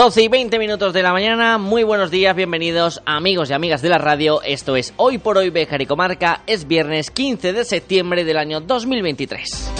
[0.00, 3.90] Doce y 20 minutos de la mañana, muy buenos días, bienvenidos amigos y amigas de
[3.90, 8.24] la radio, esto es Hoy por Hoy Bejar y Comarca, es viernes 15 de septiembre
[8.24, 9.72] del año 2023.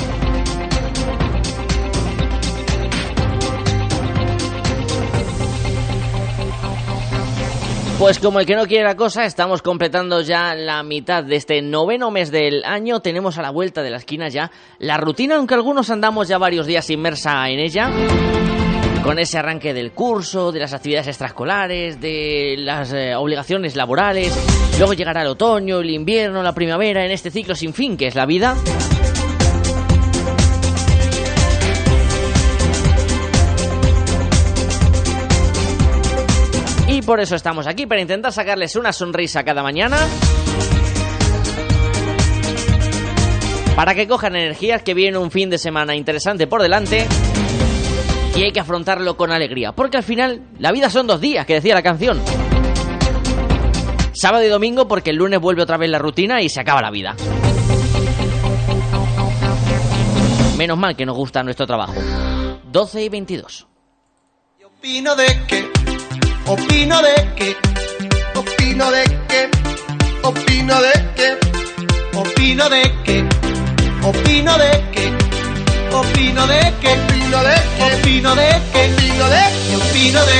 [7.98, 11.62] Pues como el que no quiere la cosa, estamos completando ya la mitad de este
[11.62, 13.00] noveno mes del año.
[13.00, 16.66] Tenemos a la vuelta de la esquina ya la rutina, aunque algunos andamos ya varios
[16.66, 17.90] días inmersa en ella.
[19.02, 24.32] Con ese arranque del curso, de las actividades extraescolares, de las eh, obligaciones laborales.
[24.78, 28.14] Luego llegará el otoño, el invierno, la primavera, en este ciclo sin fin que es
[28.14, 28.56] la vida.
[36.88, 39.96] Y por eso estamos aquí, para intentar sacarles una sonrisa cada mañana.
[43.74, 47.06] Para que cojan energías, que viene un fin de semana interesante por delante.
[48.36, 51.54] Y hay que afrontarlo con alegría, porque al final la vida son dos días, que
[51.54, 52.20] decía la canción.
[54.12, 56.90] Sábado y domingo porque el lunes vuelve otra vez la rutina y se acaba la
[56.90, 57.16] vida.
[60.58, 61.94] Menos mal que nos gusta nuestro trabajo.
[62.70, 63.66] 12 y 22.
[64.64, 65.68] Opino de que,
[66.46, 67.56] opino de que,
[68.34, 69.50] opino de que,
[70.22, 73.28] opino de que, opino de que,
[74.02, 75.29] opino de que,
[75.92, 80.32] opino de que, opino de que, opino de que, opino de que, opino de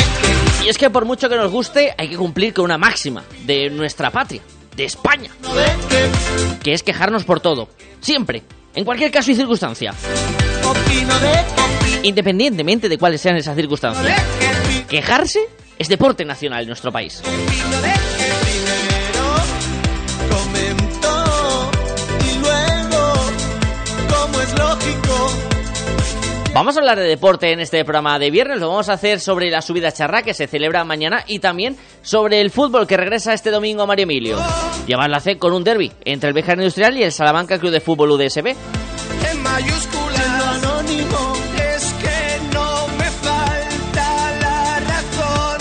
[0.60, 3.24] que, Y es que por mucho que nos guste, hay que cumplir con una máxima
[3.44, 4.42] de nuestra patria,
[4.76, 5.30] de España,
[6.62, 7.68] que, es quejarnos por todo,
[8.00, 8.42] siempre,
[8.74, 9.92] en cualquier caso y circunstancia,
[10.64, 14.20] opino de que, independientemente de cuáles sean esas circunstancias.
[14.88, 15.40] Quejarse
[15.78, 17.22] es deporte nacional en nuestro país.
[26.52, 29.50] Vamos a hablar de deporte en este programa de viernes, lo vamos a hacer sobre
[29.50, 33.50] la subida charra que se celebra mañana y también sobre el fútbol que regresa este
[33.50, 34.36] domingo a Mario Emilio.
[34.86, 37.80] Llevar la C con un derby entre el Bejar Industrial y el Salamanca Club de
[37.80, 38.48] Fútbol UDSB.
[38.48, 45.58] en mayúsculas, anónimo, es que no me falta la razón.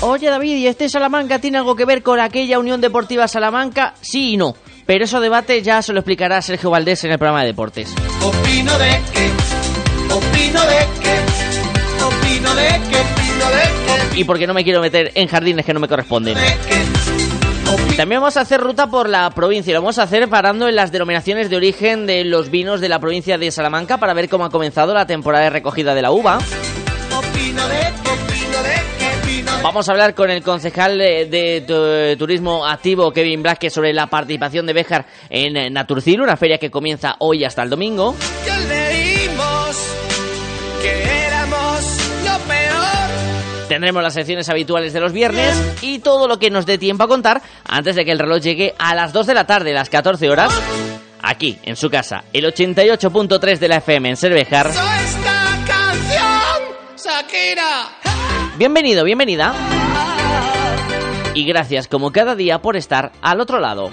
[0.00, 3.94] Oye David, ¿y este Salamanca tiene algo que ver con aquella Unión Deportiva Salamanca?
[4.00, 4.54] Sí y no.
[4.86, 7.94] Pero eso debate ya se lo explicará Sergio Valdés en el programa de deportes.
[8.22, 14.64] Opino de que, opino de que, opino de que, opino de Y porque no me
[14.64, 16.36] quiero meter en jardines que no me corresponden.
[17.96, 20.76] También vamos a hacer ruta por la provincia y lo vamos a hacer parando en
[20.76, 24.44] las denominaciones de origen de los vinos de la provincia de Salamanca para ver cómo
[24.44, 26.38] ha comenzado la temporada de recogida de la uva.
[29.62, 34.08] Vamos a hablar con el concejal de, de tu- turismo activo Kevin Blasquez sobre la
[34.08, 38.14] participación de Béjar en eh, Naturcil, una feria que comienza hoy hasta el domingo.
[38.44, 39.76] Ya leímos
[40.82, 41.80] que éramos
[42.24, 43.68] lo peor.
[43.68, 47.08] Tendremos las secciones habituales de los viernes y todo lo que nos dé tiempo a
[47.08, 50.28] contar antes de que el reloj llegue a las 2 de la tarde, las 14
[50.28, 50.52] horas,
[51.22, 54.66] aquí en su casa, el 88.3 de la FM en Cervejar.
[54.66, 58.01] esta canción, Shakira.
[58.58, 59.54] Bienvenido, bienvenida.
[61.34, 63.90] Y gracias como cada día por estar al otro lado.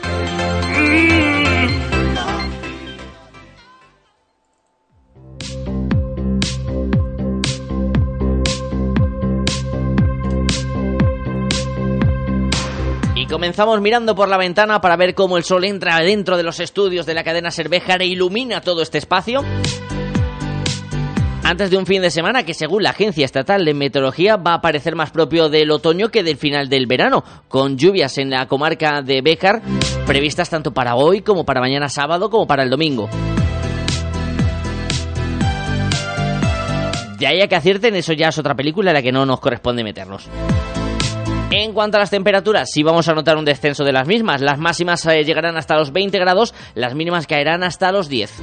[13.16, 16.60] Y comenzamos mirando por la ventana para ver cómo el sol entra dentro de los
[16.60, 19.42] estudios de la cadena Cervejar e ilumina todo este espacio.
[21.50, 24.62] Antes de un fin de semana que según la Agencia Estatal de Meteorología va a
[24.62, 29.01] parecer más propio del otoño que del final del verano, con lluvias en la comarca
[29.01, 29.63] de Béjar
[30.06, 33.10] previstas tanto para hoy como para mañana sábado como para el domingo.
[37.18, 39.40] De ahí a que acierten, eso ya es otra película en la que no nos
[39.40, 40.28] corresponde meternos.
[41.50, 44.42] En cuanto a las temperaturas, sí vamos a notar un descenso de las mismas.
[44.42, 48.40] Las máximas eh, llegarán hasta los 20 grados, las mínimas caerán hasta los 10.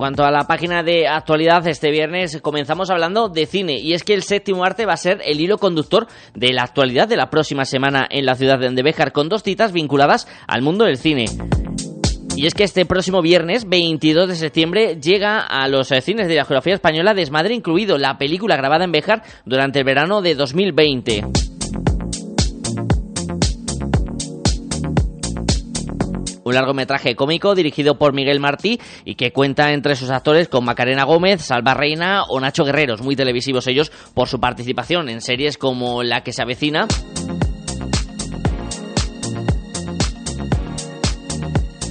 [0.00, 4.14] Cuanto a la página de actualidad, este viernes comenzamos hablando de cine y es que
[4.14, 7.66] el séptimo arte va a ser el hilo conductor de la actualidad de la próxima
[7.66, 11.26] semana en la ciudad de Andebejar con dos citas vinculadas al mundo del cine.
[12.34, 16.46] Y es que este próximo viernes, 22 de septiembre, llega a los cines de la
[16.46, 21.59] geografía española Desmadre incluido, la película grabada en Béjar durante el verano de 2020.
[26.50, 31.04] Un largometraje cómico dirigido por Miguel Martí y que cuenta entre sus actores con Macarena
[31.04, 36.02] Gómez, Salva Reina o Nacho Guerreros, muy televisivos ellos por su participación en series como
[36.02, 36.86] La que se avecina.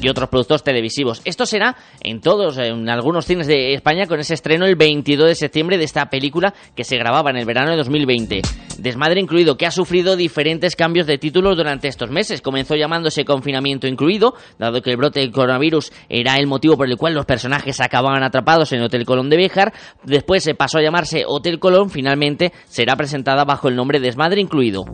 [0.01, 1.21] Y otros productos televisivos.
[1.25, 5.35] Esto será en todos, en algunos cines de España, con ese estreno el 22 de
[5.35, 8.41] septiembre de esta película que se grababa en el verano de 2020.
[8.77, 12.41] Desmadre incluido, que ha sufrido diferentes cambios de títulos durante estos meses.
[12.41, 16.97] Comenzó llamándose Confinamiento incluido, dado que el brote del coronavirus era el motivo por el
[16.97, 19.73] cual los personajes acababan atrapados en Hotel Colón de Béjar.
[20.03, 24.85] Después se pasó a llamarse Hotel Colón, finalmente será presentada bajo el nombre Desmadre incluido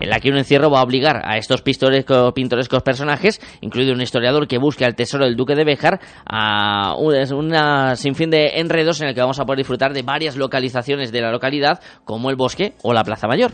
[0.00, 4.48] en la que un encierro va a obligar a estos pintorescos personajes, incluido un historiador
[4.48, 9.14] que busque al tesoro del duque de Béjar, a un sinfín de enredos en el
[9.14, 12.92] que vamos a poder disfrutar de varias localizaciones de la localidad, como el bosque o
[12.92, 13.52] la plaza mayor.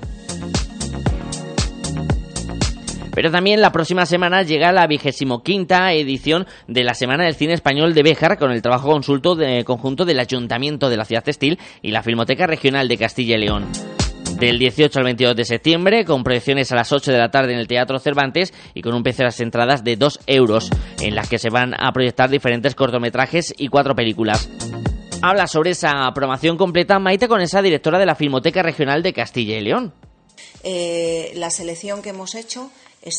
[3.17, 7.55] Pero también la próxima semana llega la vigésimo quinta edición de la Semana del Cine
[7.55, 11.59] Español de Béjar con el trabajo consulto de, conjunto del Ayuntamiento de la Ciudad Textil
[11.81, 13.96] y la Filmoteca Regional de Castilla y León
[14.39, 17.59] del 18 al 22 de septiembre, con proyecciones a las 8 de la tarde en
[17.59, 21.29] el Teatro Cervantes y con un precio de las entradas de 2 euros, en las
[21.29, 24.49] que se van a proyectar diferentes cortometrajes y cuatro películas.
[25.23, 29.57] Habla sobre esa programación completa Maite con esa directora de la Filmoteca Regional de Castilla
[29.57, 29.95] y León.
[30.63, 32.71] Eh, la selección que hemos hecho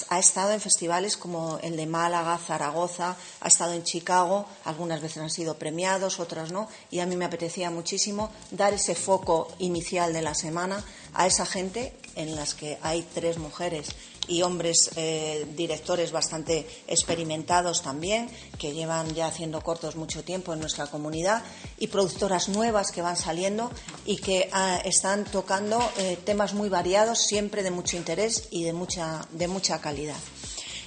[0.10, 5.18] ha estado en festivales como el de Málaga, Zaragoza, ha estado en Chicago, algunas veces
[5.18, 10.14] han sido premiados, otras no, y a mí me apetecía muchísimo dar ese foco inicial
[10.14, 13.90] de la semana a esa gente en las que hay tres mujeres
[14.28, 18.30] y hombres eh, directores bastante experimentados también,
[18.60, 21.44] que llevan ya haciendo cortos mucho tiempo en nuestra comunidad,
[21.78, 23.72] y productoras nuevas que van saliendo
[24.06, 28.74] y que ah, están tocando eh, temas muy variados, siempre de mucho interés y de
[28.74, 30.18] mucha, de mucha calidad.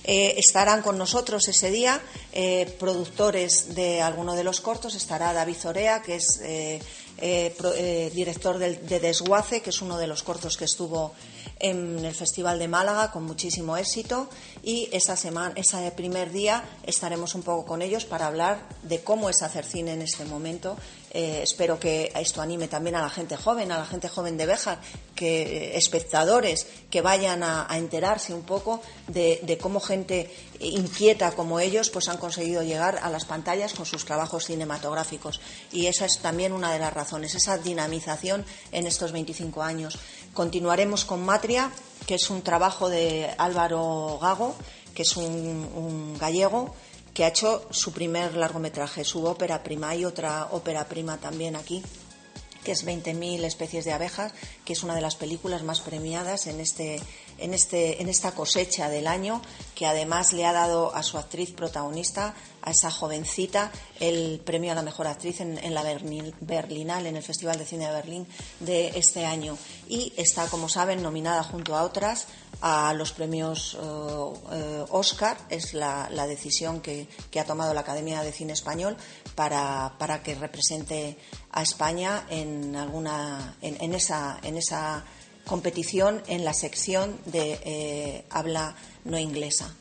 [0.05, 2.01] Eh, estarán con nosotros ese día
[2.79, 4.95] productores de alguno de los cortos.
[4.95, 6.41] Estará David Zorea, que es
[8.15, 11.13] director de Desguace, que es uno de los cortos que estuvo
[11.61, 14.29] en el Festival de Málaga con muchísimo éxito
[14.63, 19.31] y esa semana, ese primer día estaremos un poco con ellos para hablar de cómo
[19.31, 20.77] es hacer cine en este momento.
[21.13, 24.47] Eh, espero que esto anime también a la gente joven, a la gente joven de
[24.47, 24.81] Béjar,
[25.15, 30.31] que espectadores que vayan a, enterarse un poco de, cómo gente
[30.61, 35.41] inquieta como ellos pues han conseguido llegar a las pantallas con sus trabajos cinematográficos
[35.73, 39.99] y esa es también una de las razones, esa dinamización en estos 25 años.
[40.35, 41.73] Continuaremos con Matria,
[42.07, 44.55] que es un trabajo de Álvaro Gago,
[44.95, 46.75] que es un, gallego
[47.13, 49.97] que ha hecho su primer largometraje, su ópera prima.
[49.97, 51.83] Y otra ópera prima también aquí,
[52.63, 54.33] que es 20.000 especies de abejas,
[54.65, 57.01] que es una de las películas más premiadas en este
[57.39, 59.43] en, este, en esta cosecha del año,
[59.75, 64.75] que además le ha dado a su actriz protagonista, a esa jovencita, el premio a
[64.75, 65.83] la mejor actriz en, la
[66.41, 68.27] Berlinal, en el Festival de Cine de Berlín
[68.61, 69.57] de este año.
[69.89, 72.27] Y está, como saben, nominada junto a otras
[72.61, 75.39] a los premios eh, Oscar.
[75.49, 78.97] Es la, decisión que, ha tomado la Academia de Cine Español
[79.35, 81.17] para, para que represente
[81.53, 85.05] a España en, alguna, en, esa, en esa
[85.47, 89.75] competición en la sección de eh, habla no inglesa.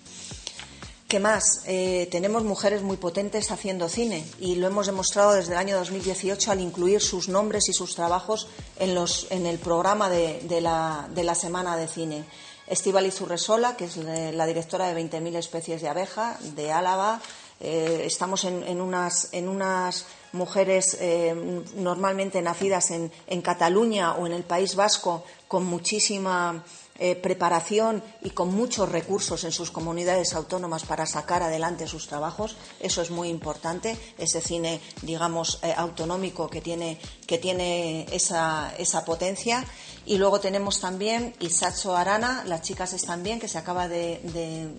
[1.10, 1.63] ¿Qué más?
[1.66, 6.51] Eh, tenemos mujeres muy potentes haciendo cine y lo hemos demostrado desde el año 2018
[6.51, 8.48] al incluir sus nombres y sus trabajos
[8.78, 12.25] en, los, en el programa de, la, de, la, Semana de Cine.
[12.68, 17.20] Estivaliz Urresola, que es la directora de 20.000 especies de abeja de Álava.
[17.60, 24.34] Eh, estamos en, en, unas, en unas mujeres eh, normalmente nacidas en, Cataluña o en
[24.34, 26.64] el País Vasco con muchísima
[27.00, 32.58] eh, preparación y con muchos recursos en sus comunidades autónomas para sacar adelante sus trabajos.
[32.80, 39.06] Eso es muy importante, ese cine, digamos, eh, autonómico que tiene, que tiene esa, esa
[39.06, 39.66] potencia.
[40.06, 44.22] Y luego tenemos también Isacho Arana, Las chicas están bien, que se acaba de,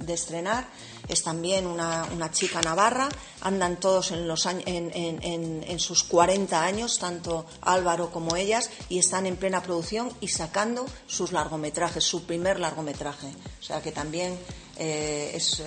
[0.08, 0.68] estrenar.
[1.08, 3.08] Es también una, chica navarra.
[3.42, 9.26] Andan todos en, los, en, en, sus 40 años, tanto Álvaro como ellas, y están
[9.26, 13.28] en plena producción y sacando sus largometrajes, su primer largometraje.
[13.60, 14.38] O sea que también
[14.82, 15.62] Eh, es,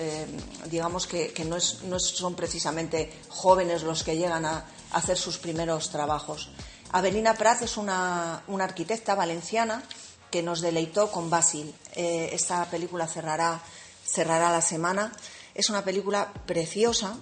[0.68, 1.60] digamos que, no,
[2.00, 6.50] son precisamente jóvenes los que llegan a, hacer sus primeros trabajos.
[6.94, 9.82] Avelina Prat es una, una arquitecta valenciana
[10.30, 11.74] que nos deleitó con Basil.
[11.94, 13.60] esta película cerrará,
[14.04, 15.12] cerrará la semana.
[15.54, 17.16] Es una película preciosa,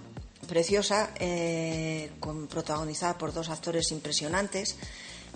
[0.46, 1.10] preciosa,
[2.20, 4.76] con, protagonizada por dos actores impresionantes.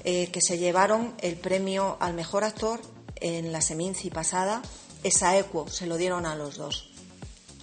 [0.05, 2.81] Eh, que se llevaron el premio al mejor actor
[3.17, 4.63] en la Seminci pasada.
[5.03, 6.91] Esa equo se lo dieron a los dos.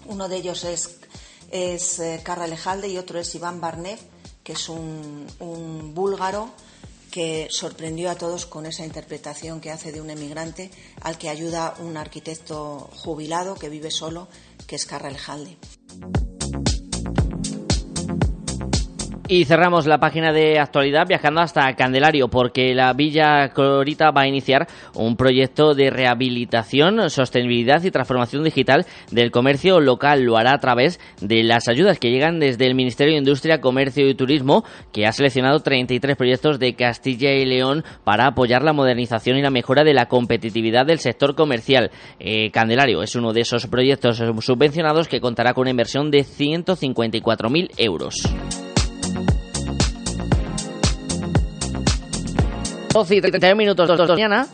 [0.07, 0.97] Uno de ellos es,
[1.51, 3.99] es eh, Lejalde y otro es Iván Barnev,
[4.43, 5.27] que es un,
[5.93, 6.49] búlgaro
[7.11, 10.71] que sorprendió a todos con esa interpretación que hace de un emigrante
[11.01, 14.27] al que ayuda un arquitecto jubilado que vive solo,
[14.65, 15.57] que es Carra Lejalde.
[19.29, 24.27] Y cerramos la página de actualidad viajando hasta Candelario porque la Villa Corita va a
[24.27, 30.23] iniciar un proyecto de rehabilitación, sostenibilidad y transformación digital del comercio local.
[30.23, 34.09] Lo hará a través de las ayudas que llegan desde el Ministerio de Industria, Comercio
[34.09, 39.37] y Turismo, que ha seleccionado 33 proyectos de Castilla y León para apoyar la modernización
[39.37, 41.91] y la mejora de la competitividad del sector comercial.
[42.19, 47.69] Eh, Candelario es uno de esos proyectos subvencionados que contará con una inversión de 154.000
[47.77, 48.23] euros.
[52.93, 54.47] 12 y 31 minutos de mañana.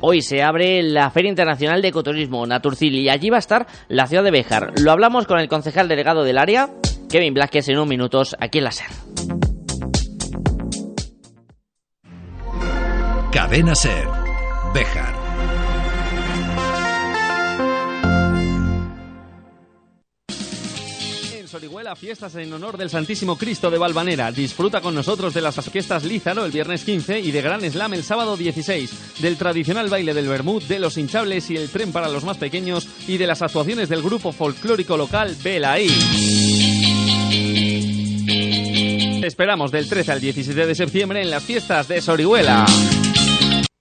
[0.00, 4.06] Hoy se abre la Feria Internacional de Ecoturismo Naturcil y allí va a estar la
[4.08, 4.72] ciudad de Béjar.
[4.80, 6.70] Lo hablamos con el concejal delegado del área,
[7.08, 8.90] Kevin Blasquez, en unos minutos aquí en la SER.
[13.30, 14.08] Cadena SER.
[14.74, 15.23] Béjar.
[21.54, 24.30] Orihuela, fiestas en honor del Santísimo Cristo de Valvanera.
[24.32, 28.04] Disfruta con nosotros de las fiestas Lízaro el viernes 15 y de Gran Slam el
[28.04, 32.24] sábado 16, del tradicional baile del Bermud, de los hinchables y el tren para los
[32.24, 35.90] más pequeños y de las actuaciones del grupo folclórico local Belaí.
[39.24, 42.66] esperamos del 13 al 17 de septiembre en las fiestas de Sorihuela.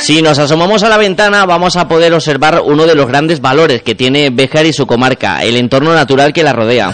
[0.00, 3.82] Si nos asomamos a la ventana vamos a poder observar uno de los grandes valores
[3.82, 6.92] que tiene Béjar y su comarca, el entorno natural que la rodea.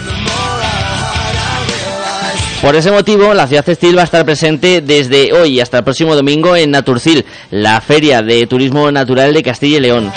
[2.61, 6.15] Por ese motivo, la ciudad textil va a estar presente desde hoy hasta el próximo
[6.15, 10.11] domingo en Naturcil, la feria de turismo natural de Castilla y León.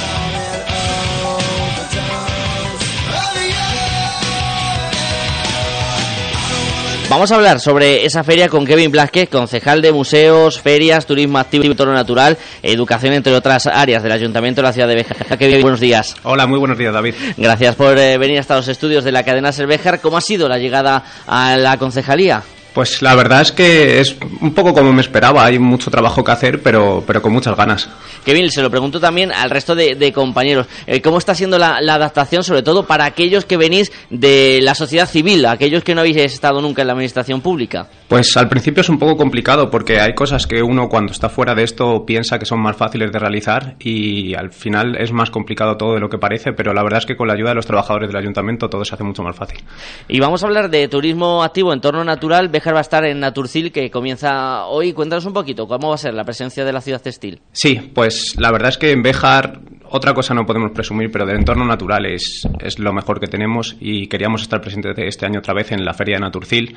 [7.11, 11.65] Vamos a hablar sobre esa feria con Kevin Blasquez, concejal de museos, ferias, turismo activo
[11.65, 15.17] y entorno natural, educación, entre otras áreas del Ayuntamiento de la ciudad de Béjar.
[15.39, 16.17] Kevin, buenos días.
[16.23, 17.15] Hola, muy buenos días, David.
[17.39, 20.03] Gracias por eh, venir hasta los estudios de la cadena Cervejar.
[20.03, 22.43] ¿Cómo ha sido la llegada a la concejalía?
[22.75, 26.33] Pues la verdad es que es un poco como me esperaba, hay mucho trabajo que
[26.33, 27.89] hacer, pero, pero con muchas ganas.
[28.25, 32.45] Kevin, se lo pregunto también al resto de, compañeros, eh, ¿cómo está siendo la, adaptación,
[32.45, 36.61] sobre todo para aquellos que venís de la sociedad civil, aquellos que no habéis estado
[36.61, 37.89] nunca en la administración pública?
[38.07, 41.55] Pues al principio es un poco complicado porque hay cosas que uno cuando está fuera
[41.55, 45.77] de esto piensa que son más fáciles de realizar y al final es más complicado
[45.77, 47.67] todo de lo que parece, pero la verdad es que con la ayuda de los
[47.67, 49.61] trabajadores del ayuntamiento todo se hace mucho más fácil.
[50.07, 53.91] Y vamos a hablar de turismo activo, entorno natural va a estar en Naturcil, que
[53.91, 54.93] comienza hoy.
[54.93, 57.41] Cuéntanos un poquito, ¿cómo va a ser la presencia de la ciudad textil?
[57.53, 59.61] Sí, pues la verdad es que en Béjar
[59.91, 63.77] otra cosa no podemos presumir, pero del entorno natural es, es lo mejor que tenemos
[63.81, 66.77] y queríamos estar presentes este año otra vez en la Feria de Naturcil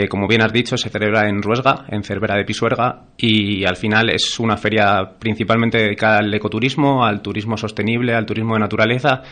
[0.00, 3.76] que como bien has dicho se celebra en Ruesga, en Cervera de Pisuerga y al
[3.76, 9.22] final es una feria principalmente dedicada al ecoturismo, al turismo sostenible, al turismo de naturaleza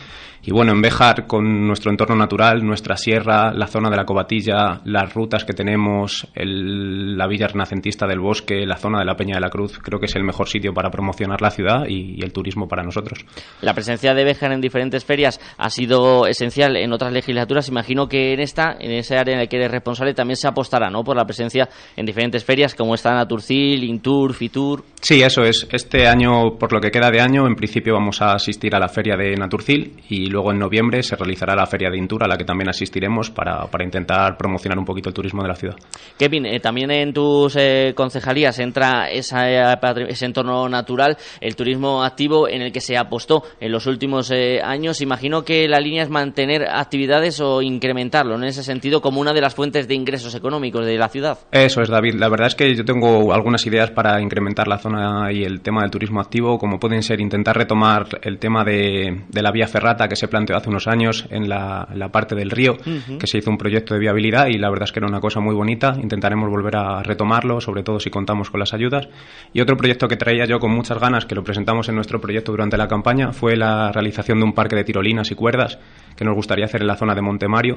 [0.43, 4.81] y bueno, en Béjar, con nuestro entorno natural, nuestra sierra, la zona de la Cobatilla,
[4.85, 9.41] las rutas que tenemos, la villa renacentista del bosque, la zona de la Peña de
[9.41, 12.67] la Cruz, creo que es el mejor sitio para promocionar la ciudad y, el turismo
[12.67, 13.23] para nosotros.
[13.61, 17.69] La presencia de Béjar en diferentes ferias ha sido esencial en otras legislaturas.
[17.69, 20.89] Imagino que en esta, en ese área en la que eres responsable, también se apostará
[20.89, 21.03] ¿no?
[21.03, 24.83] por la presencia en diferentes ferias como está Naturcil, Intur, Fitur.
[25.01, 25.67] Sí, eso es.
[25.71, 28.87] Este año, por lo que queda de año, en principio vamos a asistir a la
[28.87, 32.37] feria de Naturcil y luego en noviembre se realizará la Feria de Intura, a la
[32.37, 35.75] que también asistiremos para, para intentar promocionar un poquito el turismo de la ciudad.
[36.17, 39.77] Kevin, eh, también en tus eh, concejalías entra esa, eh,
[40.07, 44.31] ese entorno natural, el turismo activo en el que se apostó en los últimos
[44.63, 45.01] años.
[45.01, 49.41] Imagino que la línea es mantener actividades o incrementarlo en ese sentido como una de
[49.41, 51.39] las fuentes de ingresos económicos de la ciudad.
[51.51, 52.15] Eso es, David.
[52.15, 55.81] La verdad es que yo tengo algunas ideas para incrementar la zona y el tema
[55.81, 60.15] del turismo activo, como pueden ser intentar retomar el tema de, la vía ferrata que
[60.15, 62.77] se planteó hace unos años en la, parte del río,
[63.19, 65.39] que se hizo un proyecto de viabilidad y la verdad es que era una cosa
[65.39, 65.95] muy bonita.
[66.01, 69.07] Intentaremos volver a retomarlo, sobre todo si contamos con las ayudas.
[69.53, 72.51] Y otro proyecto que traía yo con muchas ganas, que lo presentamos en nuestro proyecto
[72.51, 75.79] durante la campaña, fue la realización de un parque de tirolinas y cuerdas
[76.15, 77.75] que nos gustaría hacer en la zona de Montemario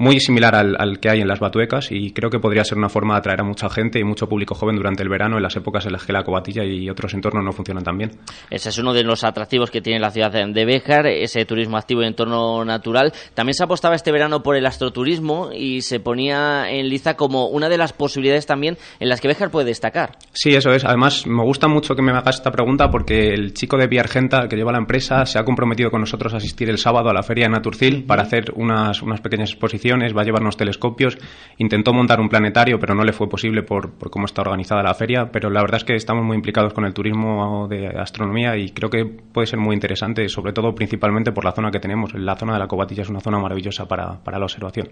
[0.00, 3.12] muy similar al, que hay en las Batuecas y creo que podría ser una forma
[3.14, 5.84] de atraer a mucha gente y mucho público joven durante el verano en las épocas
[5.84, 8.12] en las que la cobatilla y otros entornos no funcionan tan bien.
[8.48, 12.02] Ese es uno de los atractivos que tiene la ciudad de Béjar, ese turismo activo
[12.02, 13.12] y entorno natural.
[13.34, 17.68] También se apostaba este verano por el astroturismo y se ponía en liza como una
[17.68, 20.16] de las posibilidades también en las que Béjar puede destacar.
[20.32, 20.82] Sí, eso es.
[20.82, 24.48] Además, me gusta mucho que me hagas esta pregunta porque el chico de Vía Argenta
[24.48, 27.22] que lleva la empresa se ha comprometido con nosotros a asistir el sábado a la
[27.22, 31.18] feria de Naturcil para hacer unas, unas pequeñas exposiciones va a llevarnos telescopios.
[31.58, 35.30] Intentó montar un planetario, pero no le fue posible por, cómo está organizada la feria.
[35.32, 38.90] Pero la verdad es que estamos muy implicados con el turismo de astronomía y creo
[38.90, 42.14] que puede ser muy interesante, sobre todo principalmente por la zona que tenemos.
[42.14, 44.88] La zona de la Cobatilla es una zona maravillosa para, la observación.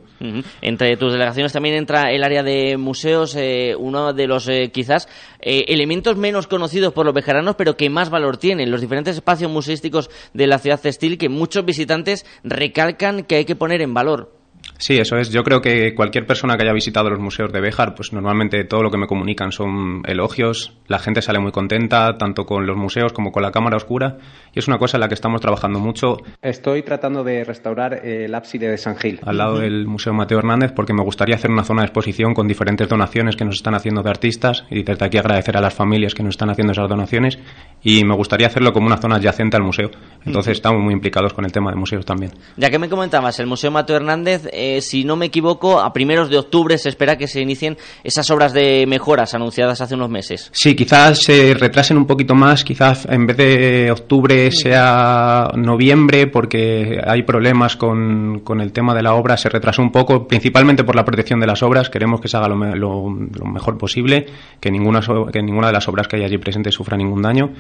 [0.61, 5.09] Entre tus delegaciones también entra el área de museos, eh, uno de los eh, quizás
[5.40, 8.71] eh, elementos menos conocidos por los vejeranos, pero que más valor tienen.
[8.71, 13.57] Los diferentes espacios museísticos de la ciudad textil que muchos visitantes recalcan que hay que
[13.57, 14.38] poner en valor.
[14.76, 15.30] Sí, eso es.
[15.30, 18.82] Yo creo que cualquier persona que haya visitado los museos de Béjar, pues normalmente todo
[18.82, 20.75] lo que me comunican son elogios.
[20.87, 24.18] La gente sale muy contenta, tanto con los museos como con la cámara oscura.
[24.54, 26.18] Y es una cosa en la que estamos trabajando mucho.
[26.42, 30.72] Estoy tratando de restaurar el ábside de San Gil, al lado del Museo Mateo Hernández,
[30.72, 34.02] porque me gustaría hacer una zona de exposición con diferentes donaciones que nos están haciendo
[34.02, 34.64] de artistas.
[34.70, 37.38] Y desde aquí agradecer a las familias que nos están haciendo esas donaciones.
[37.83, 39.90] Y me gustaría hacerlo como una zona adyacente al museo.
[40.24, 42.33] Entonces estamos muy implicados con el tema de museos también.
[42.57, 46.31] Ya que me comentabas, el Museo Mateo Hernández eh, si no me equivoco, a primeros
[46.31, 50.51] de octubre se espera que se inicien esas obras de mejoras anunciadas hace unos meses.
[50.53, 57.01] Sí, quizás se retrasen un poquito más, quizás en vez de octubre sea noviembre, porque
[57.07, 61.05] hay problemas con, el tema de la obra, se retrasó un poco, principalmente por la
[61.05, 61.88] protección de las obras.
[61.90, 63.11] Queremos que se haga lo, lo,
[63.47, 64.27] mejor posible,
[64.61, 65.01] que ninguna,
[65.33, 67.53] que ninguna de las obras que hay allí presentes sufra ningún daño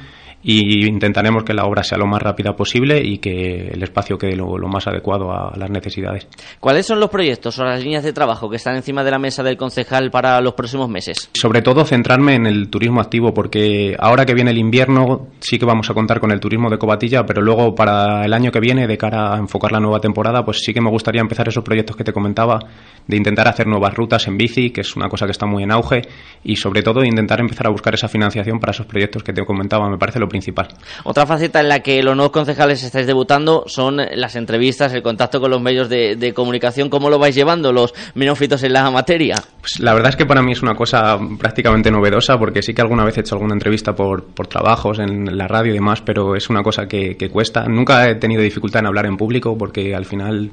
[0.42, 4.36] y intentaremos que la obra sea lo más rápida posible y que el espacio quede
[4.36, 6.28] lo, más adecuado a las necesidades.
[6.60, 9.42] ¿Cuáles son los proyectos o las líneas de trabajo que están encima de la mesa
[9.42, 11.30] del concejal para los próximos meses?
[11.34, 15.66] Sobre todo centrarme en el turismo activo porque ahora que viene el invierno sí que
[15.66, 18.86] vamos a contar con el turismo de Cobatilla, pero luego para el año que viene
[18.86, 21.94] de cara a enfocar la nueva temporada pues sí que me gustaría empezar esos proyectos
[21.94, 22.58] que te comentaba
[23.06, 25.72] de intentar hacer nuevas rutas en bici, que es una cosa que está muy en
[25.72, 26.02] auge
[26.44, 29.88] y sobre todo intentar empezar a buscar esa financiación para esos proyectos que te comentaba,
[29.88, 30.68] me parece lo principal.
[31.04, 35.40] Otra faceta en la que los nuevos concejales estáis debutando son las entrevistas, el contacto
[35.40, 36.77] con los medios de, comunicación.
[36.88, 39.34] ¿Cómo lo vais llevando los menófitos en la materia?
[39.60, 42.82] Pues la verdad es que para mí es una cosa prácticamente novedosa porque sí que
[42.82, 46.36] alguna vez he hecho alguna entrevista por, por trabajos en la radio y demás, pero
[46.36, 47.64] es una cosa que, que cuesta.
[47.66, 50.52] Nunca he tenido dificultad en hablar en público porque al final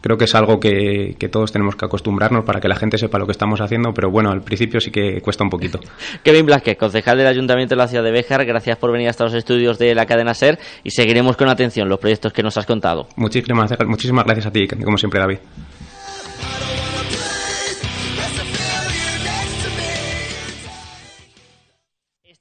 [0.00, 3.26] creo que es algo que, todos tenemos que acostumbrarnos para que la gente sepa lo
[3.26, 5.80] que estamos haciendo, pero bueno, al principio sí que cuesta un poquito.
[6.24, 9.34] Kevin Blasquez, concejal del Ayuntamiento de la ciudad de Béjar, gracias por venir hasta los
[9.34, 13.08] estudios de la cadena SER y seguiremos con atención los proyectos que nos has contado.
[13.16, 15.38] Muchísimas, muchísimas gracias a ti, como siempre, David.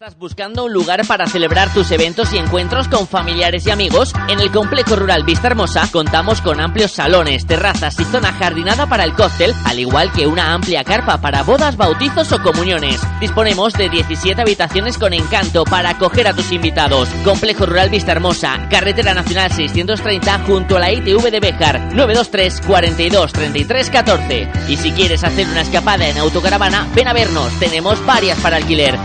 [0.01, 4.13] ¿Estás buscando un lugar para celebrar tus eventos y encuentros con familiares y amigos?
[4.29, 9.03] En el Complejo Rural Vista Hermosa contamos con amplios salones, terrazas y zona jardinada para
[9.03, 13.01] el cóctel, al igual que una amplia carpa para bodas, bautizos o comuniones.
[13.19, 17.09] Disponemos de 17 habitaciones con encanto para acoger a tus invitados.
[17.25, 23.33] Complejo Rural Vista Hermosa, Carretera Nacional 630 junto a la ITV de Bejar, 923 42
[23.33, 24.51] 33 14.
[24.69, 28.97] Y si quieres hacer una escapada en autocaravana, ven a vernos, tenemos varias para alquiler.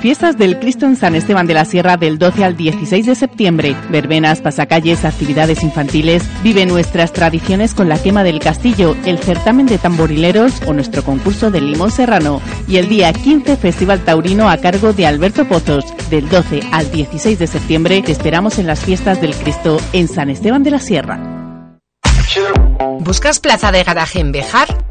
[0.00, 3.76] Fiestas del Cristo en San Esteban de la Sierra del 12 al 16 de septiembre.
[3.90, 6.22] Verbenas, pasacalles, actividades infantiles.
[6.42, 11.50] Vive nuestras tradiciones con la quema del castillo, el certamen de tamborileros o nuestro concurso
[11.50, 12.40] de limón serrano.
[12.66, 15.84] Y el día 15 Festival Taurino a cargo de Alberto Pozos.
[16.08, 20.30] Del 12 al 16 de septiembre te esperamos en las Fiestas del Cristo en San
[20.30, 21.20] Esteban de la Sierra.
[23.00, 24.89] ¿Buscas plaza de garaje en Bejar?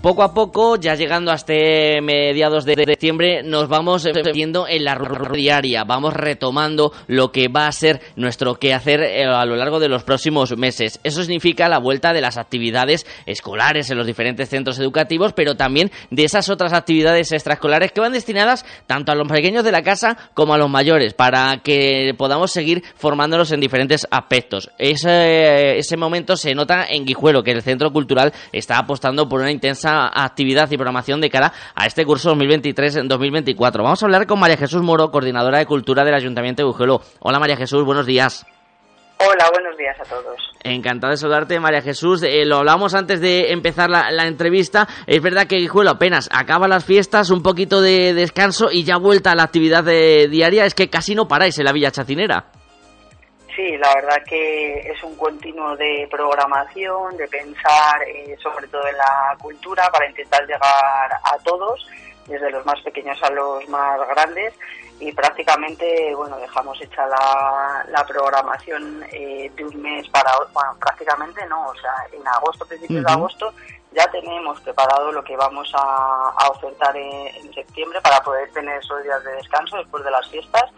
[0.00, 4.98] Poco a poco, ya llegando a este mediados de diciembre, nos vamos viendo en la
[5.30, 9.90] diaria, vamos retomando lo que va a ser nuestro quehacer eh, a lo largo de
[9.90, 11.00] los próximos meses.
[11.04, 15.90] Eso significa la vuelta de las actividades escolares en los diferentes centros educativos, pero también
[16.10, 20.16] de esas otras actividades extraescolares que van destinadas tanto a los pequeños de la casa
[20.32, 24.70] como a los mayores, para que podamos seguir formándolos en diferentes aspectos.
[24.78, 29.52] Ese, ese momento se nota en Guijuelo, que el Centro Cultural está apostando por una
[29.52, 33.82] intensa actividad y programación de cara a este curso 2023-2024.
[33.82, 37.00] Vamos a hablar con María Jesús Moro, coordinadora de Cultura del Ayuntamiento de Bujelo.
[37.20, 38.46] Hola María Jesús, buenos días.
[39.22, 40.40] Hola, buenos días a todos.
[40.62, 42.22] Encantado de saludarte, María Jesús.
[42.22, 44.88] Eh, lo hablamos antes de empezar la, entrevista.
[45.06, 49.32] Es verdad que Guijuelo apenas acaba las fiestas, un poquito de descanso y ya vuelta
[49.32, 50.64] a la actividad diaria.
[50.64, 52.49] Es que casi no paráis en la Villa Chacinera.
[53.54, 58.96] Sí, la verdad que es un continuo de programación, de pensar eh, sobre todo en
[58.96, 61.86] la cultura para intentar llegar a todos,
[62.26, 64.54] desde los más pequeños a los más grandes
[65.00, 71.68] y prácticamente, bueno, dejamos hecha la, programación eh, de un mes para bueno, prácticamente no,
[71.68, 73.54] o sea, en agosto, principios de agosto,
[73.92, 79.22] ya tenemos preparado lo que vamos a, ofertar en, septiembre para poder tener esos días
[79.24, 80.70] de descanso después de las fiestas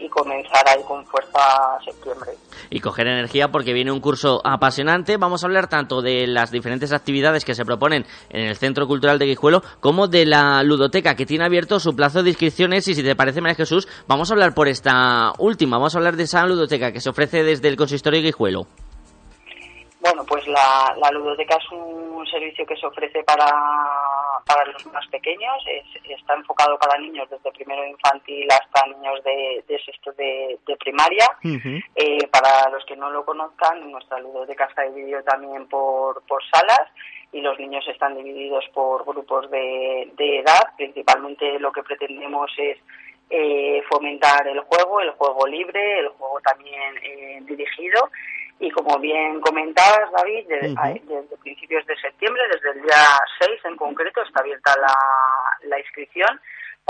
[0.00, 2.32] y comenzar ahí con fuerza septiembre.
[2.70, 5.16] Y coger energía porque viene un curso apasionante.
[5.16, 9.18] Vamos a hablar tanto de las diferentes actividades que se proponen en el Centro Cultural
[9.18, 13.02] de Guijuelo como de la ludoteca que tiene abierto su plazo de inscripciones y si
[13.02, 16.46] te parece María Jesús, vamos a hablar por esta última, vamos a hablar de esa
[16.46, 18.66] ludoteca que se ofrece desde el consistorio de Guijuelo.
[20.30, 23.50] Pues la, la, ludoteca es un servicio que se ofrece para,
[24.46, 25.56] para los más pequeños,
[26.08, 31.26] está enfocado para niños desde primero infantil hasta niños de, de sexto de, primaria.
[31.96, 36.86] Eh, para los que no lo conozcan, nuestra ludoteca está dividida también por, por salas
[37.32, 40.62] y los niños están divididos por grupos de, de edad.
[40.76, 42.78] Principalmente lo que pretendemos es
[43.30, 48.10] eh, fomentar el juego, el juego libre, el juego también eh, dirigido
[48.60, 53.06] y como bien comentabas, David, desde, principios de septiembre, desde el día
[53.40, 56.40] 6 en concreto, está abierta la, la inscripción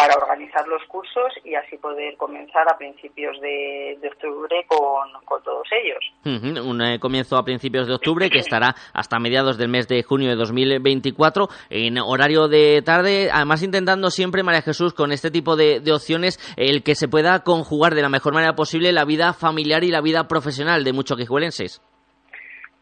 [0.01, 6.65] para organizar los cursos y así poder comenzar a principios de, octubre con, todos ellos.
[6.65, 10.31] Un eh, comienzo a principios de octubre que estará hasta mediados del mes de junio
[10.31, 15.83] de 2024 en horario de tarde, además intentando siempre, María Jesús, con este tipo de,
[15.93, 19.89] opciones, el que se pueda conjugar de la mejor manera posible la vida familiar y
[19.89, 21.83] la vida profesional de muchos quijuelenses.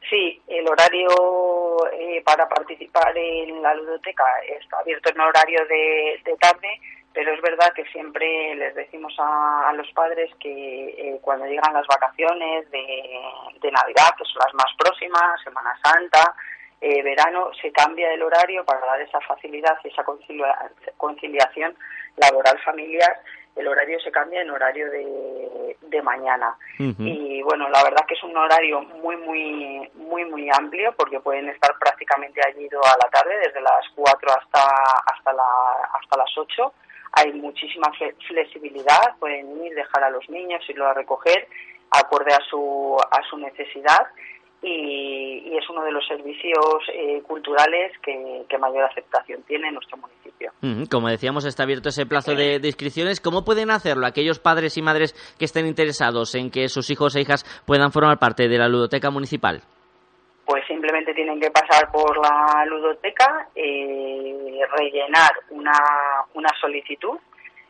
[0.09, 1.09] Sí, el horario
[1.92, 4.24] eh, para participar en la ludoteca
[4.59, 6.68] está abierto en horario de tarde
[7.18, 11.87] pero es verdad que siempre les decimos a, los padres que eh, cuando llegan las
[11.88, 16.33] vacaciones de, Navidad, que son las más próximas, Semana Santa,
[16.81, 20.04] eh, verano, se cambia el horario para dar esa facilidad y esa
[20.96, 21.76] conciliación
[22.18, 23.18] laboral familiar.
[23.57, 26.57] El horario se cambia en horario de, de mañana.
[26.78, 31.48] Y bueno, la verdad que es un horario muy, muy, muy, muy amplio porque pueden
[31.48, 34.62] estar prácticamente allí a la tarde, desde las 4 hasta,
[35.04, 35.44] hasta, la,
[36.00, 36.72] hasta las 8
[37.12, 37.90] hay muchísima
[38.27, 41.49] flexibilidad, pueden ir, dejar a los niños, irlo a recoger
[41.90, 44.07] acorde a su, a su necesidad
[44.62, 50.53] y, es uno de los servicios eh, culturales que, mayor aceptación tiene en nuestro municipio.
[50.90, 53.21] Como decíamos, está abierto ese plazo de, de, inscripciones.
[53.21, 57.21] ¿Cómo pueden hacerlo aquellos padres y madres que estén interesados en que sus hijos e
[57.21, 59.62] hijas puedan formar parte de la ludoteca municipal?
[60.49, 65.79] Pues simplemente tienen que pasar por la ludoteca, eh, rellenar una,
[66.33, 67.19] una solicitud.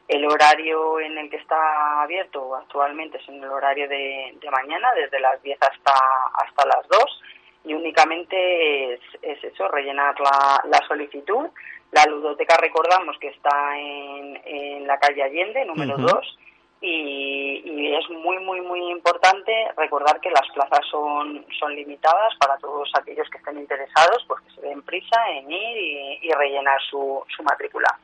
[0.06, 5.18] El horario en el que está abierto actualmente es en el horario de, mañana, desde
[5.18, 5.92] las 10 hasta,
[6.34, 7.22] hasta las 2,
[7.64, 11.48] y únicamente es, eso, rellenar la, la, solicitud.
[11.90, 16.38] La ludoteca, recordamos que está en, en la calle Allende, número 2,
[16.80, 22.90] y, es muy, muy, muy importante recordar que las plazas son, son limitadas para todos
[22.94, 27.42] aquellos que estén interesados, pues que se den prisa en ir y, rellenar su, su
[27.42, 27.98] matrícula.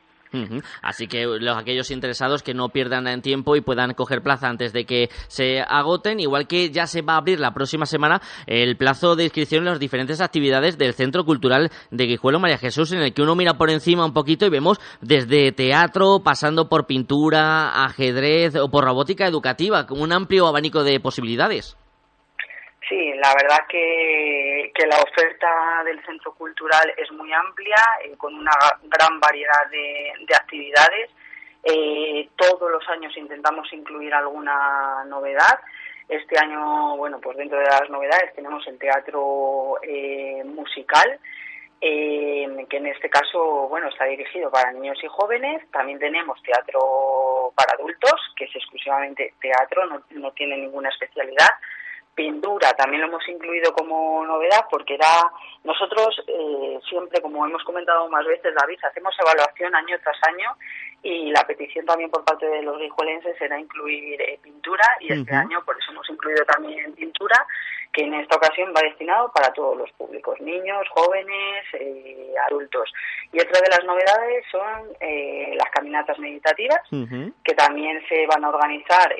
[0.81, 4.73] Así que los aquellos interesados que no pierdan en tiempo y puedan coger plaza antes
[4.73, 8.77] de que se agoten, igual que ya se va a abrir la próxima semana el
[8.77, 13.01] plazo de inscripción en las diferentes actividades del Centro Cultural de Guijuelo María Jesús, en
[13.01, 17.85] el que uno mira por encima un poquito y vemos desde teatro, pasando por pintura,
[17.85, 21.77] ajedrez o por robótica educativa, un amplio abanico de posibilidades.
[22.87, 28.35] Sí, la verdad que, que, la oferta del centro cultural es muy amplia, eh, con
[28.35, 28.51] una
[28.83, 31.09] gran variedad de, actividades.
[31.63, 35.59] Eh, todos los años intentamos incluir alguna novedad.
[36.07, 41.19] Este año, bueno, pues dentro de las novedades tenemos el teatro eh, musical,
[41.81, 45.63] que en este caso, bueno, está dirigido para niños y jóvenes.
[45.71, 51.49] También tenemos teatro para adultos, que es exclusivamente teatro, no, no tiene ninguna especialidad
[52.15, 55.29] pintura también lo hemos incluido como novedad porque era
[55.63, 60.55] nosotros eh, siempre como hemos comentado más veces David hacemos evaluación año tras año
[61.03, 65.35] y la petición también por parte de los guijuelenses era incluir eh, pintura y este
[65.35, 67.45] año por eso hemos incluido también pintura
[67.95, 72.91] que en esta ocasión va destinado para todos los públicos, niños, jóvenes, eh, adultos.
[73.31, 78.49] Y otra de las novedades son eh, las caminatas meditativas, que también se van a
[78.49, 79.15] organizar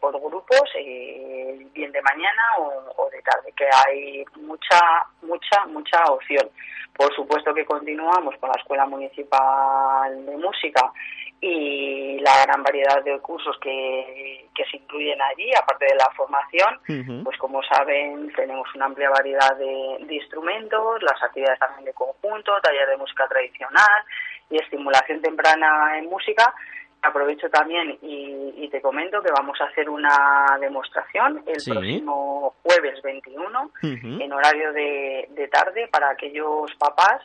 [0.00, 4.78] por grupos, bien de mañana o, o de tarde, que hay mucha,
[5.22, 6.48] mucha, mucha opción.
[6.96, 10.92] Por supuesto que continuamos con la Escuela Municipal de Música
[11.40, 17.24] y la gran variedad de cursos que, que se incluyen allí, aparte de la formación,
[17.24, 22.88] pues como saben tenemos una amplia variedad de, instrumentos, las actividades también de conjunto, taller
[22.88, 24.04] de música tradicional
[24.50, 26.54] y estimulación temprana en música.
[27.02, 33.70] Aprovecho también y, te comento que vamos a hacer una demostración el próximo jueves 21
[33.82, 37.20] en horario de, de tarde para aquellos papás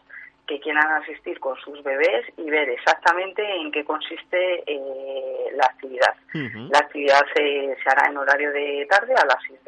[0.47, 6.15] que quieran asistir con sus bebés y ver exactamente en qué consiste eh, la actividad.
[6.33, 9.59] La actividad se, se, hará en horario de tarde a las 6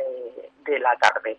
[0.66, 1.38] de, la tarde.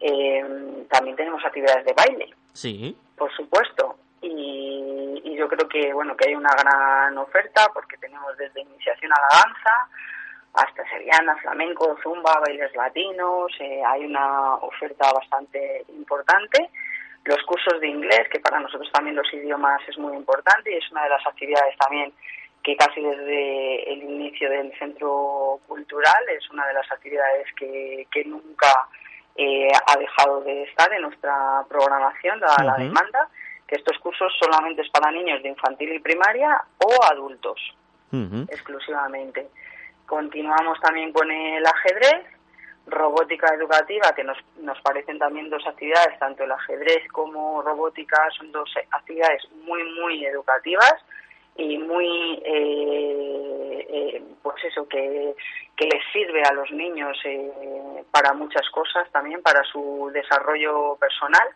[0.00, 0.44] Eh,
[0.88, 2.34] también tenemos actividades de baile.
[2.52, 2.96] Sí.
[3.16, 3.96] Por supuesto.
[4.22, 9.10] Y, y, yo creo que bueno que hay una gran oferta porque tenemos desde iniciación
[9.12, 9.88] a la danza
[10.52, 13.52] hasta seriana, flamenco, zumba, bailes latinos.
[13.58, 16.70] Eh, hay una oferta bastante importante
[17.24, 20.90] los cursos de inglés, que para nosotros también los idiomas es muy importante y es
[20.90, 22.12] una de las actividades también
[22.62, 28.68] que casi desde el inicio del centro cultural es una de las actividades que, nunca
[29.36, 33.28] eh, ha dejado de estar en nuestra programación, dada la demanda,
[33.66, 37.58] que estos cursos solamente es para niños de infantil y primaria o adultos,
[38.48, 39.48] exclusivamente.
[40.04, 42.26] Continuamos también con el ajedrez,
[42.86, 48.50] robótica educativa, que nos, nos parecen también dos actividades, tanto el ajedrez como robótica, son
[48.52, 50.94] dos actividades muy, muy educativas
[51.56, 55.34] y muy, eh, eh, pues eso, que,
[55.76, 61.48] que les sirve a los niños eh, para muchas cosas, también para su desarrollo personal.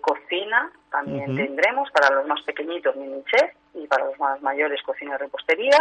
[0.00, 5.14] cocina también tendremos para los más pequeñitos mini chef y para los más mayores cocina
[5.14, 5.78] y repostería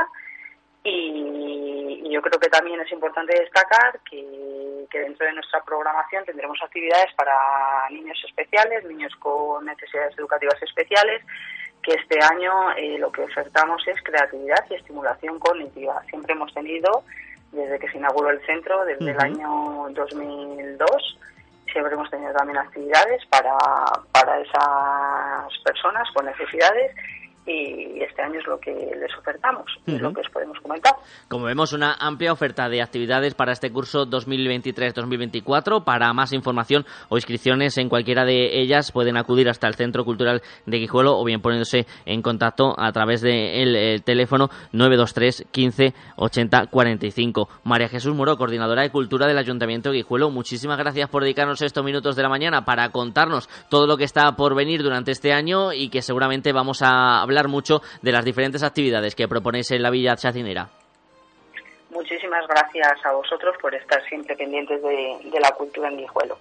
[0.83, 7.11] y, yo creo que también es importante destacar que, dentro de nuestra programación tendremos actividades
[7.15, 7.33] para
[7.89, 11.23] niños especiales, niños con necesidades educativas especiales,
[11.81, 16.03] que este año eh, lo que ofertamos es creatividad y estimulación cognitiva.
[16.09, 17.03] Siempre hemos tenido,
[17.51, 21.17] desde que se inauguró el centro, desde el año 2002,
[21.71, 23.57] siempre hemos tenido también actividades para,
[24.11, 26.95] para esas personas con necesidades
[27.45, 30.93] y este año es lo que les ofertamos, es lo que os podemos comentar.
[31.27, 35.83] Como vemos, una amplia oferta de actividades para este curso 2023-2024.
[35.83, 40.41] Para más información o inscripciones en cualquiera de ellas pueden acudir hasta el Centro Cultural
[40.65, 46.67] de Guijuelo o bien poniéndose en contacto a través del de teléfono 923 15 80
[46.67, 47.49] 45.
[47.63, 51.83] María Jesús Moro, coordinadora de Cultura del Ayuntamiento de Guijuelo, muchísimas gracias por dedicarnos estos
[51.83, 55.73] minutos de la mañana para contarnos todo lo que está por venir durante este año
[55.73, 59.81] y que seguramente vamos a hablar hablar mucho de las diferentes actividades que proponéis en
[59.81, 60.69] la Villa Chacinera.
[61.89, 66.37] Muchísimas gracias a vosotros por estar siempre pendientes de, de la cultura en Guijuelo.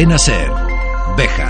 [0.00, 0.50] Cadena Ser.
[1.14, 1.49] Bejar.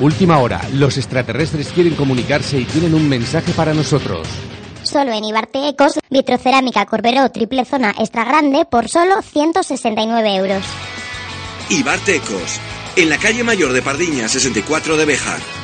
[0.00, 0.60] Última hora.
[0.72, 4.26] Los extraterrestres quieren comunicarse y tienen un mensaje para nosotros.
[4.82, 10.64] Solo en Ibarte Ecos, vitrocerámica Corberó triple zona extra grande por solo 169 euros.
[11.70, 12.60] Ibarte Ecos,
[12.96, 15.63] en la calle mayor de Pardiña, 64 de Bejar.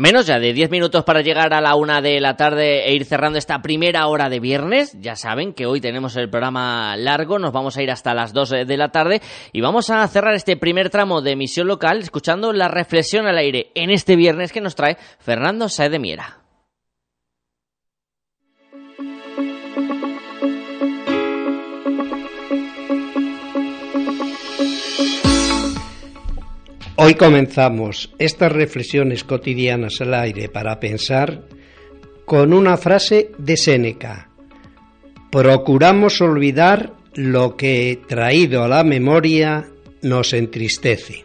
[0.00, 3.04] Menos ya de 10 minutos para llegar a la una de la tarde e ir
[3.04, 4.96] cerrando esta primera hora de viernes.
[4.98, 8.66] Ya saben que hoy tenemos el programa largo, nos vamos a ir hasta las 2
[8.66, 9.20] de la tarde
[9.52, 13.72] y vamos a cerrar este primer tramo de emisión local escuchando la reflexión al aire
[13.74, 16.39] en este viernes que nos trae Fernando Saez de Miera.
[27.02, 31.44] Hoy comenzamos estas reflexiones cotidianas al aire para pensar
[32.26, 34.28] con una frase de Séneca.
[35.32, 39.66] Procuramos olvidar lo que, traído a la memoria,
[40.02, 41.24] nos entristece.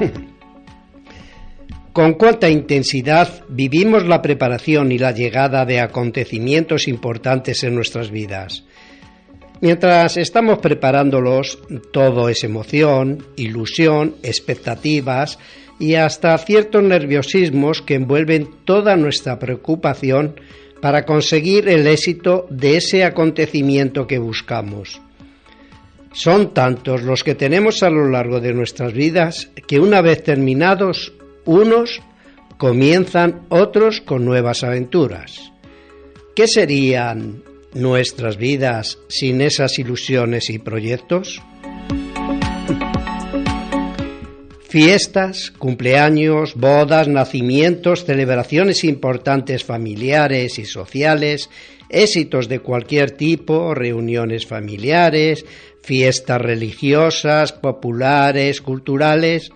[1.92, 8.64] Con cuánta intensidad vivimos la preparación y la llegada de acontecimientos importantes en nuestras vidas.
[9.62, 11.56] Mientras estamos preparándolos,
[11.92, 15.38] todo es emoción, ilusión, expectativas
[15.78, 20.34] y hasta ciertos nerviosismos que envuelven toda nuestra preocupación
[20.80, 25.00] para conseguir el éxito de ese acontecimiento que buscamos.
[26.12, 31.12] Son tantos los que tenemos a lo largo de nuestras vidas que una vez terminados
[31.44, 32.02] unos,
[32.58, 35.52] comienzan otros con nuevas aventuras.
[36.34, 37.44] ¿Qué serían
[37.74, 41.42] nuestras vidas sin esas ilusiones y proyectos?
[44.68, 51.50] Fiestas, cumpleaños, bodas, nacimientos, celebraciones importantes familiares y sociales,
[51.90, 55.44] éxitos de cualquier tipo, reuniones familiares,
[55.82, 59.52] fiestas religiosas, populares, culturales,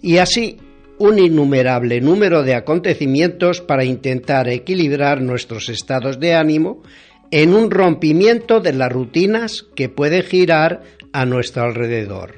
[0.00, 0.58] y así
[0.98, 6.82] un innumerable número de acontecimientos para intentar equilibrar nuestros estados de ánimo
[7.32, 10.82] en un rompimiento de las rutinas que pueden girar
[11.14, 12.34] a nuestro alrededor.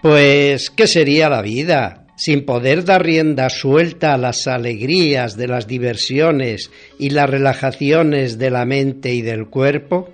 [0.00, 5.66] Pues, ¿qué sería la vida sin poder dar rienda suelta a las alegrías de las
[5.66, 10.08] diversiones y las relajaciones de la mente y del cuerpo?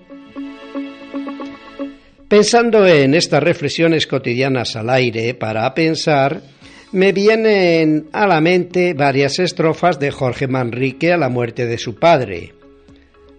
[2.29, 6.43] Pensando en estas reflexiones cotidianas al aire para pensar,
[6.91, 11.95] me vienen a la mente varias estrofas de Jorge Manrique a la muerte de su
[11.97, 12.55] padre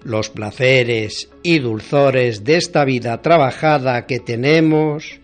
[0.04, 5.20] los placeres y dulzores de esta vida trabajada que tenemos.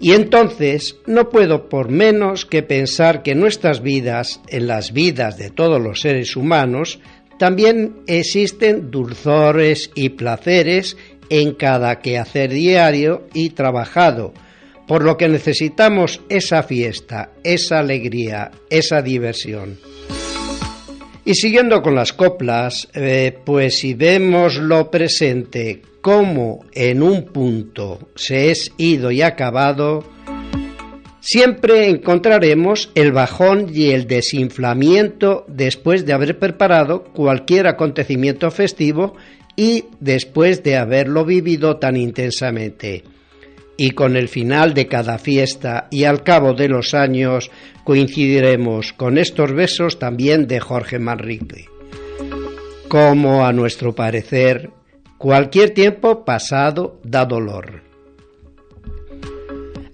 [0.00, 5.50] Y entonces no puedo por menos que pensar que nuestras vidas, en las vidas de
[5.50, 7.00] todos los seres humanos,
[7.38, 10.96] también existen dulzores y placeres
[11.30, 14.32] en cada quehacer diario y trabajado,
[14.86, 19.78] por lo que necesitamos esa fiesta, esa alegría, esa diversión.
[21.28, 28.08] Y siguiendo con las coplas, eh, pues si vemos lo presente como en un punto
[28.14, 30.04] se es ido y acabado,
[31.20, 39.14] siempre encontraremos el bajón y el desinflamiento después de haber preparado cualquier acontecimiento festivo
[39.54, 43.04] y después de haberlo vivido tan intensamente.
[43.76, 47.50] Y con el final de cada fiesta y al cabo de los años
[47.88, 51.70] coincidiremos con estos besos también de Jorge Manrique.
[52.86, 54.68] Como a nuestro parecer,
[55.16, 57.80] cualquier tiempo pasado da dolor.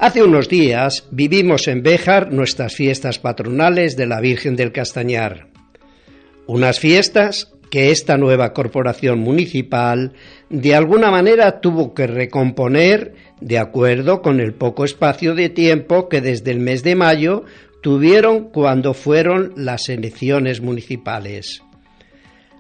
[0.00, 5.46] Hace unos días vivimos en Béjar nuestras fiestas patronales de la Virgen del Castañar.
[6.48, 10.14] Unas fiestas que esta nueva corporación municipal
[10.50, 16.20] de alguna manera tuvo que recomponer de acuerdo con el poco espacio de tiempo que
[16.20, 17.44] desde el mes de mayo
[17.84, 21.62] tuvieron cuando fueron las elecciones municipales.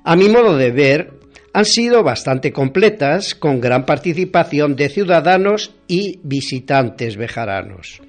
[0.04, 1.14] A mi modo de ver,
[1.54, 8.02] han sido bastante completas, con gran participación de ciudadanos y visitantes bejaranos.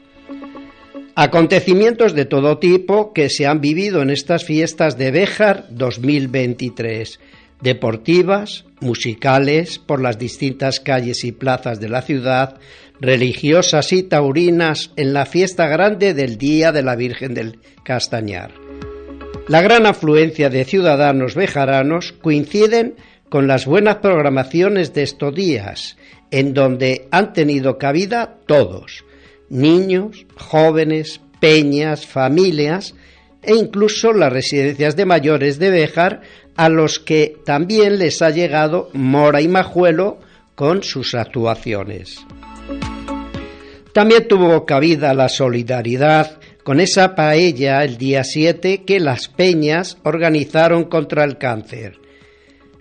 [1.16, 7.22] Acontecimientos de todo tipo que se han vivido en estas fiestas de Béjar 2023,
[7.62, 12.58] deportivas, musicales, por las distintas calles y plazas de la ciudad,
[13.00, 18.52] religiosas y taurinas en la fiesta grande del Día de la Virgen del Castañar.
[19.48, 22.96] La gran afluencia de ciudadanos bejaranos coinciden
[23.30, 25.98] con las buenas programaciones de estos días,
[26.32, 29.04] en donde han tenido cabida todos,
[29.50, 32.96] niños, jóvenes, peñas, familias
[33.44, 36.22] e incluso las residencias de mayores de Béjar,
[36.56, 40.20] a los que también les ha llegado Mora y Majuelo
[40.56, 42.26] con sus actuaciones.
[43.94, 50.86] También tuvo cabida la solidaridad con esa paella el día 7 que las peñas organizaron
[50.86, 52.00] contra el cáncer.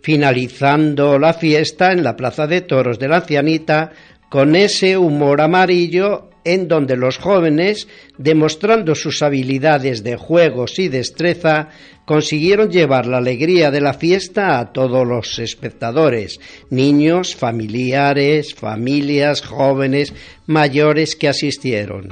[0.02, 3.92] Finalizando la fiesta en la Plaza de Toros de la Ancianita
[4.28, 11.68] con ese humor amarillo en donde los jóvenes, demostrando sus habilidades de juegos y destreza,
[12.04, 16.40] consiguieron llevar la alegría de la fiesta a todos los espectadores,
[16.70, 20.12] niños, familiares, familias, jóvenes,
[20.46, 22.08] mayores que asistieron.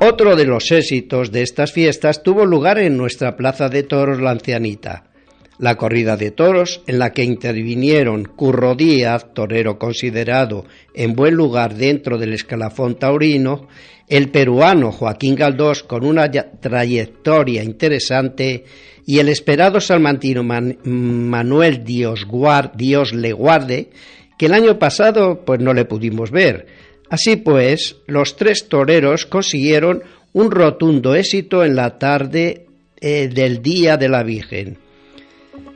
[0.00, 4.30] Otro de los éxitos de estas fiestas tuvo lugar en nuestra Plaza de Toros La
[4.30, 5.09] Ancianita
[5.60, 11.74] la corrida de toros, en la que intervinieron Curro Díaz, torero considerado en buen lugar
[11.74, 13.68] dentro del escalafón taurino,
[14.08, 18.64] el peruano Joaquín Galdós, con una trayectoria interesante,
[19.06, 22.26] y el esperado salmantino Manuel Dios,
[22.74, 23.90] Dios le guarde,
[24.38, 26.66] que el año pasado pues no le pudimos ver.
[27.10, 30.02] Así pues, los tres toreros consiguieron
[30.32, 32.66] un rotundo éxito en la tarde
[33.00, 34.78] eh, del Día de la Virgen.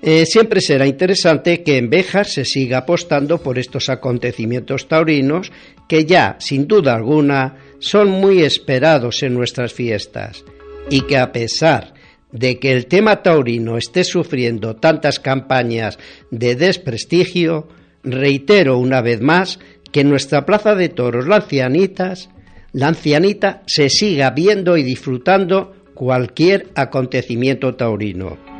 [0.07, 5.51] Eh, siempre será interesante que en Béjar se siga apostando por estos acontecimientos taurinos
[5.89, 10.45] que ya, sin duda alguna, son muy esperados en nuestras fiestas
[10.91, 11.95] y que a pesar
[12.33, 15.99] de que el tema taurino esté sufriendo tantas campañas
[16.31, 17.69] de desprestigio,
[18.03, 19.59] reitero una vez más
[19.91, 22.29] que en nuestra plaza de toros la ancianitas,
[22.73, 28.54] la ancianita se siga viendo y disfrutando cualquier acontecimiento taurino.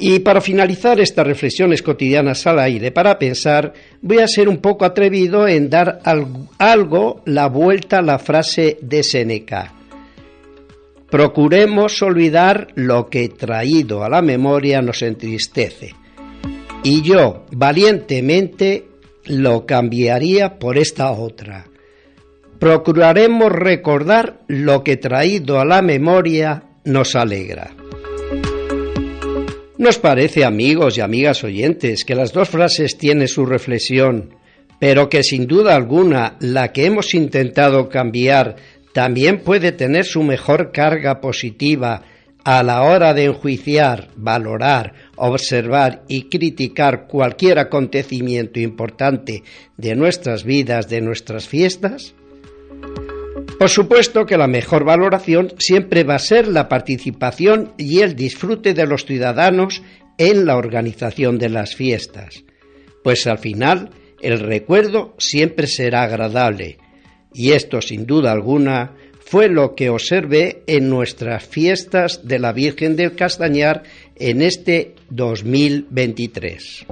[0.00, 4.84] Y para finalizar estas reflexiones cotidianas al aire para pensar, voy a ser un poco
[4.84, 6.00] atrevido en dar
[6.58, 9.74] algo la vuelta a la frase de Seneca.
[11.10, 15.94] Procuremos olvidar lo que traído a la memoria nos entristece.
[16.84, 18.86] Y yo, valientemente,
[19.24, 21.66] lo cambiaría por esta otra.
[22.60, 27.72] Procuraremos recordar lo que traído a la memoria nos alegra.
[29.78, 34.34] Nos parece, amigos y amigas oyentes, que las dos frases tienen su reflexión,
[34.80, 38.56] pero que sin duda alguna la que hemos intentado cambiar
[38.92, 42.02] también puede tener su mejor carga positiva
[42.42, 49.44] a la hora de enjuiciar, valorar, observar y criticar cualquier acontecimiento importante
[49.76, 52.16] de nuestras vidas, de nuestras fiestas?
[53.58, 58.72] Por supuesto que la mejor valoración siempre va a ser la participación y el disfrute
[58.72, 59.82] de los ciudadanos
[60.16, 62.44] en la organización de las fiestas,
[63.02, 63.90] pues al final
[64.20, 66.78] el recuerdo siempre será agradable,
[67.34, 72.96] y esto sin duda alguna fue lo que observé en nuestras fiestas de la Virgen
[72.96, 73.82] del Castañar
[74.16, 76.86] en este 2023.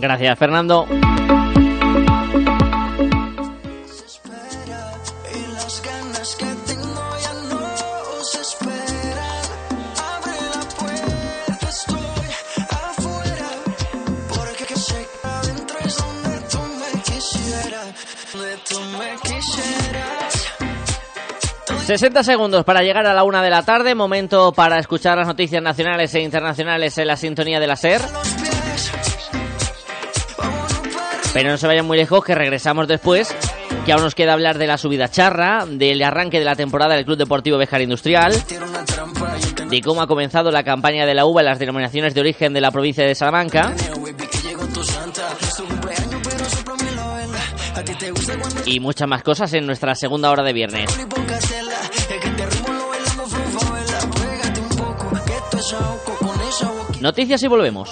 [0.00, 0.86] Gracias, Fernando.
[21.90, 23.96] ...60 segundos para llegar a la una de la tarde...
[23.96, 26.96] ...momento para escuchar las noticias nacionales e internacionales...
[26.98, 28.00] ...en la sintonía de la SER...
[31.32, 33.34] Pero no se vayan muy lejos, que regresamos después,
[33.84, 37.04] que aún nos queda hablar de la subida charra, del arranque de la temporada del
[37.04, 38.32] Club Deportivo Bejar Industrial,
[39.68, 42.60] de cómo ha comenzado la campaña de la uva en las denominaciones de origen de
[42.60, 43.74] la provincia de Salamanca,
[48.66, 50.90] y muchas más cosas en nuestra segunda hora de viernes.
[57.00, 57.90] Noticias y volvemos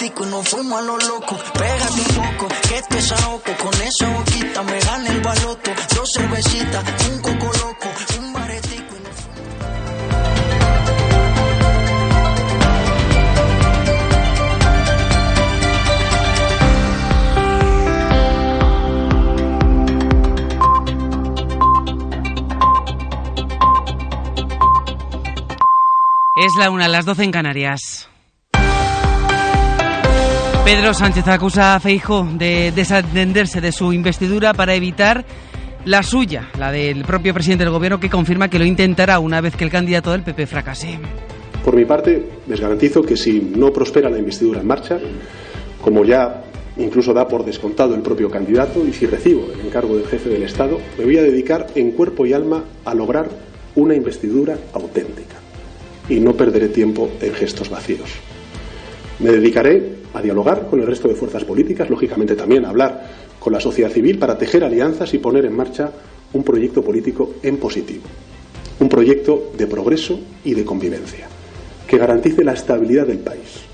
[0.00, 1.36] y nos fuimos a lo loco.
[1.54, 3.40] Pégate un poco, que esto es ahogo.
[3.62, 5.70] Con esa boquita me gana el baloto.
[5.94, 7.88] Dos cervecitas, un coco loco,
[26.58, 28.08] la una, las doce en Canarias.
[30.64, 35.24] Pedro Sánchez acusa a Feijo de desatenderse de su investidura para evitar
[35.84, 39.56] la suya, la del propio presidente del gobierno, que confirma que lo intentará una vez
[39.56, 40.98] que el candidato del PP fracase.
[41.64, 44.98] Por mi parte, les garantizo que si no prospera la investidura en marcha,
[45.82, 46.42] como ya
[46.76, 50.42] incluso da por descontado el propio candidato, y si recibo el encargo del jefe del
[50.42, 53.30] Estado, me voy a dedicar en cuerpo y alma a lograr
[53.76, 55.45] una investidura auténtica.
[56.08, 58.10] Y no perderé tiempo en gestos vacíos.
[59.18, 63.52] Me dedicaré a dialogar con el resto de fuerzas políticas, lógicamente también a hablar con
[63.52, 65.90] la sociedad civil para tejer alianzas y poner en marcha
[66.32, 68.04] un proyecto político en positivo,
[68.80, 71.28] un proyecto de progreso y de convivencia,
[71.86, 73.65] que garantice la estabilidad del país,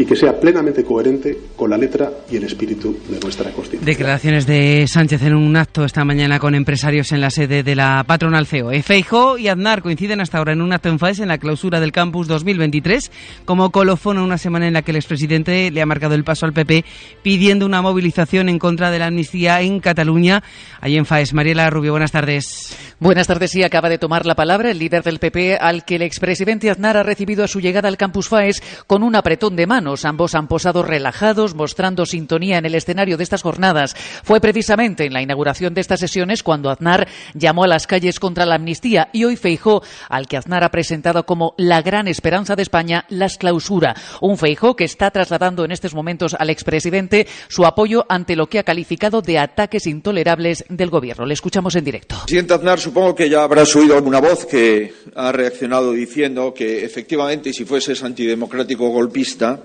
[0.00, 3.84] y que sea plenamente coherente con la letra y el espíritu de nuestra Constitución.
[3.84, 8.02] Declaraciones de Sánchez en un acto esta mañana con empresarios en la sede de la
[8.06, 8.70] patronal CEO.
[8.82, 11.92] Feijóo y Aznar coinciden hasta ahora en un acto en FAES en la clausura del
[11.92, 13.12] campus 2023
[13.44, 16.54] como colofón una semana en la que el expresidente le ha marcado el paso al
[16.54, 16.82] PP
[17.22, 20.42] pidiendo una movilización en contra de la amnistía en Cataluña.
[20.80, 21.34] Allí en FAES.
[21.34, 22.89] Mariela Rubio, buenas tardes.
[23.02, 23.52] Buenas tardes.
[23.52, 26.98] Sí, acaba de tomar la palabra el líder del PP al que el expresidente Aznar
[26.98, 30.48] ha recibido a su llegada al campus FAES con un apretón de mano Ambos han
[30.48, 33.96] posado relajados, mostrando sintonía en el escenario de estas jornadas.
[34.22, 38.44] Fue precisamente en la inauguración de estas sesiones cuando Aznar llamó a las calles contra
[38.44, 42.62] la amnistía y hoy Feijó, al que Aznar ha presentado como la gran esperanza de
[42.62, 43.96] España, las clausura.
[44.20, 48.58] Un Feijó que está trasladando en estos momentos al expresidente su apoyo ante lo que
[48.58, 51.24] ha calificado de ataques intolerables del gobierno.
[51.24, 52.16] Le escuchamos en directo.
[52.24, 57.52] Presidente Aznar, supongo que ya habrás oído alguna voz que ha reaccionado diciendo que efectivamente
[57.52, 59.60] si fueses antidemocrático golpista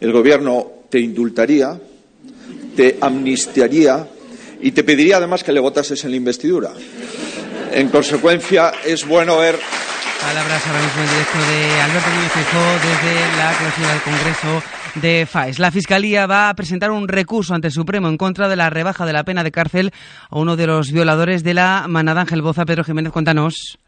[0.00, 1.78] el Gobierno te indultaría,
[2.74, 4.08] te amnistiaría
[4.62, 6.72] y te pediría además que le votases en la investidura.
[7.72, 9.58] En consecuencia, es bueno ver.
[10.22, 14.62] Palabras ahora mismo en directo de Alberto Núñez desde la clausura del Congreso
[15.00, 15.58] de FAES.
[15.58, 19.06] La Fiscalía va a presentar un recurso ante el Supremo en contra de la rebaja
[19.06, 19.92] de la pena de cárcel
[20.30, 22.64] a uno de los violadores de la manada Ángel Boza.
[22.64, 23.78] Pedro Jiménez, cuéntanos.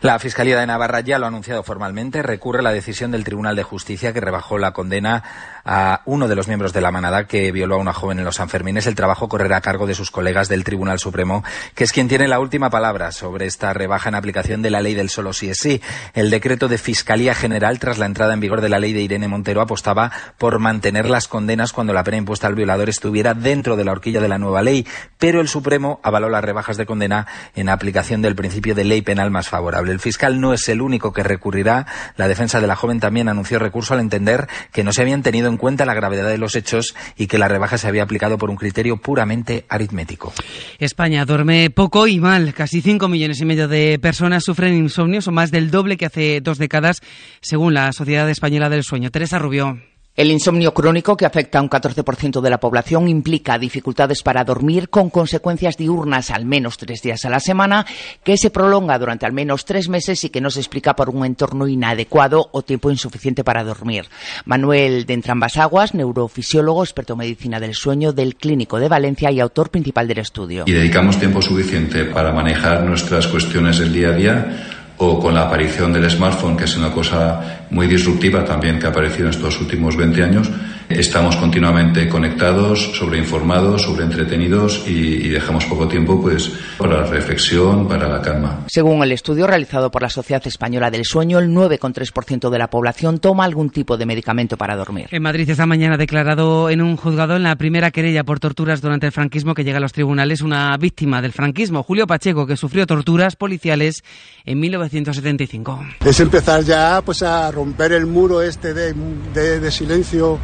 [0.00, 2.22] La Fiscalía de Navarra ya lo ha anunciado formalmente.
[2.22, 5.22] Recurre la decisión del Tribunal de Justicia que rebajó la condena
[5.64, 8.36] a uno de los miembros de la manada que violó a una joven en los
[8.36, 8.86] Sanfermines.
[8.86, 11.44] El trabajo correrá a cargo de sus colegas del Tribunal Supremo,
[11.74, 14.94] que es quien tiene la última palabra sobre esta rebaja en aplicación de la ley
[14.94, 15.80] del solo sí es sí.
[16.12, 19.28] El decreto de Fiscalía General, tras la entrada en vigor de la ley de Irene
[19.28, 23.84] Montero, apostaba por mantener las condenas cuando la pena impuesta al violador estuviera dentro de
[23.84, 24.86] la horquilla de la nueva ley,
[25.18, 29.30] pero el Supremo avaló las rebajas de condena en aplicación del principio de ley penal
[29.30, 29.92] más favorable.
[29.92, 31.86] El fiscal no es el único que recurrirá.
[32.16, 35.48] La defensa de la joven también anunció recurso al entender que no se habían tenido
[35.48, 38.50] en cuenta la gravedad de los hechos y que la rebaja se había aplicado por
[38.50, 40.32] un criterio puramente aritmético.
[40.78, 42.54] España duerme poco y mal.
[42.54, 46.40] Casi 5 millones y medio de personas sufren insomnios o más del doble que hace
[46.40, 47.00] dos décadas,
[47.40, 49.10] según la Sociedad Española del Sueño.
[49.10, 49.93] Teresa Rubio.
[50.16, 54.88] El insomnio crónico, que afecta a un 14% de la población, implica dificultades para dormir
[54.88, 57.84] con consecuencias diurnas al menos tres días a la semana,
[58.22, 61.24] que se prolonga durante al menos tres meses y que no se explica por un
[61.26, 64.04] entorno inadecuado o tiempo insuficiente para dormir.
[64.44, 69.40] Manuel de Entrambas Aguas, neurofisiólogo, experto en medicina del sueño del Clínico de Valencia y
[69.40, 70.62] autor principal del estudio.
[70.68, 74.66] Y dedicamos tiempo suficiente para manejar nuestras cuestiones del día a día
[74.98, 78.90] o con la aparición del smartphone, que es una cosa muy disruptiva también que ha
[78.90, 80.50] aparecido en estos últimos 20 años,
[80.88, 88.08] estamos continuamente conectados, sobreinformados, sobreentretenidos y, y dejamos poco tiempo pues para la reflexión, para
[88.08, 88.64] la calma.
[88.68, 93.18] Según el estudio realizado por la Sociedad Española del Sueño, el 9,3% de la población
[93.18, 95.08] toma algún tipo de medicamento para dormir.
[95.10, 98.80] En Madrid esta mañana ha declarado en un juzgado en la primera querella por torturas
[98.80, 102.56] durante el franquismo que llega a los tribunales una víctima del franquismo, Julio Pacheco, que
[102.56, 104.04] sufrió torturas policiales
[104.44, 105.84] en 1975.
[106.04, 108.94] Es empezar ya pues a romper el muro este de,
[109.32, 110.38] de, de silencio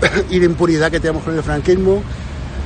[0.30, 2.00] y de impunidad que tenemos con el franquismo.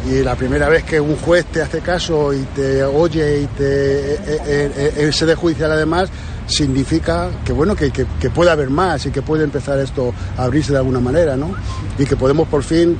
[0.08, 4.14] Y la primera vez que un juez te hace caso y te oye y te
[4.14, 6.08] eh, eh, eh, sede judicial además,
[6.46, 10.44] significa que bueno que, que, que, puede haber más y que puede empezar esto a
[10.44, 11.50] abrirse de alguna manera, ¿no?
[11.98, 12.96] Y que podemos por fin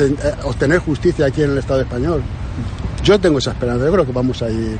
[0.00, 0.14] eh,
[0.44, 2.22] obtener justicia aquí en el Estado español.
[3.02, 4.78] Yo tengo esa esperanza, yo creo que vamos a ir,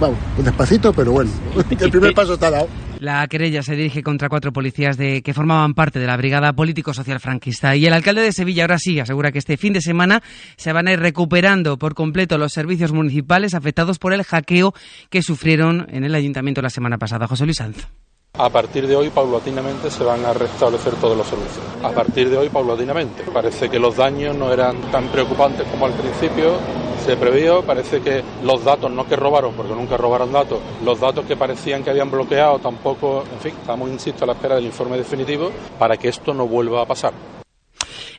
[0.00, 1.30] vamos, despacito, pero bueno,
[1.80, 2.68] el primer paso está dado.
[3.02, 7.18] La querella se dirige contra cuatro policías de, que formaban parte de la Brigada Político-Social
[7.18, 7.74] Franquista.
[7.74, 10.22] Y el alcalde de Sevilla ahora sí asegura que este fin de semana
[10.56, 14.72] se van a ir recuperando por completo los servicios municipales afectados por el hackeo
[15.10, 17.26] que sufrieron en el ayuntamiento la semana pasada.
[17.26, 17.88] José Luis Sanz.
[18.34, 21.64] A partir de hoy, paulatinamente, se van a restablecer todos los servicios.
[21.82, 23.24] A partir de hoy, paulatinamente.
[23.34, 26.56] Parece que los daños no eran tan preocupantes como al principio.
[27.02, 27.62] Se previó.
[27.62, 31.82] Parece que los datos, no que robaron, porque nunca robaron datos, los datos que parecían
[31.82, 35.96] que habían bloqueado tampoco, en fin, estamos, insisto, a la espera del informe definitivo para
[35.96, 37.41] que esto no vuelva a pasar.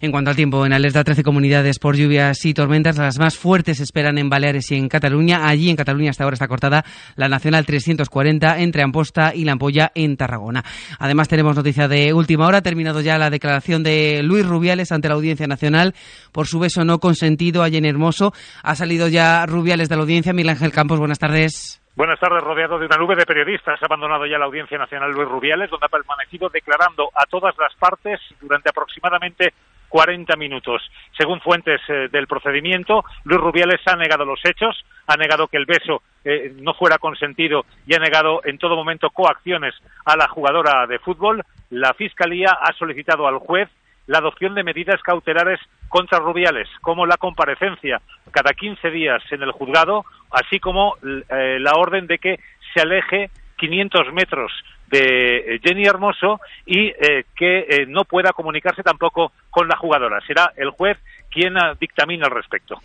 [0.04, 2.97] En cuanto al tiempo, en alerta 13 comunidades por lluvias y tormentas.
[2.97, 5.47] Las más fuertes esperan en Baleares y en Cataluña.
[5.47, 6.84] Allí en Cataluña hasta ahora está cortada
[7.16, 10.62] la Nacional 340 entre Amposta y La Ampolla en Tarragona.
[10.99, 12.58] Además tenemos noticia de última hora.
[12.58, 15.93] Ha terminado ya la declaración de Luis Rubiales ante la Audiencia Nacional
[16.34, 18.34] por su beso no consentido a Jenny Hermoso.
[18.62, 20.34] Ha salido ya Rubiales de la Audiencia.
[20.34, 21.82] Miguel Ángel Campos, buenas tardes.
[21.95, 23.82] Buenas tardes, rodeado de una nube de periodistas.
[23.82, 27.74] Ha abandonado ya la Audiencia Nacional Luis Rubiales, donde ha permanecido declarando a todas las
[27.76, 29.54] partes durante aproximadamente
[29.94, 30.82] 40 minutos.
[31.16, 35.68] Según fuentes eh, del procedimiento, Luis Rubiales ha negado los hechos, ha negado que el
[35.68, 40.88] beso eh, no fuera consentido y ha negado en todo momento coacciones a la jugadora
[40.88, 41.44] de fútbol.
[41.70, 43.70] La Fiscalía ha solicitado al juez
[44.08, 49.52] la adopción de medidas cautelares contra Rubiales, como la comparecencia cada 15 días en el
[49.52, 52.39] juzgado, así como eh, la orden de que
[52.74, 53.30] se aleje
[53.64, 54.51] 500 metros
[54.91, 60.20] de Jenny Hermoso y eh, que eh, no pueda comunicarse tampoco con la jugadora.
[60.28, 60.97] Será el juez
[61.32, 62.76] quien ah, dictamina al respecto.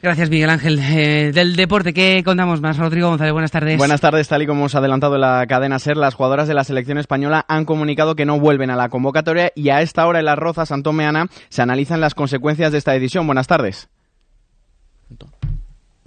[0.00, 0.78] Gracias, Miguel Ángel.
[0.78, 2.78] Eh, del deporte, ¿qué contamos más?
[2.78, 3.76] Rodrigo González, buenas tardes.
[3.76, 6.62] Buenas tardes, tal y como hemos adelantado en la cadena SER, las jugadoras de la
[6.62, 10.26] selección española han comunicado que no vuelven a la convocatoria y a esta hora en
[10.26, 13.26] Las Rozas, Santomeana, se analizan las consecuencias de esta decisión.
[13.26, 13.88] Buenas tardes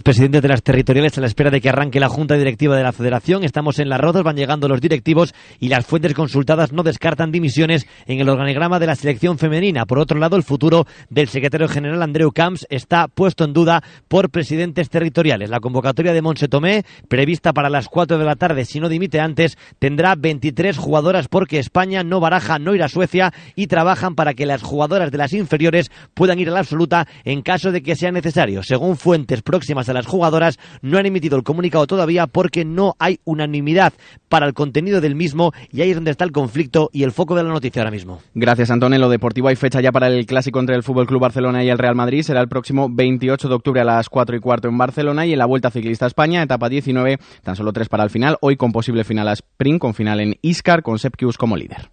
[0.08, 2.92] presidente de las territoriales a la espera de que arranque la junta directiva de la
[2.92, 3.44] federación.
[3.44, 7.86] Estamos en las rodas, van llegando los directivos y las fuentes consultadas no descartan dimisiones
[8.06, 9.84] en el organigrama de la selección femenina.
[9.84, 14.30] Por otro lado, el futuro del secretario general Andreu Camps está puesto en duda por
[14.30, 15.50] presidentes territoriales.
[15.50, 19.20] La convocatoria de Monse Tomé, prevista para las 4 de la tarde, si no dimite
[19.20, 24.32] antes, tendrá 23 jugadoras porque España no baraja no ir a Suecia y trabajan para
[24.32, 27.94] que las jugadoras de las inferiores puedan ir a la absoluta en caso de que
[27.94, 28.62] sea necesario.
[28.62, 32.94] Según fuentes próximas a la las jugadoras no han emitido el comunicado todavía porque no
[32.98, 33.92] hay unanimidad
[34.28, 37.34] para el contenido del mismo y ahí es donde está el conflicto y el foco
[37.34, 38.20] de la noticia ahora mismo.
[38.34, 38.96] Gracias, Antonio.
[38.96, 41.68] En lo deportivo hay fecha ya para el clásico entre el Fútbol Club Barcelona y
[41.68, 42.22] el Real Madrid.
[42.22, 45.38] Será el próximo 28 de octubre a las 4 y cuarto en Barcelona y en
[45.38, 48.36] la Vuelta Ciclista España, etapa 19, tan solo tres para el final.
[48.40, 51.90] Hoy con posible final a sprint, con final en Iscar, con Sepkius como líder.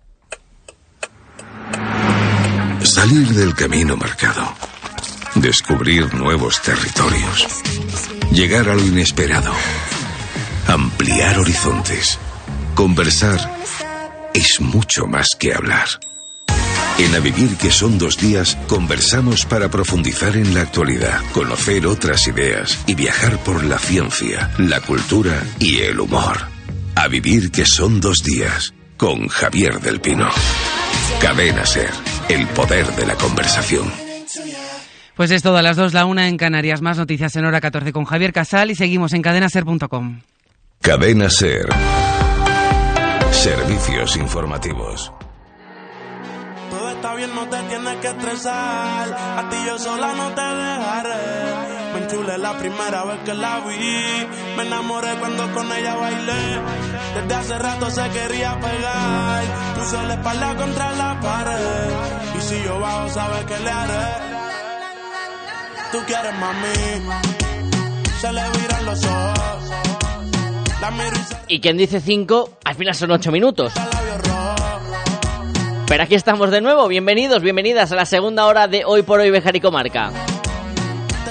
[2.82, 4.75] Salir del camino marcado
[5.36, 7.48] descubrir nuevos territorios,
[8.32, 9.52] llegar a lo inesperado,
[10.68, 12.18] ampliar horizontes,
[12.74, 13.40] conversar
[14.34, 15.88] es mucho más que hablar.
[16.98, 22.26] En A Vivir que son dos días, conversamos para profundizar en la actualidad, conocer otras
[22.28, 26.48] ideas y viajar por la ciencia, la cultura y el humor.
[26.96, 30.30] A Vivir que son dos días, con Javier del Pino.
[31.20, 31.92] Cadena Ser,
[32.30, 34.05] el poder de la conversación.
[35.16, 36.82] Pues es todo a las 2, la 1 en Canarias.
[36.82, 40.22] Más noticias en hora 14 con Javier Casal y seguimos en cadenaser.com.
[40.82, 41.68] Cadena Ser.
[43.32, 45.14] Servicios informativos.
[46.70, 49.14] Todo está bien, no te tienes que estresar.
[49.14, 51.94] A ti yo sola no te dejaré.
[51.94, 54.28] Me enchulé la primera vez que la vi.
[54.58, 56.60] Me enamoré cuando con ella bailé.
[57.16, 59.44] Desde hace rato se quería pegar.
[59.76, 62.38] Puse la espalda contra la pared.
[62.38, 64.35] Y si yo bajo, sabes que le haré
[65.96, 66.68] tú quieres, mami.
[68.20, 69.72] Se le viran los ojos.
[71.48, 71.62] y...
[71.62, 73.74] quien dice 5, al final son 8 minutos.
[75.88, 76.88] Pero aquí estamos de nuevo.
[76.88, 80.12] Bienvenidos, bienvenidas a la segunda hora de Hoy por Hoy Bejar y Comarca.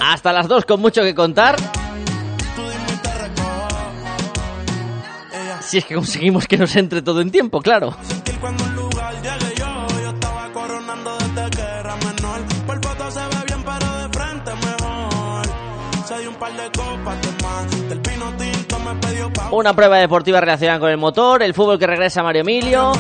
[0.01, 1.57] Hasta las 2 con mucho que contar.
[5.61, 7.97] Si es que conseguimos que nos entre todo en tiempo, claro.
[19.51, 22.93] Una prueba deportiva relacionada con el motor, el fútbol que regresa Mario Emilio,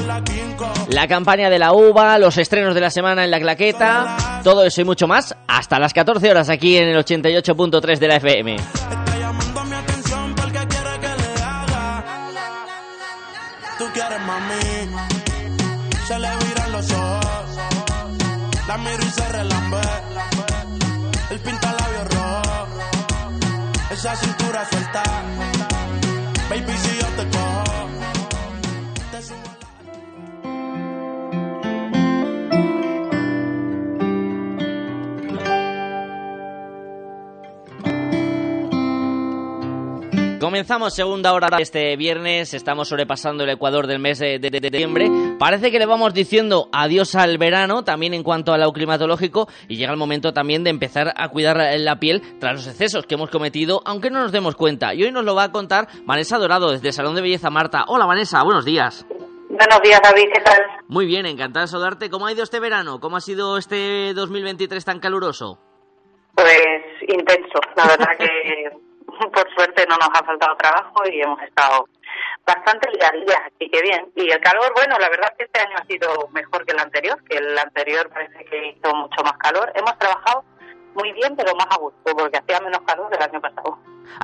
[0.88, 4.80] la campaña de la uva, los estrenos de la semana en la claqueta, todo eso
[4.80, 8.57] y mucho más hasta las 14 horas aquí en el 88.3 de la FM.
[40.45, 45.11] Comenzamos segunda hora de este viernes, estamos sobrepasando el ecuador del mes de, diciembre.
[45.38, 49.76] Parece que le vamos diciendo adiós al verano, también en cuanto al lo climatológico, y
[49.76, 53.30] llega el momento también de empezar a cuidar la piel tras los excesos que hemos
[53.30, 54.92] cometido, aunque no nos demos cuenta.
[54.92, 57.86] Y hoy nos lo va a contar Vanessa Dorado desde el Salón de Belleza Marta.
[57.88, 59.07] Hola Vanessa, buenos días.
[59.49, 60.61] Buenos días David, ¿qué tal?
[60.88, 62.11] Muy bien, encantada de saludarte.
[62.11, 63.01] ¿Cómo ha ido este verano?
[63.01, 65.59] ¿Cómo ha sido este 2023 tan caluroso?
[66.34, 68.84] Pues intenso, la verdad que
[69.33, 71.89] por suerte no nos ha faltado trabajo y hemos estado
[72.47, 74.12] bastante liadillas, así que bien.
[74.17, 77.23] Y el calor, bueno, la verdad que este año ha sido mejor que el anterior,
[77.25, 79.73] que el anterior parece que hizo mucho más calor.
[79.75, 80.45] Hemos trabajado
[80.95, 82.61] muy bien, pero más a gusto, porque hacía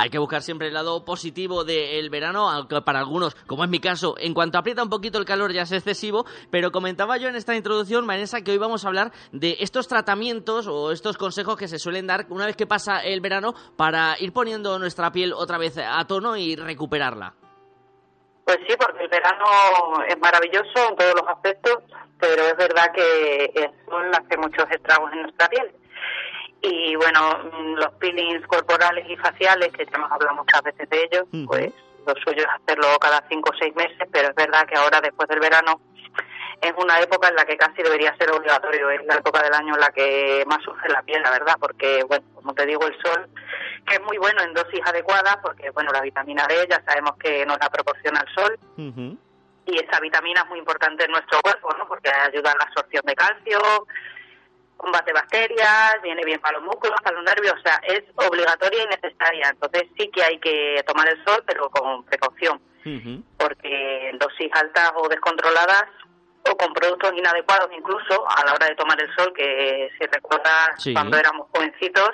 [0.00, 3.80] Hay que buscar siempre el lado positivo del verano, aunque para algunos, como es mi
[3.80, 7.36] caso, en cuanto aprieta un poquito el calor ya es excesivo, pero comentaba yo en
[7.36, 11.68] esta introducción, Vanessa, que hoy vamos a hablar de estos tratamientos o estos consejos que
[11.68, 15.58] se suelen dar una vez que pasa el verano para ir poniendo nuestra piel otra
[15.58, 17.34] vez a tono y recuperarla.
[18.46, 21.76] Pues sí, porque el verano es maravilloso en todos los aspectos,
[22.18, 25.74] pero es verdad que el sol hace muchos estragos en nuestra piel
[26.62, 31.04] y bueno, mm, los peelings corporales y faciales, que ya hemos hablado muchas veces de
[31.04, 31.72] ellos, pues
[32.06, 35.28] lo suyo es hacerlo cada cinco o seis meses, pero es verdad que ahora, después
[35.28, 35.80] del verano,
[36.60, 39.74] es una época en la que casi debería ser obligatorio, es la época del año
[39.74, 43.00] en la que más sufre la piel, la verdad, porque, bueno, como te digo, el
[43.02, 43.28] sol,
[43.86, 47.46] que es muy bueno en dosis adecuadas, porque, bueno, la vitamina D ya sabemos que
[47.46, 48.58] nos la proporciona el sol,
[49.66, 51.86] y esa vitamina es muy importante en nuestro cuerpo, ¿no?
[51.86, 53.58] Porque ayuda a la absorción de calcio,
[54.80, 58.86] combate bacterias, viene bien para los músculos, para los nervios, o sea, es obligatoria y
[58.86, 59.50] necesaria.
[59.50, 62.60] Entonces sí que hay que tomar el sol, pero con precaución,
[63.36, 65.84] porque en dosis altas o descontroladas
[66.50, 70.70] o con productos inadecuados incluso a la hora de tomar el sol, que si recuerdas
[70.94, 72.10] cuando éramos jovencitos,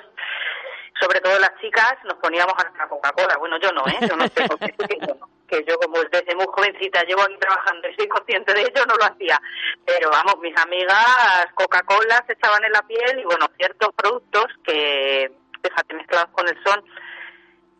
[0.99, 3.37] sobre todo las chicas, nos poníamos hasta Coca-Cola.
[3.37, 3.97] Bueno, yo no, ¿eh?
[4.07, 4.73] Yo no sé por qué,
[5.47, 8.95] que yo como desde muy jovencita llevo aquí trabajando y soy consciente de ello, no
[8.95, 9.39] lo hacía.
[9.85, 15.31] Pero vamos, mis amigas Coca-Cola se echaban en la piel y bueno, ciertos productos que,
[15.63, 16.83] fíjate, mezclados con el sol,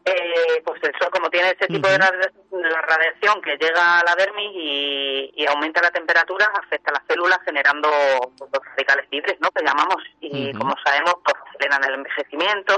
[0.08, 4.52] eh, pues el sol como tiene ese tipo de radiación que llega a la dermis
[4.54, 7.90] y, aumenta la temperatura, afecta a las células generando
[8.40, 9.50] los radicales libres, ¿no?
[9.52, 12.76] Que llamamos y como sabemos, pues aceleran el envejecimiento,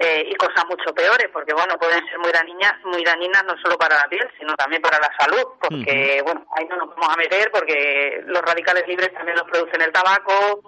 [0.00, 3.76] eh, y cosas mucho peores, porque bueno, pueden ser muy dañinas, muy dañinas no solo
[3.76, 7.16] para la piel, sino también para la salud, porque bueno, ahí no nos vamos a
[7.16, 10.62] meter porque los radicales libres también los producen el tabaco,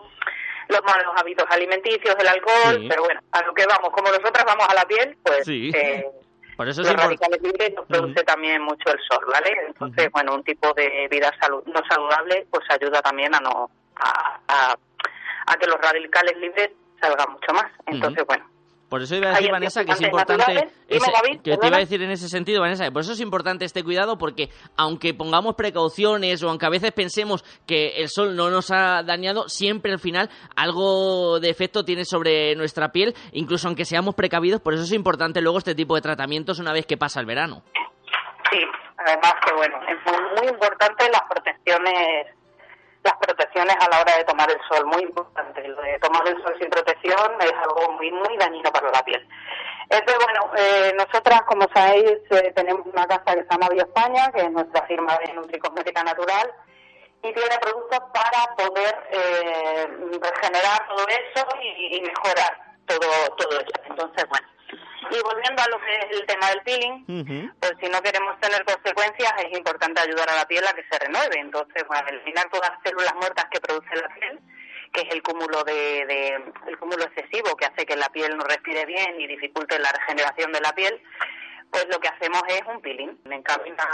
[0.70, 4.66] los malos hábitos alimenticios, el alcohol, pero bueno, a lo que vamos, como nosotras vamos
[4.68, 6.06] a la piel, pues eh,
[6.56, 9.50] Por eso los radicales libres los produce también mucho el sol, ¿vale?
[9.66, 14.40] Entonces, bueno, un tipo de vida salud no saludable pues ayuda también a no a,
[14.48, 14.76] a,
[15.46, 17.70] a que los radicales libres salgan mucho más.
[17.86, 18.44] Entonces, bueno,
[18.90, 20.68] por eso iba a decir, Vanessa, que es importante...
[21.42, 24.18] que te iba a decir en ese sentido, Vanessa, por eso es importante este cuidado,
[24.18, 29.04] porque aunque pongamos precauciones o aunque a veces pensemos que el sol no nos ha
[29.04, 34.60] dañado, siempre al final algo de efecto tiene sobre nuestra piel, incluso aunque seamos precavidos,
[34.60, 37.62] por eso es importante luego este tipo de tratamientos una vez que pasa el verano.
[38.50, 38.58] Sí,
[38.98, 42.26] además que bueno, es muy importante las protecciones
[43.02, 45.66] las protecciones a la hora de tomar el sol, muy importante.
[45.66, 49.26] Lo de tomar el sol sin protección es algo muy, muy dañino para la piel.
[49.88, 54.42] Entonces, bueno, eh, nosotras, como sabéis, eh, tenemos una casa que se llama España, que
[54.42, 56.52] es nuestra firma de Nutricosmética Natural,
[57.22, 59.88] y tiene productos para poder eh,
[60.22, 63.82] regenerar todo eso y, mejorar todo, todo eso.
[63.88, 64.46] Entonces, bueno,
[65.10, 68.64] y volviendo a lo que es el tema del peeling, pues si no queremos tener
[68.64, 71.40] consecuencias es importante ayudar a la piel a que se renueve.
[71.40, 74.38] Entonces, bueno, eliminar todas las células muertas que produce la piel,
[74.92, 76.34] que es el cúmulo de,
[76.66, 80.52] el cúmulo excesivo que hace que la piel no respire bien y dificulte la regeneración
[80.52, 81.02] de la piel,
[81.70, 83.18] pues lo que hacemos es un peeling.
[83.30, 83.88] En cabina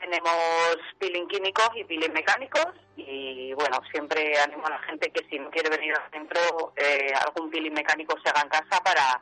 [0.00, 2.66] tenemos peeling químicos y peeling mecánicos
[2.96, 7.50] y bueno, siempre animo a la gente que si no quiere venir adentro, eh, algún
[7.50, 9.20] peeling mecánico se haga en casa para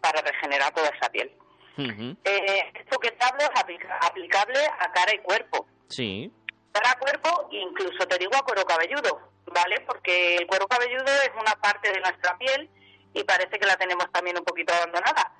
[0.00, 1.32] para regenerar toda esa piel.
[1.76, 3.60] eh, esto que te hablo es
[4.00, 5.66] aplicable a cara y cuerpo.
[5.88, 6.32] Sí.
[6.72, 9.80] Cara, cuerpo, incluso te digo a cuero cabelludo, ¿vale?
[9.86, 12.68] Porque el cuero cabelludo es una parte de nuestra piel
[13.12, 15.32] y parece que la tenemos también un poquito abandonada.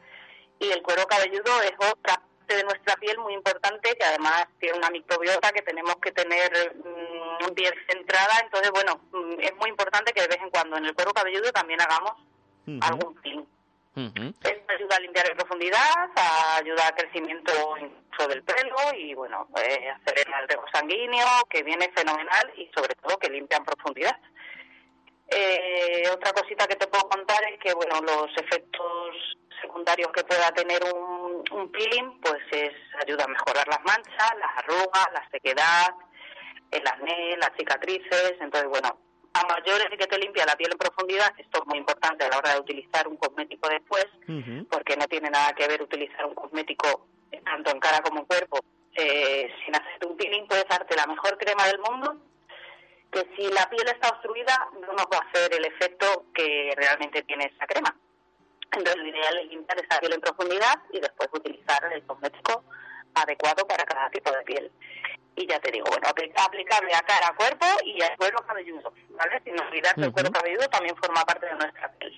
[0.60, 4.78] Y el cuero cabelludo es otra parte de nuestra piel muy importante que además tiene
[4.78, 8.38] una microbiota que tenemos que tener mm, bien centrada.
[8.44, 11.50] Entonces, bueno, mm, es muy importante que de vez en cuando en el cuero cabelludo
[11.52, 12.12] también hagamos
[12.80, 13.44] algún peeling.
[13.96, 19.48] Esto ayuda a limpiar en profundidad, a ayudar al crecimiento incluso del pelo y, bueno,
[19.56, 24.18] eh, acelera el rego sanguíneo, que viene fenomenal y, sobre todo, que limpia en profundidad.
[25.28, 30.50] Eh, otra cosita que te puedo contar es que, bueno, los efectos secundarios que pueda
[30.52, 35.94] tener un, un peeling, pues es ayuda a mejorar las manchas, las arrugas, la sequedad,
[36.70, 38.34] el acné, las cicatrices.
[38.40, 38.98] Entonces, bueno,
[39.34, 42.28] a mayores y que te limpia la piel en profundidad, esto es muy importante a
[42.28, 44.06] la hora de utilizar un cosmético después,
[44.70, 47.06] porque no tiene nada que ver utilizar un cosmético
[47.44, 48.60] tanto en cara como en cuerpo
[48.94, 52.16] eh, sin hacer un peeling puedes darte la mejor crema del mundo
[53.10, 57.22] que si la piel está obstruida no nos va a hacer el efecto que realmente
[57.22, 57.96] tiene esa crema.
[58.72, 62.64] Entonces lo ideal es limpiar esa piel en profundidad y después utilizar el cosmético
[63.14, 64.70] adecuado para cada tipo de piel.
[65.36, 69.40] Y ya te digo, bueno, aplicable a cara, cuerpo y al cuero cabelludo, ¿vale?
[69.42, 72.12] Sin olvidar que el cuero cabelludo también forma parte de nuestra piel.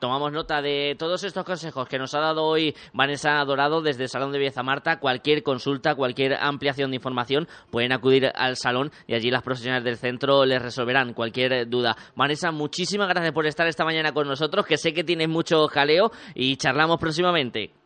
[0.00, 4.08] Tomamos nota de todos estos consejos que nos ha dado hoy Vanessa Dorado desde el
[4.08, 4.98] Salón de Belleza Marta.
[4.98, 9.96] Cualquier consulta, cualquier ampliación de información, pueden acudir al salón y allí las profesionales del
[9.96, 11.96] centro les resolverán cualquier duda.
[12.16, 16.10] Vanessa, muchísimas gracias por estar esta mañana con nosotros, que sé que tienes mucho jaleo
[16.34, 17.83] y charlamos próximamente.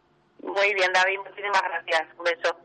[0.48, 2.02] Muy bien, David, muchísimas gracias.
[2.18, 2.56] Un beso.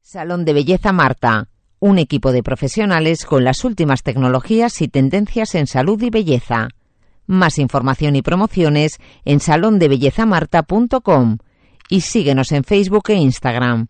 [0.00, 1.48] Salón de Belleza Marta
[1.80, 6.68] un equipo de profesionales con las últimas tecnologías y tendencias en salud y belleza.
[7.26, 11.38] Más información y promociones en salondebellezamarta.com
[11.88, 13.86] y síguenos en Facebook e Instagram.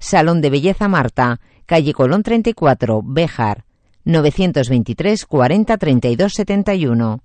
[0.00, 3.64] Salón de Belleza Marta, calle Colón 34, Béjar,
[4.04, 7.22] 923 40 32 71.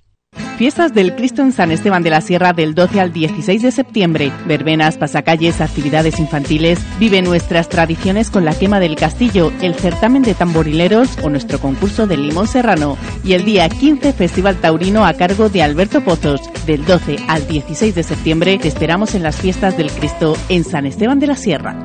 [0.63, 4.31] Fiestas del Cristo en San Esteban de la Sierra del 12 al 16 de septiembre.
[4.47, 6.79] Verbenas, pasacalles, actividades infantiles.
[6.99, 12.07] Vive nuestras tradiciones con la quema del castillo, el certamen de tamborileros o nuestro concurso
[12.07, 12.97] del limón serrano.
[13.25, 16.39] Y el día 15 Festival Taurino a cargo de Alberto Pozos.
[16.65, 20.85] Del 12 al 16 de septiembre te esperamos en las Fiestas del Cristo en San
[20.85, 21.75] Esteban de la Sierra.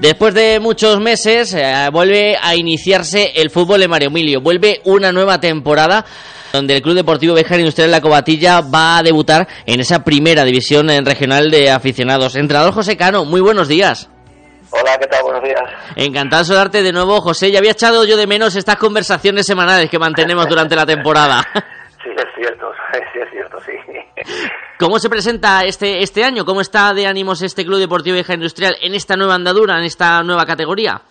[0.00, 4.40] Después de muchos meses eh, vuelve a iniciarse el fútbol de Mario Emilio.
[4.40, 6.06] Vuelve una nueva temporada
[6.54, 10.88] donde el Club Deportivo Bejar Industrial La Cobatilla va a debutar en esa primera división
[11.04, 12.34] regional de aficionados.
[12.34, 14.08] Entrenador José Cano, muy buenos días.
[14.70, 15.22] Hola, ¿qué tal?
[15.22, 15.60] Buenos días.
[15.96, 17.50] Encantado de saludarte de nuevo, José.
[17.50, 21.46] Ya había echado yo de menos estas conversaciones semanales que mantenemos durante la temporada.
[22.02, 22.72] Sí, es cierto,
[23.12, 23.72] sí, es cierto, sí.
[24.80, 26.46] ¿Cómo se presenta este, este año?
[26.46, 30.22] ¿Cómo está de ánimos este Club Deportivo Vieja Industrial en esta nueva andadura, en esta
[30.22, 31.02] nueva categoría?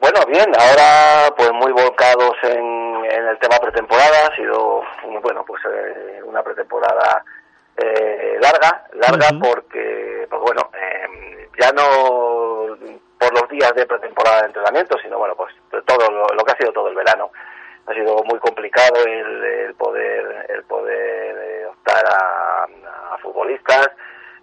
[0.00, 4.82] Bueno, bien, ahora pues muy volcados en, el tema pretemporada, ha sido,
[5.22, 7.24] bueno, pues eh, una pretemporada
[7.76, 12.76] eh, larga, larga porque, pues bueno, em, ya no
[13.16, 15.54] por los días de pretemporada de entrenamiento, sino bueno, pues
[15.86, 17.30] todo lo que ha sido todo el verano
[17.86, 22.66] ha sido muy complicado el, poder el poder eh, optar a,
[23.22, 23.88] futbolistas.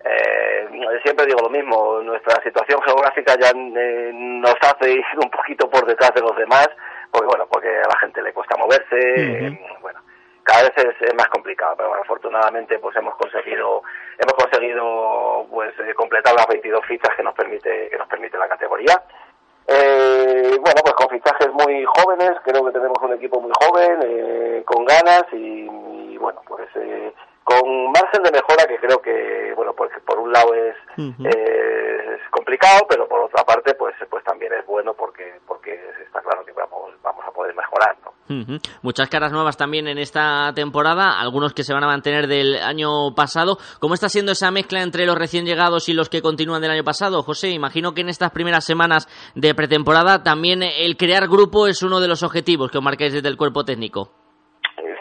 [0.04, 0.68] Eh,
[1.04, 5.86] siempre digo lo mismo nuestra situación geográfica ya eh, nos hace ir un poquito por
[5.86, 6.68] detrás de los demás
[7.12, 10.00] porque bueno porque a la gente le cuesta moverse bueno
[10.42, 13.84] cada vez es, más complicado pero bueno, afortunadamente pues hemos conseguido
[14.18, 19.04] hemos conseguido pues completar las 22 fichas que nos permite que nos permite la categoría
[19.68, 24.64] eh, bueno, pues con fichajes muy jóvenes, creo que tenemos un equipo muy joven, eh,
[24.66, 27.14] con ganas y, bueno, pues eh,
[27.52, 32.86] con margen de mejora que creo que, bueno, porque por un lado es, es complicado,
[32.88, 35.74] pero por otra parte, pues, pues también es bueno porque, porque
[36.06, 38.12] está claro que vamos, vamos a poder mejorar, ¿no?
[38.82, 43.14] Muchas caras nuevas también en esta temporada, algunos que se van a mantener del año
[43.14, 43.58] pasado.
[43.80, 46.84] ¿Cómo está siendo esa mezcla entre los recién llegados y los que continúan del año
[46.86, 47.24] pasado?
[47.24, 52.00] José, imagino que en estas primeras semanas de pretemporada también el crear grupo es uno
[52.00, 54.21] de los objetivos que os marcáis desde el cuerpo técnico.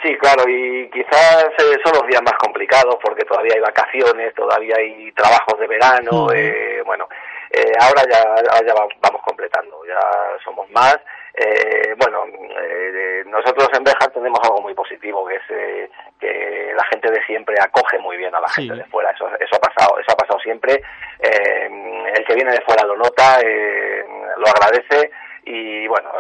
[0.03, 4.77] Sí, claro, y quizás eh, son los días más complicados porque todavía hay vacaciones, todavía
[4.79, 7.07] hay trabajos de verano, eh, bueno,
[7.51, 8.23] eh, ahora ya,
[8.67, 10.01] ya vamos completando, ya
[10.43, 10.97] somos más
[11.35, 16.85] eh, bueno, eh, nosotros en Bejar tenemos algo muy positivo, que es eh, que la
[16.85, 19.11] gente de siempre acoge muy bien a la gente de fuera.
[19.11, 20.83] Eso, eso ha pasado, eso ha pasado siempre.
[21.21, 25.11] Eh, el que viene de fuera lo nota, lo agradece
[25.45, 26.11] y bueno,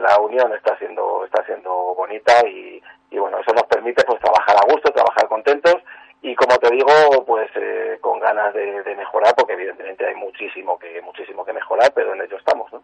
[0.00, 4.56] la unión está siendo está siendo bonita y, y bueno, eso nos permite pues trabajar
[4.56, 5.76] a gusto, trabajar contentos
[6.20, 11.00] y como te digo, pues eh, con ganas de, mejorar, porque evidentemente hay muchísimo que
[11.00, 12.82] muchísimo que mejorar, pero en ello estamos, ¿no?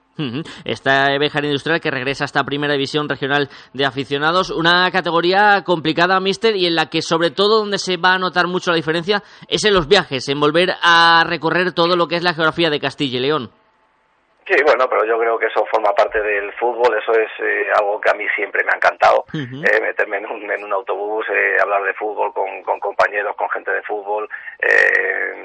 [0.64, 6.20] Esta Bejar Industrial que regresa a esta primera división regional de aficionados, una categoría complicada,
[6.20, 9.22] Mister, y en la que sobre todo donde se va a notar mucho la diferencia
[9.49, 12.78] es en los viajes, en volver a recorrer todo lo que es la geografía de
[12.78, 13.51] Castilla y León.
[14.47, 17.99] Sí, bueno, pero yo creo que eso forma parte del fútbol, eso es eh, algo
[17.99, 21.57] que a mí siempre me ha encantado, eh, meterme en un, en un autobús, eh,
[21.62, 24.28] hablar de fútbol con, con, compañeros, con gente de fútbol,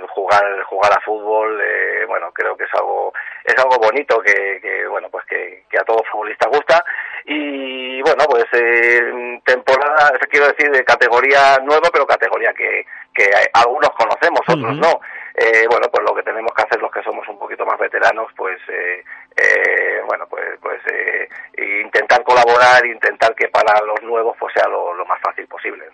[0.10, 1.62] jugar jugar a fútbol,
[2.08, 3.14] bueno, creo que es algo
[3.46, 6.84] es algo bonito que, que bueno, pues que, que a todo futbolista gusta.
[7.26, 8.46] Y bueno, pues
[9.46, 15.00] temporada, quiero decir, de categoría nueva, pero categoría que, que algunos conocemos, otros no.
[15.42, 18.28] Eh, bueno, pues lo que tenemos que hacer los que somos un poquito más veteranos,
[18.36, 19.02] pues, eh,
[19.38, 20.82] eh, bueno, pues, pues
[21.58, 25.86] intentar colaborar, intentar que para los nuevos pues sea lo, más fácil posible.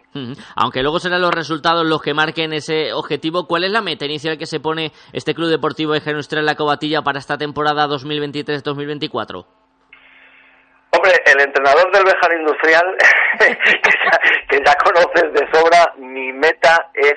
[0.55, 4.39] Aunque luego serán los resultados los que marquen ese objetivo, ¿cuál es la meta inicial
[4.39, 9.45] que se pone este Club Deportivo de Genustra en la Cobatilla para esta temporada 2023-2024?
[10.89, 12.97] Hombre, el entrenador del Bejar Industrial,
[14.49, 17.15] que, ya, conoces de sobra, mi meta es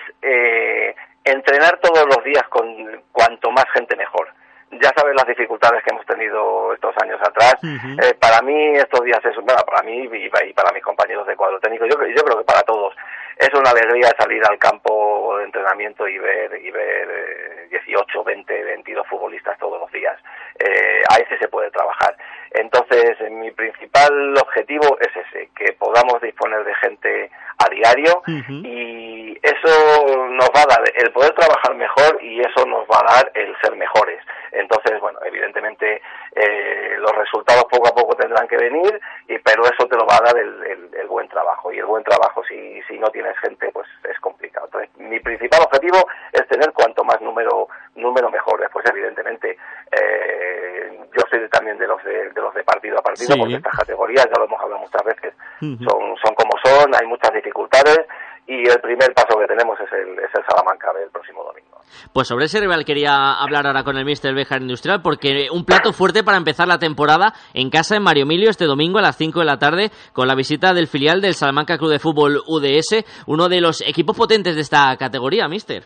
[1.29, 4.29] entrenar todos los días con cuanto más gente mejor.
[4.71, 7.57] Ya sabes las dificultades que hemos tenido estos años atrás.
[7.63, 11.59] Eh, para mí estos días es, bueno, para mí y, para mis compañeros de cuadro
[11.59, 12.95] técnico, yo, yo creo que para todos
[13.39, 19.07] es una alegría salir al campo de entrenamiento y ver y ver 18, 20, 22
[19.07, 20.19] futbolistas todos los días.
[20.59, 22.17] Eh, a ese se puede trabajar.
[22.51, 30.29] Entonces, mi principal objetivo es ese, que podamos disponer de gente a diario y eso
[30.31, 33.55] nos va a dar el poder trabajar mejor y eso nos va a dar el
[33.63, 34.21] ser mejores.
[34.53, 36.01] Entonces, bueno, evidentemente
[36.35, 40.17] eh, los resultados poco a poco tendrán que venir, y, pero eso te lo va
[40.17, 41.73] a dar el, buen trabajo.
[41.73, 44.67] Y el buen trabajo, si, si no tienes gente, pues es complicado.
[44.67, 48.61] Entonces, mi principal objetivo es tener cuanto más número, número mejor.
[48.61, 49.57] Después, evidentemente,
[49.91, 54.27] eh, yo soy también de los de, los de partido a partido, porque estas categorías,
[54.27, 58.01] ya lo hemos hablado muchas veces, son, son como son, hay muchas dificultades
[58.49, 61.79] y el primer paso que tenemos es el, es el Salamanca del próximo domingo.
[62.15, 65.93] Pues sobre ese rival quería hablar ahora con el Mister Bejar Industrial, porque un plato
[65.93, 69.41] fuerte para empezar la temporada en casa en Mario Emilio este domingo a las 5
[69.41, 73.49] de la tarde con la visita del filial del Salamanca Club de Fútbol UDS, uno
[73.49, 75.83] de los equipos potentes de esta categoría, Mister.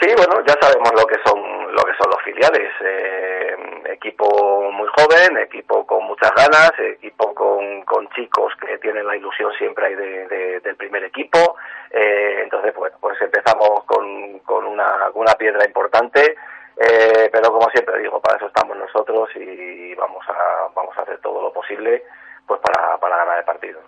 [0.00, 1.38] Sí, bueno, ya sabemos lo que son
[1.72, 2.70] lo que son los filiales.
[2.80, 3.56] Eh,
[3.92, 7.62] equipo muy joven, equipo con muchas ganas, equipo con,
[8.16, 11.56] chicos que tienen la ilusión siempre ahí de, del primer equipo.
[11.90, 16.36] Eh, entonces, bueno, pues empezamos con, con una, piedra importante.
[16.76, 21.20] Eh, pero como siempre digo, para eso estamos nosotros y vamos a, vamos a hacer
[21.20, 22.02] todo lo posible
[22.46, 23.80] pues para, para ganar el partido.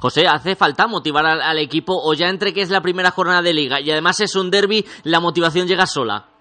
[0.00, 3.54] José, ¿hace falta motivar al, equipo o ya entre que es la primera jornada de
[3.54, 6.33] liga y además es un derby, la motivación llega sola?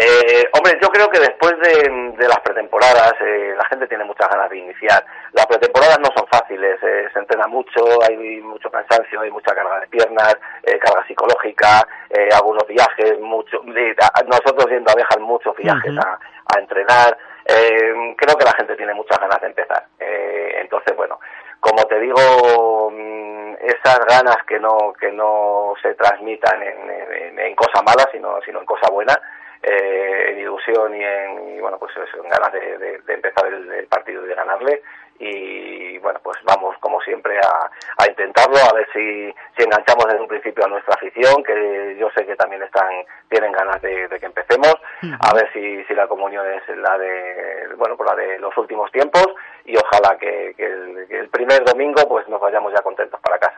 [0.00, 4.48] Eh, hombre, yo creo que después de, las pretemporadas eh, la gente tiene muchas ganas
[4.48, 5.04] de iniciar.
[5.32, 9.80] Las pretemporadas no son fáciles, eh, se entrena mucho, hay mucho cansancio, hay mucha carga
[9.80, 11.82] de piernas, carga psicológica,
[12.32, 13.60] algunos viajes, mucho.
[13.64, 16.18] Nosotros yendo a viajar muchos viajes a,
[16.54, 17.18] a, entrenar.
[17.44, 19.84] creo que la gente tiene muchas ganas de empezar.
[19.98, 21.18] entonces, bueno,
[21.58, 27.54] como te digo, mm, esas ganas que no que no se transmitan en, en, en
[27.56, 29.18] cosa mala, sino, sino en cosa buena
[29.62, 34.34] eh, en ilusión y en bueno pues en ganas de, empezar el, partido y de
[34.34, 34.82] ganarle.
[35.20, 40.20] Y bueno pues vamos como siempre a, a intentarlo a ver si, si enganchamos desde
[40.20, 42.88] un principio a nuestra afición que yo sé que también están
[43.28, 44.74] tienen ganas de, que empecemos.
[45.20, 48.56] A ver si, si la comunión es la de bueno por pues la de los
[48.56, 49.26] últimos tiempos.
[49.64, 53.57] Y ojalá que, el, primer domingo pues nos vayamos ya contentos para casa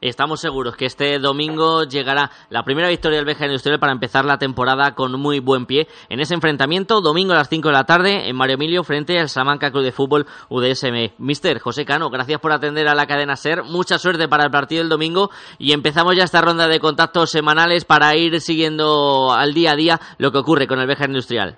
[0.00, 4.38] Estamos seguros que este domingo llegará la primera victoria del Beja Industrial para empezar la
[4.38, 8.28] temporada con muy buen pie en ese enfrentamiento domingo a las 5 de la tarde
[8.28, 11.14] en Mario Emilio frente al Salamanca Club de Fútbol UDSM.
[11.18, 14.82] Mister José Cano, gracias por atender a la cadena SER, mucha suerte para el partido
[14.82, 19.72] del domingo y empezamos ya esta ronda de contactos semanales para ir siguiendo al día
[19.72, 21.56] a día lo que ocurre con el Beja Industrial.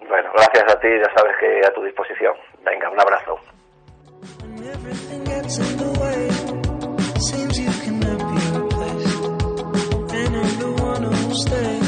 [0.00, 2.34] Bueno, gracias a ti, ya sabes que a tu disposición.
[2.64, 3.38] Venga, un abrazo.
[7.20, 9.24] Seems you cannot be replaced,
[10.14, 11.87] and I'm the one who'll stay.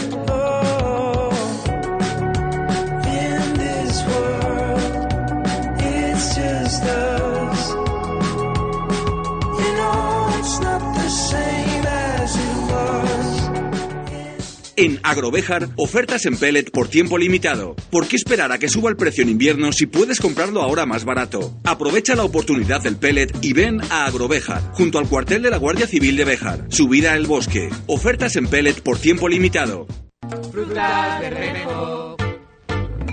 [14.80, 17.76] En Agrovejar, ofertas en pellet por tiempo limitado.
[17.90, 21.04] ¿Por qué esperar a que suba el precio en invierno si puedes comprarlo ahora más
[21.04, 21.52] barato?
[21.64, 25.86] Aprovecha la oportunidad del pellet y ven a Agrovejar, junto al cuartel de la Guardia
[25.86, 26.64] Civil de Bejar.
[26.70, 27.68] Subida al bosque.
[27.88, 29.86] Ofertas en pellet por tiempo limitado.
[30.50, 32.16] Frutas Bermejo.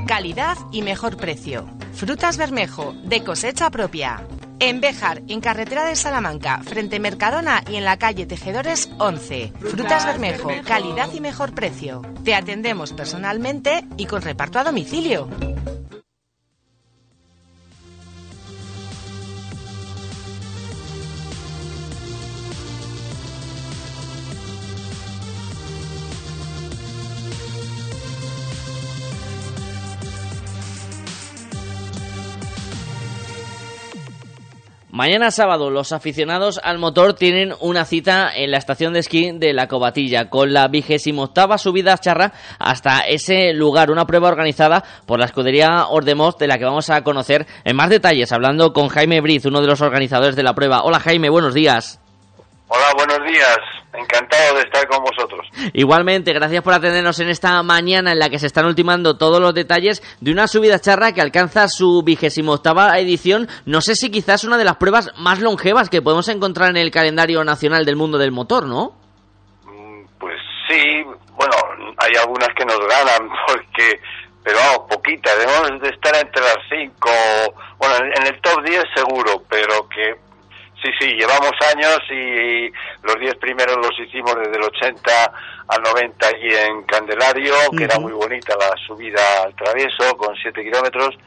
[0.08, 1.68] Calidad y mejor precio.
[1.96, 4.26] Frutas Bermejo, de cosecha propia.
[4.60, 9.54] En Béjar, en carretera de Salamanca, frente Mercadona y en la calle Tejedores 11.
[9.60, 12.02] Frutas Bermejo, calidad y mejor precio.
[12.24, 15.30] Te atendemos personalmente y con reparto a domicilio.
[34.98, 39.54] Mañana sábado los aficionados al motor tienen una cita en la estación de esquí de
[39.54, 44.84] La Cobatilla con la vigésima octava subida a charra hasta ese lugar, una prueba organizada
[45.06, 48.88] por la escudería Ordemos de la que vamos a conocer en más detalles hablando con
[48.88, 50.82] Jaime Briz, uno de los organizadores de la prueba.
[50.82, 52.02] Hola Jaime, buenos días.
[52.68, 53.77] Hola, buenos días.
[53.98, 55.48] Encantado de estar con vosotros.
[55.74, 59.56] Igualmente, gracias por atendernos en esta mañana en la que se están ultimando todos los
[59.56, 63.48] detalles de una subida charra que alcanza su vigésimo octava edición.
[63.66, 66.92] No sé si quizás una de las pruebas más longevas que podemos encontrar en el
[66.92, 68.94] calendario nacional del mundo del motor, ¿no?
[69.66, 70.38] Mm, pues
[70.70, 71.04] sí,
[71.36, 71.56] bueno,
[71.98, 74.00] hay algunas que nos ganan porque
[74.44, 77.10] pero vamos, poquitas, debemos de estar entre las cinco,
[77.80, 80.16] bueno, en el top 10 seguro, pero que
[80.82, 82.72] Sí, sí, llevamos años y
[83.02, 85.12] los 10 primeros los hicimos desde el 80
[85.68, 90.64] al 90 allí en Candelario, que era muy bonita la subida al travieso con 7
[90.64, 91.18] kilómetros.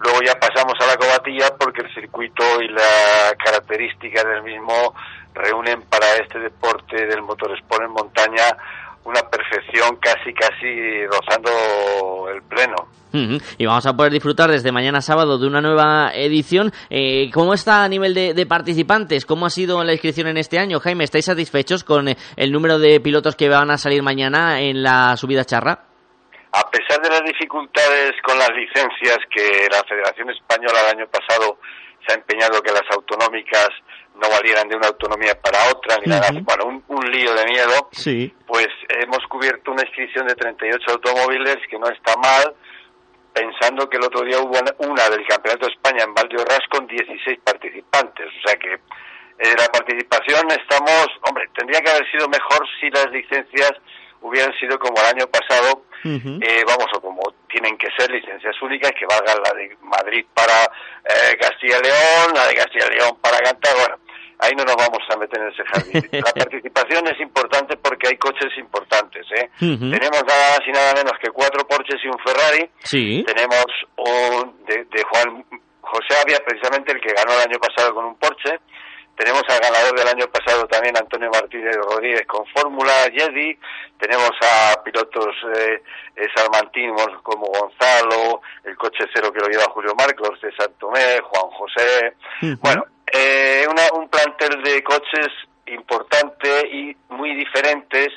[0.00, 4.94] Luego ya pasamos a la cobatilla porque el circuito y la característica del mismo
[5.32, 8.44] reúnen para este deporte del motorsport en montaña
[9.08, 12.76] una perfección casi, casi rozando el pleno.
[13.56, 16.72] Y vamos a poder disfrutar desde mañana sábado de una nueva edición.
[16.90, 19.24] Eh, ¿Cómo está a nivel de, participantes?
[19.24, 20.78] ¿Cómo ha sido la inscripción en este año?
[20.78, 25.16] Jaime, ¿estáis satisfechos con el número de pilotos que van a salir mañana en la
[25.16, 25.84] subida charra?
[26.52, 31.58] A pesar de las dificultades con las licencias que la Federación Española el año pasado
[32.06, 33.70] se ha empeñado que las autonómicas
[34.20, 38.34] no valieran de una autonomía para otra, ni nada, bueno, un, lío de miedo, sí.
[38.46, 42.54] pues hemos cubierto una inscripción de 38 automóviles, que no está mal,
[43.32, 47.38] pensando que el otro día hubo una del Campeonato de España en Valdeorras con 16
[47.44, 52.90] participantes, o sea que eh, la participación estamos, hombre, tendría que haber sido mejor si
[52.90, 53.72] las licencias
[54.20, 58.90] hubieran sido como el año pasado, eh, vamos, o como tienen que ser licencias únicas,
[58.98, 60.64] que valgan la de Madrid para
[61.04, 63.96] eh, Castilla y León, la de Castilla y León para Cantar, bueno,
[64.38, 66.08] ahí no nos vamos a meter en ese jardín.
[66.24, 69.50] La participación es importante porque hay coches importantes, ¿eh?
[69.58, 72.70] Tenemos nada más y nada menos que cuatro Porsches y un Ferrari.
[72.82, 73.24] Sí.
[73.26, 73.66] Tenemos
[73.96, 75.44] un de, de Juan
[75.80, 78.60] José Avia, precisamente el que ganó el año pasado con un Porsche.
[79.18, 83.58] Tenemos al ganador del año pasado también, Antonio Martínez Rodríguez, con Fórmula Jedi.
[83.98, 85.82] Tenemos a pilotos eh,
[86.36, 92.14] salmantinos como Gonzalo, el coche cero que lo lleva Julio Marcos, César Tomé, Juan José.
[92.60, 95.28] Bueno, eh, un plantel de coches
[95.66, 98.08] importante y muy diferentes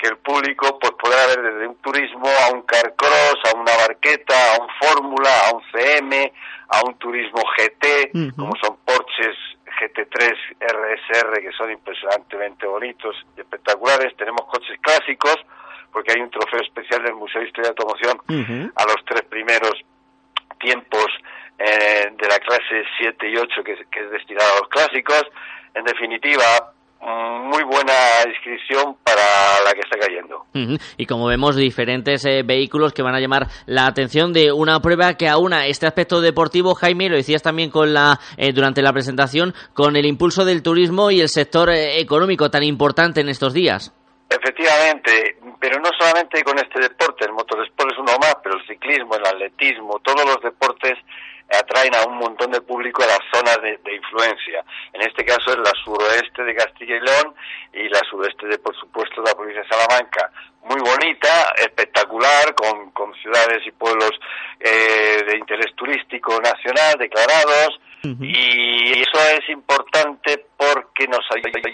[0.00, 4.54] que el público pues podrá ver desde un turismo a un carcross, a una barqueta,
[4.54, 6.32] a un fórmula, a un CM,
[6.68, 9.36] a un turismo GT, como son Porsches
[9.66, 14.16] GT3 RSR que son impresionantemente bonitos y espectaculares.
[14.16, 15.36] Tenemos coches clásicos
[15.92, 19.74] porque hay un trofeo especial del Museo de Historia de Automoción a los tres primeros
[20.58, 21.08] tiempos
[21.58, 25.24] eh, de la clase 7 y 8 que, que es destinado a los clásicos.
[25.74, 27.92] En definitiva, muy buena
[28.28, 29.22] inscripción para
[29.64, 30.44] la que está cayendo.
[30.96, 35.14] Y como vemos, diferentes eh, vehículos que van a llamar la atención de una prueba
[35.14, 39.54] que aúna este aspecto deportivo, Jaime, lo decías también con la eh, durante la presentación,
[39.72, 43.94] con el impulso del turismo y el sector eh, económico tan importante en estos días.
[44.28, 49.16] Efectivamente, pero no solamente con este deporte, el motorsport es uno más, pero el ciclismo,
[49.16, 50.98] el atletismo, todos los deportes
[51.50, 54.64] atraen a un montón de público a las zonas de, influencia.
[54.92, 57.34] En este caso es la suroeste de Castilla y León
[57.72, 60.30] y la sudeste de, por supuesto, la provincia de Salamanca.
[60.64, 64.12] Muy bonita, espectacular, con, con ciudades y pueblos
[64.60, 67.80] eh, de interés turístico nacional declarados.
[68.02, 71.70] Y eso es importante porque nos ayuda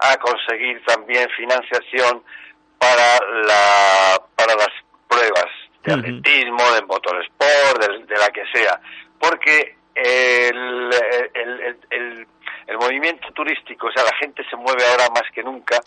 [0.00, 2.24] a conseguir también financiación
[2.76, 4.70] para, la, para las
[5.06, 5.46] pruebas
[5.84, 8.80] de atletismo, de motorsport, de, la que sea
[9.20, 10.90] porque el,
[11.34, 12.26] el,
[12.66, 15.78] el, movimiento turístico, o sea, la gente se mueve ahora más que nunca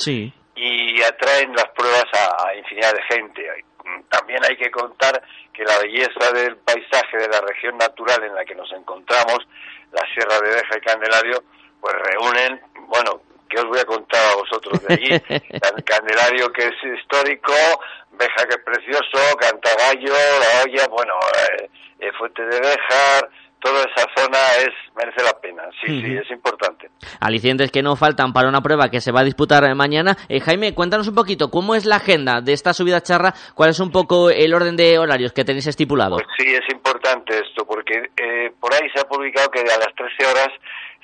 [0.56, 3.64] y atraen las pruebas a, infinidad de gente.
[4.10, 8.46] También hay que contar que la belleza del paisaje de la región natural en la
[8.46, 9.40] que nos encontramos,
[9.92, 11.44] la Sierra de Beja y Candelario,
[11.82, 13.22] pues reúnen, bueno,
[13.54, 15.10] ¿qué os voy a contar a vosotros de allí?
[15.86, 17.54] Candelario que es histórico,
[18.12, 21.70] Beja que es precioso, Cantagallo, La Olla, bueno, eh,
[22.00, 25.64] eh, Fuente de Bejar, toda esa zona es merece la pena.
[25.84, 26.90] Sí, sí, es importante.
[27.20, 30.18] Alicientes que no faltan para una prueba que se va a disputar mañana.
[30.30, 33.34] Eh, Jaime, cuéntanos un poquito, ¿cómo es la agenda de esta subida charra?
[33.56, 36.18] ¿Cuál es un poco el orden de horarios que tenéis estipulado?
[36.18, 39.94] Pues sí, es importante esto, porque eh, por ahí se ha publicado que a las
[39.96, 40.50] 13 horas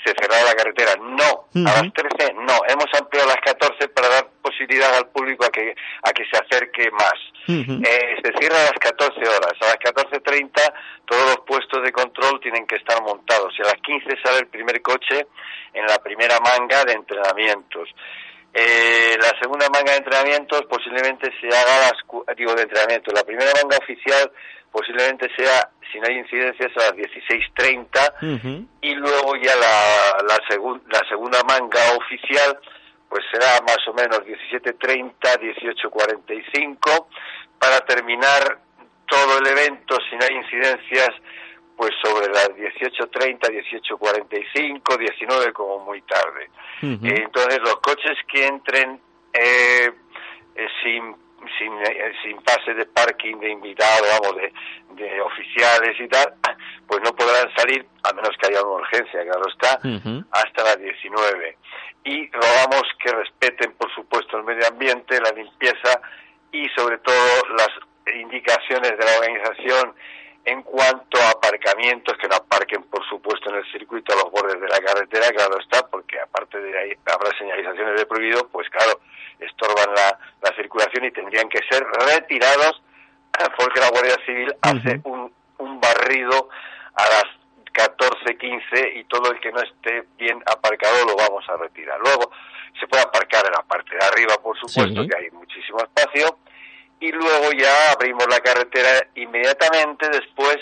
[0.03, 0.95] se cerraba la carretera.
[0.99, 2.55] No, a las 13 no.
[2.67, 6.89] Hemos ampliado las 14 para dar posibilidad al público a que, a que se acerque
[6.91, 7.17] más.
[7.47, 9.53] eh, se cierra a las 14 horas.
[9.61, 10.73] A las 14.30
[11.05, 13.53] todos los puestos de control tienen que estar montados.
[13.57, 15.27] Y a las 15 sale el primer coche
[15.73, 17.89] en la primera manga de entrenamientos.
[18.53, 23.51] Eh, la segunda manga de entrenamientos posiblemente se haga las digo de entrenamiento la primera
[23.61, 24.31] manga oficial
[24.71, 30.37] posiblemente sea si no hay incidencias a las 16.30 y luego ya la, la,
[30.87, 32.59] la segunda manga oficial
[33.09, 37.05] pues será más o menos 17.30 18.45
[37.57, 38.59] para terminar
[39.07, 41.09] todo el evento si no hay incidencias
[41.75, 46.49] pues sobre las 18.30, 18.45, 19 como muy tarde.
[46.81, 48.99] entonces los coches que entren
[49.31, 49.89] eh,
[50.55, 51.15] eh, sin
[51.57, 54.53] sin, eh, sin pase de parking de invitado, vamos, de,
[55.03, 56.33] de oficiales y tal,
[56.87, 59.79] pues no podrán salir, a menos que haya una urgencia, claro está,
[60.31, 61.57] hasta las 19.
[62.05, 66.01] Y rogamos que respeten, por supuesto, el medio ambiente, la limpieza
[66.51, 67.69] y sobre todo las
[68.15, 69.93] indicaciones de la organización
[70.45, 74.59] en cuanto a aparcamientos, que no aparquen, por supuesto, en el circuito a los bordes
[74.59, 78.99] de la carretera, claro está, porque aparte de ahí habrá señalizaciones de prohibido, pues claro,
[79.39, 82.81] estorban la, la circulación y tendrían que ser retirados.
[83.57, 86.49] Porque la Guardia Civil hace un, un barrido
[86.95, 87.25] a las
[87.71, 91.99] 14, 15 y todo el que no esté bien aparcado lo vamos a retirar.
[91.99, 92.31] Luego
[92.79, 96.39] se puede aparcar en la parte de arriba, por supuesto, que hay muchísimo espacio,
[96.99, 100.57] y luego ya abrimos la carretera inmediatamente después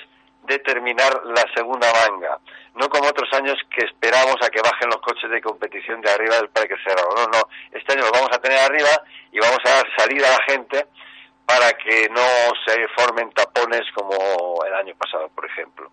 [0.47, 2.39] de terminar la segunda manga.
[2.75, 6.37] No como otros años que esperamos a que bajen los coches de competición de arriba
[6.37, 7.09] del Parque Cerrado.
[7.15, 7.49] No, no.
[7.71, 10.85] Este año los vamos a tener arriba y vamos a dar salida a la gente
[11.45, 12.27] para que no
[12.65, 14.15] se formen tapones como
[14.65, 15.89] el año pasado, por ejemplo.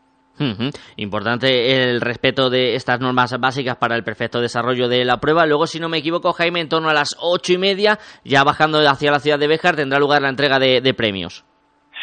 [0.96, 5.46] Importante el respeto de estas normas básicas para el perfecto desarrollo de la prueba.
[5.46, 8.80] Luego, si no me equivoco, Jaime, en torno a las ocho y media, ya bajando
[8.80, 11.44] hacia la ciudad de Béjar, tendrá lugar la entrega de, premios.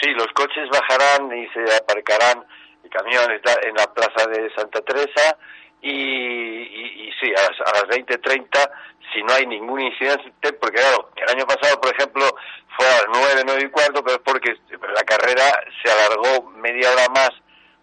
[0.01, 2.45] Sí, los coches bajarán y se aparcarán
[2.83, 5.37] y camiones en la plaza de Santa Teresa
[5.81, 8.71] y, y, sí, a las, a las 20.30,
[9.13, 12.23] si no hay ningún incidente, porque claro, el año pasado, por ejemplo,
[12.77, 15.43] fue a las 9, 9 y cuarto, pero es porque la carrera
[15.83, 17.31] se alargó media hora más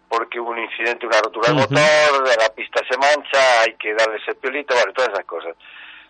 [0.09, 4.17] porque hubo un incidente, una rotura del motor, la pista se mancha, hay que darle
[4.17, 5.55] ese piolito, vale, todas esas cosas.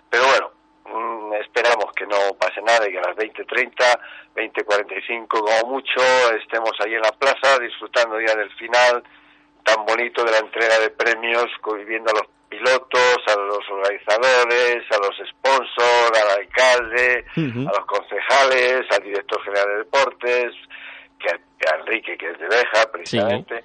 [0.10, 0.52] Pero bueno,
[0.94, 4.00] mm, esperamos que no pase nada y que a las 20.30,
[4.36, 6.02] 20.45 como mucho
[6.42, 9.04] estemos ahí en la plaza disfrutando ya del final
[9.64, 11.48] tan bonito de la entrega de premios,
[11.86, 18.86] viendo a los pilotos, a los organizadores, a los sponsors, al alcalde, a los concejales,
[18.90, 20.54] al director general de deportes,
[21.20, 23.64] que a Enrique, que es de Beja, precisamente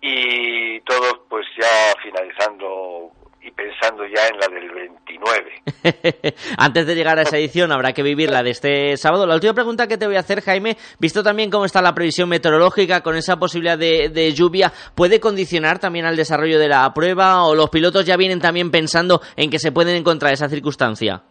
[0.00, 5.62] y todos pues ya finalizando y pensando ya en la del 29.
[6.58, 9.26] Antes de llegar a esa edición habrá que vivir la de este sábado.
[9.26, 12.28] La última pregunta que te voy a hacer, Jaime, visto también cómo está la previsión
[12.28, 17.44] meteorológica con esa posibilidad de, de lluvia, ¿puede condicionar también al desarrollo de la prueba
[17.44, 21.22] o los pilotos ya vienen también pensando en que se pueden encontrar esa circunstancia?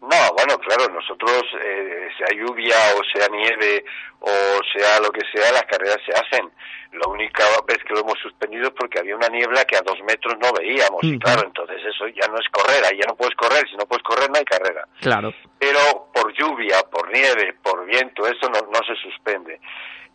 [0.00, 3.84] No, bueno, claro, nosotros, eh, sea lluvia o sea nieve
[4.20, 6.50] o sea lo que sea, las carreras se hacen.
[6.96, 9.98] La única vez que lo hemos suspendido es porque había una niebla que a dos
[10.06, 11.02] metros no veíamos.
[11.02, 13.68] Y claro, entonces eso ya no es correr, ahí ya no puedes correr.
[13.68, 14.86] Si no puedes correr, no hay carrera.
[15.00, 15.32] Claro.
[15.58, 19.60] Pero por lluvia, por nieve, por viento, eso no, no se suspende.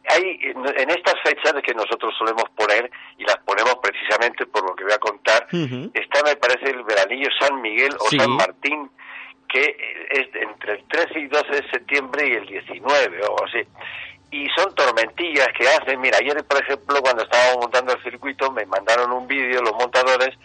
[0.10, 4.84] Hay en estas fechas que nosotros solemos poner, y las ponemos precisamente por lo que
[4.84, 5.48] voy a contar,
[5.94, 8.90] está me parece el veranillo San Miguel o San Martín,
[9.48, 9.76] que
[10.10, 13.60] es entre el 13 y 12 de septiembre y el 19 o así.
[14.32, 18.66] Y son tormentillas que hacen, mira, ayer por ejemplo cuando estábamos montando el circuito me
[18.66, 20.38] mandaron un vídeo los montadores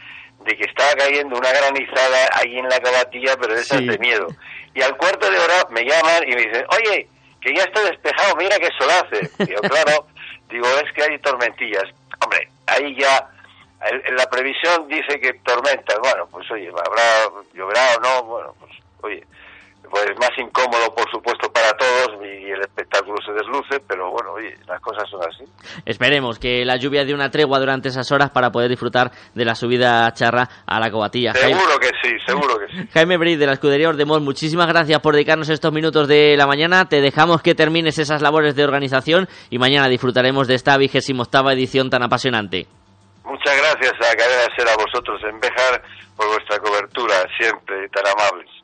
[0.44, 4.26] de que estaba cayendo una granizada ahí en la cabatilla, pero de esas de miedo.
[4.74, 7.08] Y al cuarto de hora me llaman y me dicen, oye,
[7.40, 9.44] que ya está despejado, mira qué sol hace.
[9.44, 10.06] Digo, claro,
[10.50, 11.84] digo, es que hay tormentillas.
[12.20, 13.30] Hombre, ahí ya
[14.10, 18.72] la previsión dice que tormentas, bueno, pues oye, habrá lloverá o no, bueno, pues
[19.02, 19.24] oye,
[19.90, 24.54] pues más incómodo por supuesto para todos y el espectáculo se desluce, pero bueno, oye,
[24.66, 25.44] las cosas son así.
[25.84, 29.54] Esperemos que la lluvia dé una tregua durante esas horas para poder disfrutar de la
[29.54, 31.32] subida charra a la cobatilla.
[31.34, 32.88] Seguro que sí, seguro que sí.
[32.94, 36.86] Jaime Brid de la escudería Ordemol, muchísimas gracias por dedicarnos estos minutos de la mañana.
[36.88, 41.52] Te dejamos que termines esas labores de organización y mañana disfrutaremos de esta vigésima octava
[41.52, 42.66] edición tan apasionante.
[43.24, 45.82] Muchas gracias a Cadena Ser a vosotros en Bejar
[46.16, 48.55] por vuestra cobertura, siempre tan amables.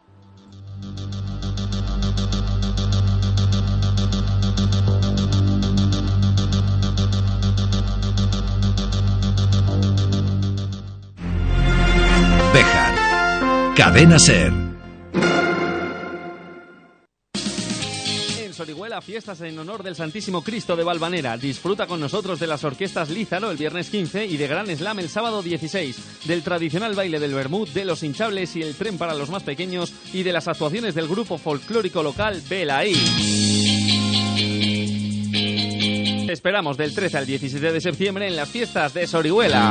[12.53, 13.75] Bejar.
[13.75, 14.53] Cadena Ser.
[18.39, 21.39] En Sorihuela, fiestas en honor del Santísimo Cristo de Valvanera.
[21.39, 25.09] Disfruta con nosotros de las orquestas Lízaro el viernes 15 y de Gran Slam el
[25.09, 29.31] sábado 16, del tradicional baile del Bermud, de los hinchables y el tren para los
[29.31, 32.93] más pequeños y de las actuaciones del grupo folclórico local Belaí.
[36.29, 39.71] Esperamos del 13 al 17 de septiembre en las fiestas de Sorihuela.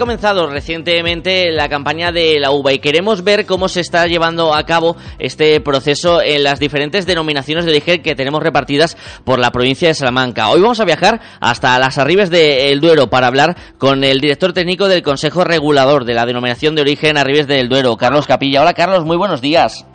[0.00, 4.64] Comenzado recientemente la campaña de la uva y queremos ver cómo se está llevando a
[4.64, 9.88] cabo este proceso en las diferentes denominaciones de origen que tenemos repartidas por la provincia
[9.88, 10.48] de Salamanca.
[10.48, 14.88] Hoy vamos a viajar hasta las Arribes del Duero para hablar con el director técnico
[14.88, 18.62] del Consejo Regulador de la denominación de origen Arribes del Duero, Carlos Capilla.
[18.62, 19.86] Hola Carlos, muy buenos días.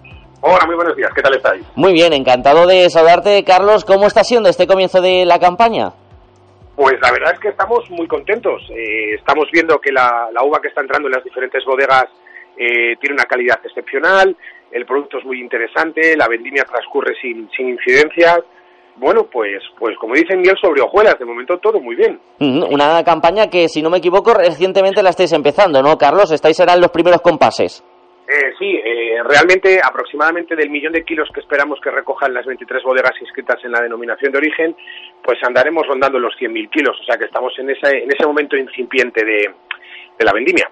[0.42, 1.10] Hola, muy buenos días.
[1.16, 1.64] ¿Qué tal estáis?
[1.74, 3.84] Muy bien, encantado de saludarte, Carlos.
[3.84, 5.94] ¿Cómo está siendo este comienzo de la campaña?
[6.76, 8.62] Pues la verdad es que estamos muy contentos.
[8.70, 12.06] Eh, estamos viendo que la, uva que está entrando en las diferentes bodegas
[12.58, 14.36] eh, tiene una calidad excepcional,
[14.72, 18.40] el producto es muy interesante, la vendimia transcurre sin, sin incidencias.
[18.98, 22.20] Bueno, pues, pues como dicen miel sobre hojuelas, de momento todo muy bien.
[22.40, 26.32] Una campaña que, si no me equivoco, recientemente la estáis empezando, ¿no, Carlos?
[26.32, 27.84] Estáis en los primeros compases.
[28.28, 32.82] Eh, sí, eh, realmente aproximadamente del millón de kilos que esperamos que recojan las 23
[32.82, 34.76] bodegas inscritas en la denominación de origen,
[35.24, 38.58] pues andaremos rondando los 100.000 kilos, o sea que estamos en ese, en ese momento
[38.58, 39.54] incipiente de,
[40.18, 40.70] de la vendimia.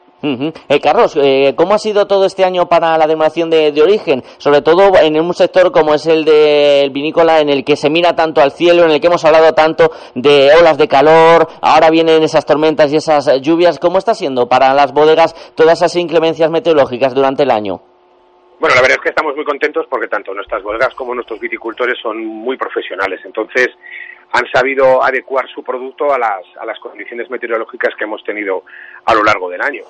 [0.69, 4.23] eh, Carlos, eh, ¿cómo ha sido todo este año para la denominación de, de, origen?
[4.37, 8.15] Sobre todo en un sector como es el del vinícola, en el que se mira
[8.15, 12.23] tanto al cielo, en el que hemos hablado tanto de olas de calor, ahora vienen
[12.23, 13.79] esas tormentas y esas lluvias.
[13.79, 17.81] ¿Cómo está siendo para las bodegas todas esas inclemencias meteorológicas durante el año?
[18.59, 21.99] Bueno, la verdad es que estamos muy contentos porque tanto nuestras bodegas como nuestros viticultores
[22.01, 23.19] son muy profesionales.
[23.25, 23.67] Entonces,
[24.33, 28.63] han sabido adecuar su producto a las, a las condiciones meteorológicas que hemos tenido
[29.05, 29.83] a lo largo del año.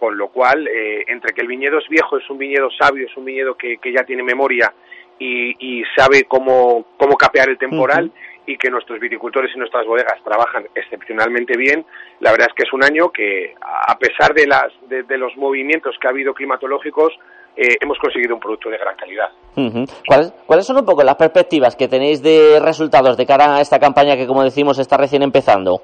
[0.00, 3.16] Con lo cual, eh, entre que el viñedo es viejo, es un viñedo sabio, es
[3.16, 4.74] un viñedo que, que ya tiene memoria
[5.18, 8.42] y, y sabe cómo, cómo capear el temporal, uh -huh.
[8.46, 11.86] y que nuestros viticultores y nuestras bodegas trabajan excepcionalmente bien,
[12.18, 15.36] la verdad es que es un año que, a pesar de, las, de, de los
[15.36, 17.16] movimientos que ha habido climatológicos,
[17.56, 19.28] eh, hemos conseguido un producto de gran calidad.
[19.56, 19.90] Uh -huh.
[20.06, 23.78] ¿Cuáles, ¿Cuáles son un poco las perspectivas que tenéis de resultados de cara a esta
[23.78, 25.80] campaña que, como decimos, está recién empezando?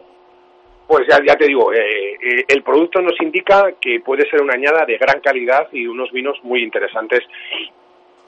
[0.90, 1.78] Pues ya, ya te digo, eh,
[2.20, 6.10] eh, el producto nos indica que puede ser una añada de gran calidad y unos
[6.10, 7.20] vinos muy interesantes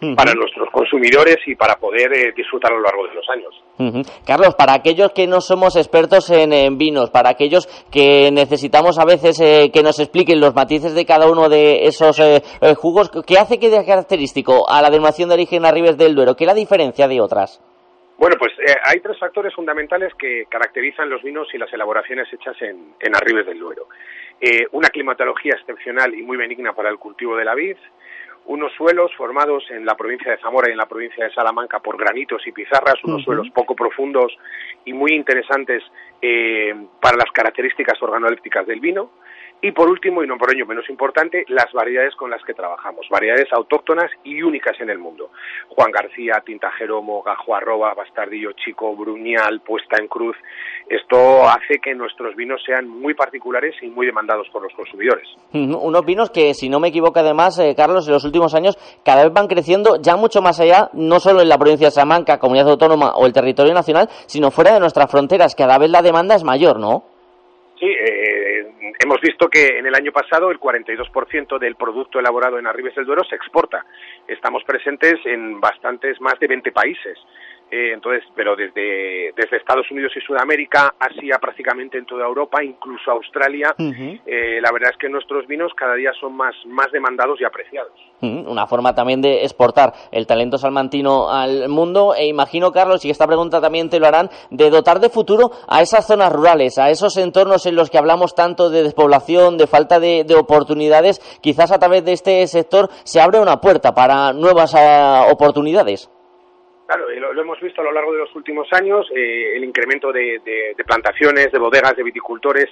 [0.03, 0.17] uh -huh.
[0.17, 3.55] para nuestros consumidores y para poder eh, disfrutar a lo largo de los años.
[3.79, 4.25] Uh -huh.
[4.27, 9.05] Carlos, para aquellos que no somos expertos en, en vinos, para aquellos que necesitamos a
[9.05, 13.11] veces eh, que nos expliquen los matices de cada uno de esos eh, eh, jugos,
[13.27, 16.35] ¿qué hace que de característico a la denominación de origen Arribes del Duero?
[16.37, 17.61] ¿Qué la diferencia de otras?
[18.19, 22.55] Bueno, pues eh, hay tres factores fundamentales que caracterizan los vinos y las elaboraciones hechas
[22.63, 23.89] en, en Arribes del Duero.
[24.41, 27.77] Eh, una climatología excepcional y muy benigna para el cultivo de la vid,
[28.47, 31.97] unos suelos formados en la provincia de Zamora y en la provincia de Salamanca por
[31.97, 33.25] granitos y pizarras, unos uh -huh.
[33.25, 34.37] suelos poco profundos
[34.85, 35.83] y muy interesantes
[36.21, 39.11] eh, para las características organolépticas del vino.
[39.65, 43.07] Y por último, y no por ello menos importante, las variedades con las que trabajamos,
[43.09, 45.31] variedades autóctonas y únicas en el mundo.
[45.69, 50.37] Juan García, Tinta Jeromo, Gajo Arroba, Bastardillo Chico, Bruñal, Puesta en Cruz.
[50.89, 55.29] Esto hace que nuestros vinos sean muy particulares y muy demandados por los consumidores.
[55.53, 59.23] Unos vinos que, si no me equivoco además, eh, Carlos, en los últimos años cada
[59.23, 62.69] vez van creciendo ya mucho más allá, no solo en la provincia de Salamanca, comunidad
[62.69, 65.55] autónoma o el territorio nacional, sino fuera de nuestras fronteras.
[65.55, 67.05] Cada vez la demanda es mayor, ¿no?
[67.79, 68.22] Sí, eh,
[69.03, 73.05] hemos visto que en el año pasado el 42% del producto elaborado en Arribes del
[73.05, 73.85] Duero se exporta.
[74.29, 77.19] Estamos presentes en bastantes más de 20 países.
[77.75, 83.11] Eh, entonces, pero desde, desde Estados Unidos y Sudamérica, Asia prácticamente en toda Europa, incluso
[83.11, 87.45] Australia, eh, la verdad es que nuestros vinos cada día son más, más demandados y
[87.45, 87.93] apreciados.
[88.21, 93.27] Una forma también de exportar el talento salmantino al mundo e imagino, Carlos, y esta
[93.27, 97.17] pregunta también te lo harán, de dotar de futuro a esas zonas rurales, a esos
[97.17, 102.05] entornos en los que hablamos tanto de despoblación, de falta de, oportunidades, quizás a través
[102.05, 106.11] de este sector se abre una puerta para nuevas eh, oportunidades.
[106.93, 110.75] Claro, lo, hemos visto a lo largo de los últimos años, eh, el incremento de,
[110.87, 112.67] plantaciones, de bodegas, de viticultores,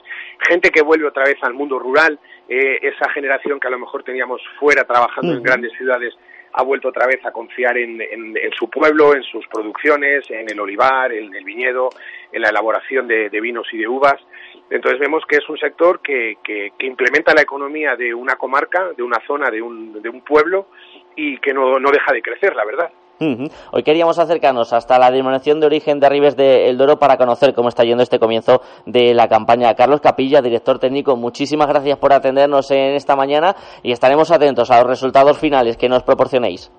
[0.46, 4.02] gente que vuelve otra vez al mundo rural, eh, esa generación que a lo mejor
[4.02, 6.14] teníamos fuera trabajando en grandes ciudades
[6.52, 8.02] ha vuelto otra vez a confiar en,
[8.58, 11.88] su pueblo, en sus producciones, en el olivar, en el viñedo,
[12.32, 14.16] en la elaboración de, vinos y de uvas.
[14.68, 16.36] Entonces vemos que es un sector que,
[16.80, 20.66] implementa la economía de una comarca, de una zona, de un, de un pueblo
[21.14, 22.90] y que no deja de crecer, la verdad.
[23.20, 27.52] Hoy queríamos acercarnos hasta la denominación de origen de Arribes de El Doro para conocer
[27.52, 29.74] cómo está yendo este comienzo de la campaña.
[29.74, 34.78] Carlos Capilla, director técnico, muchísimas gracias por atendernos en esta mañana y estaremos atentos a
[34.78, 36.72] los resultados finales que nos proporcionéis.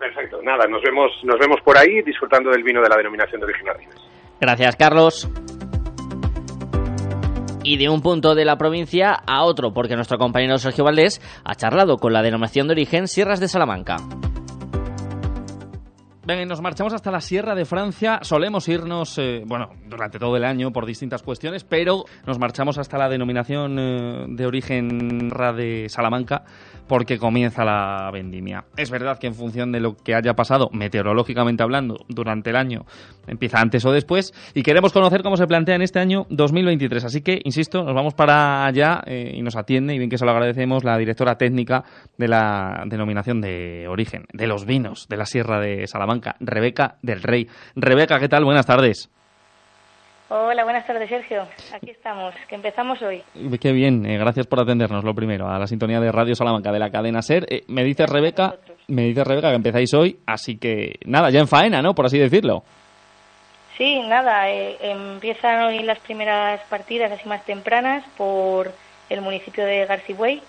[0.00, 3.46] Perfecto, nada, nos vemos, nos vemos por ahí disfrutando del vino de la denominación de
[3.46, 3.94] origen Arribes.
[4.40, 5.30] Gracias, Carlos
[7.62, 11.56] y de un punto de la provincia a otro, porque nuestro compañero Sergio Valdés ha
[11.56, 13.96] charlado con la denominación de origen Sierras de Salamanca.
[16.26, 18.18] Venga, nos marchamos hasta la Sierra de Francia.
[18.22, 22.98] Solemos irnos, eh, bueno, durante todo el año por distintas cuestiones, pero nos marchamos hasta
[22.98, 26.42] la denominación eh, de origen de Salamanca
[26.88, 28.64] porque comienza la vendimia.
[28.76, 32.86] Es verdad que en función de lo que haya pasado, meteorológicamente hablando, durante el año,
[33.26, 37.04] empieza antes o después, y queremos conocer cómo se plantea en este año 2023.
[37.04, 40.24] Así que, insisto, nos vamos para allá eh, y nos atiende, y bien que se
[40.24, 41.84] lo agradecemos, la directora técnica
[42.18, 47.22] de la denominación de origen, de los vinos de la Sierra de Salamanca, Rebeca del
[47.22, 47.48] Rey.
[47.74, 48.44] Rebeca, ¿qué tal?
[48.44, 49.10] Buenas tardes.
[50.28, 51.46] Hola, buenas tardes, Sergio.
[51.72, 53.22] Aquí estamos, que empezamos hoy.
[53.60, 56.80] Qué bien, eh, gracias por atendernos, lo primero, a la sintonía de Radio Salamanca de
[56.80, 57.46] la cadena SER.
[57.48, 58.56] Eh, me dice Rebeca,
[58.88, 61.94] me dice Rebeca que empezáis hoy, así que nada, ya en faena, ¿no?
[61.94, 62.64] Por así decirlo.
[63.78, 68.72] Sí, nada, eh, empiezan hoy las primeras partidas así más tempranas por
[69.08, 70.42] el municipio de Garcigüey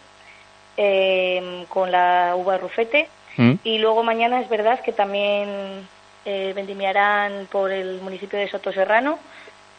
[1.69, 3.53] con la uva rufete ¿Mm?
[3.63, 5.87] y luego mañana es verdad que también
[6.25, 9.17] vendimiarán por el municipio de Soto Serrano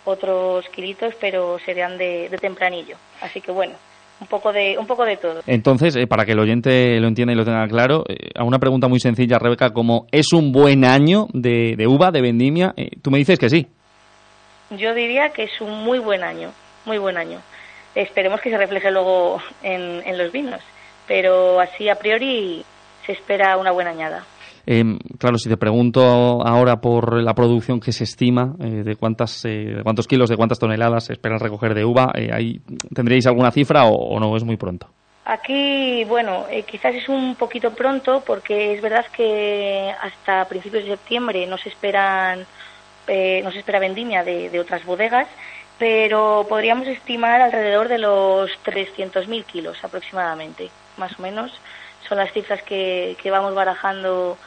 [0.08, 2.96] otros kilitos, pero serían de, tempranillo.
[3.20, 3.74] Así que bueno,
[4.20, 5.42] un poco de un poco de todo.
[5.46, 8.58] Entonces, eh, para que el oyente lo entienda y lo tenga claro, eh, a una
[8.58, 13.10] pregunta muy sencilla, Rebeca, como es un buen año de, uva, de vendimia, eh, tú
[13.10, 13.66] me dices que sí.
[14.70, 16.50] Yo diría que es un muy buen año,
[16.84, 17.40] muy buen año.
[17.94, 20.60] Esperemos que se refleje luego en, en los vinos,
[21.06, 22.64] pero así a priori
[23.08, 24.22] se espera una buena añada.
[24.66, 26.02] Em, claro, si te pregunto
[26.46, 30.58] ahora por la producción que se estima, eh, de, cuántas, eh, cuántos kilos, de cuántas
[30.58, 32.60] toneladas se espera recoger de uva, eh, ahí,
[32.94, 34.86] ¿tendríais alguna cifra o, no es muy pronto?
[35.24, 41.46] Aquí, bueno, quizás es un poquito pronto porque es verdad que hasta principios de septiembre
[41.46, 45.28] no se esperan, no se espera vendimia de, otras bodegas,
[45.78, 50.68] pero podríamos estimar alrededor de los 300.000 kilos aproximadamente,
[50.98, 51.58] más o menos.
[52.08, 54.38] Son las cifras que, que vamos barajando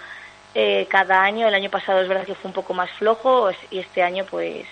[0.53, 1.47] eh, cada año.
[1.47, 4.65] El año pasado es verdad que fue un poco más flojo y este año pues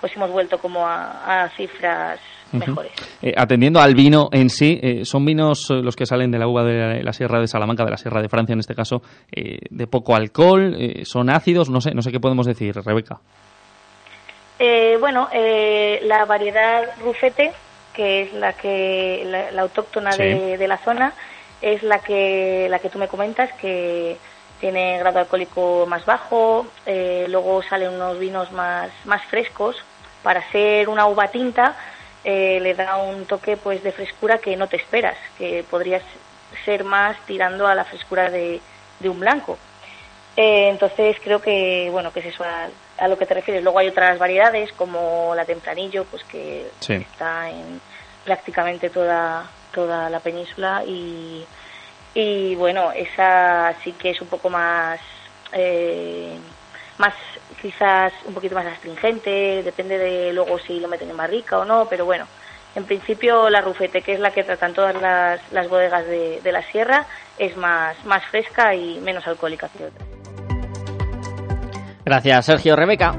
[0.00, 2.18] pues hemos vuelto como a, cifras
[2.50, 2.90] mejores.
[3.22, 6.64] Eh, atendiendo al vino en sí, eh, ¿son vinos los que salen de la uva
[6.64, 9.00] de la, Sierra de Salamanca, de la Sierra de Francia en este caso,
[9.30, 10.76] de poco alcohol?
[11.04, 11.70] ¿Son ácidos?
[11.70, 13.20] No sé, no sé qué podemos decir, Rebeca.
[14.98, 15.28] bueno,
[16.02, 17.52] la variedad rufete,
[17.94, 19.22] que es la que
[19.52, 21.12] la, autóctona de, de, la zona,
[21.62, 24.18] es la que la que tú me comentas que
[24.60, 29.76] tiene grado alcohólico más bajo, eh, luego salen unos vinos más, más frescos.
[30.22, 31.74] Para ser una uva tinta
[32.22, 36.00] eh, le da un toque pues de frescura que no te esperas, que podría
[36.64, 38.60] ser más tirando a la frescura de,
[39.04, 39.58] un blanco.
[40.36, 43.64] Eh, entonces creo que bueno que es eso a, lo que te refieres.
[43.64, 47.80] Luego hay otras variedades como la tempranillo, pues que está en
[48.24, 51.44] prácticamente toda toda la península y
[52.14, 55.00] y bueno, esa sí que es un poco más,
[55.52, 56.36] eh,
[56.98, 57.14] más
[57.60, 61.86] quizás un poquito más astringente, depende de luego si lo meten en barrica o no,
[61.88, 62.26] pero bueno,
[62.74, 66.52] en principio la rufete, que es la que tratan todas las, las bodegas de, de,
[66.52, 67.06] la sierra,
[67.38, 70.08] es más, más fresca y menos alcohólica que otras.
[72.04, 73.14] Gracias, Sergio Rebeca.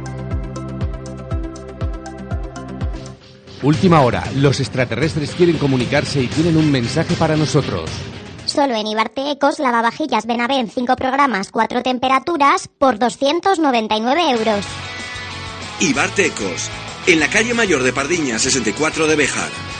[3.64, 7.90] Última hora, los extraterrestres quieren comunicarse y tienen un mensaje para nosotros.
[8.45, 14.65] Solo en Ibarte Ecos, lavavajillas Benavent 5 programas, 4 temperaturas por 299 euros.
[15.80, 16.69] Ibarte Ecos,
[17.07, 19.72] en la calle mayor de Pardiña 64 de Bejar.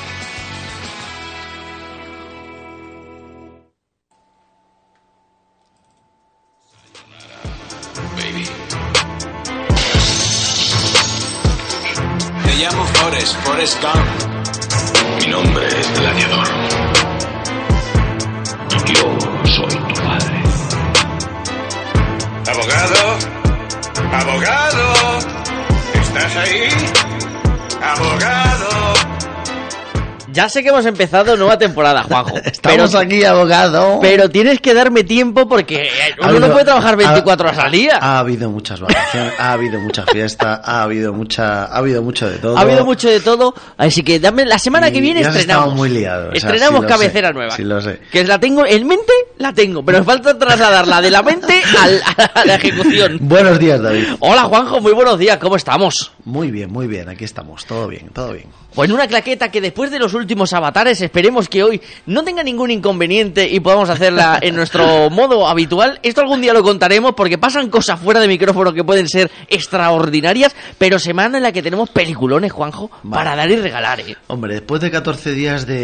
[12.64, 15.20] Llamo Forrest, Forrest Gump.
[15.20, 16.48] Mi nombre es Gladiador.
[18.86, 20.44] Yo soy tu padre.
[22.48, 23.18] Abogado,
[24.14, 25.20] abogado,
[26.02, 26.70] ¿estás ahí?
[27.82, 29.23] Abogado.
[30.34, 32.38] Ya sé que hemos empezado nueva temporada, Juanjo.
[32.44, 34.00] Estamos aquí, abogado.
[34.02, 35.90] Pero tienes que darme tiempo porque
[36.22, 38.00] Ha uno no puede trabajar ha- 24 horas al día.
[38.02, 42.38] Ha habido muchas vacaciones, ha habido mucha fiesta, ha habido mucha, ha habido mucho de
[42.40, 42.58] todo.
[42.58, 45.76] Ha habido mucho de todo, así que dame la semana que viene estrenamos.
[45.76, 46.30] muy liado.
[46.30, 47.52] o sea, estrenamos sí cabecera sé, nueva.
[47.56, 48.00] Sí lo sé.
[48.12, 52.02] Que la tengo en mente, la tengo, pero me falta trasladarla de la mente al-
[52.34, 53.20] a la ejecución.
[53.22, 54.06] Buenos días, David.
[54.20, 56.13] Hola Juanjo, muy buenos días, ¿cómo estamos?
[56.26, 58.46] Muy bien, muy bien, aquí estamos, todo bien, todo bien.
[58.74, 62.72] Pues una claqueta que después de los últimos avatares esperemos que hoy no tenga ningún
[62.72, 66.00] inconveniente y podamos hacerla en nuestro modo habitual.
[66.02, 70.56] Esto algún día lo contaremos porque pasan cosas fuera de micrófono que pueden ser extraordinarias,
[70.78, 74.00] pero semana en la que tenemos peliculones, Juanjo, para dar y regalar.
[74.00, 74.16] ¿eh?
[74.28, 75.76] Hombre, después de 14 días de,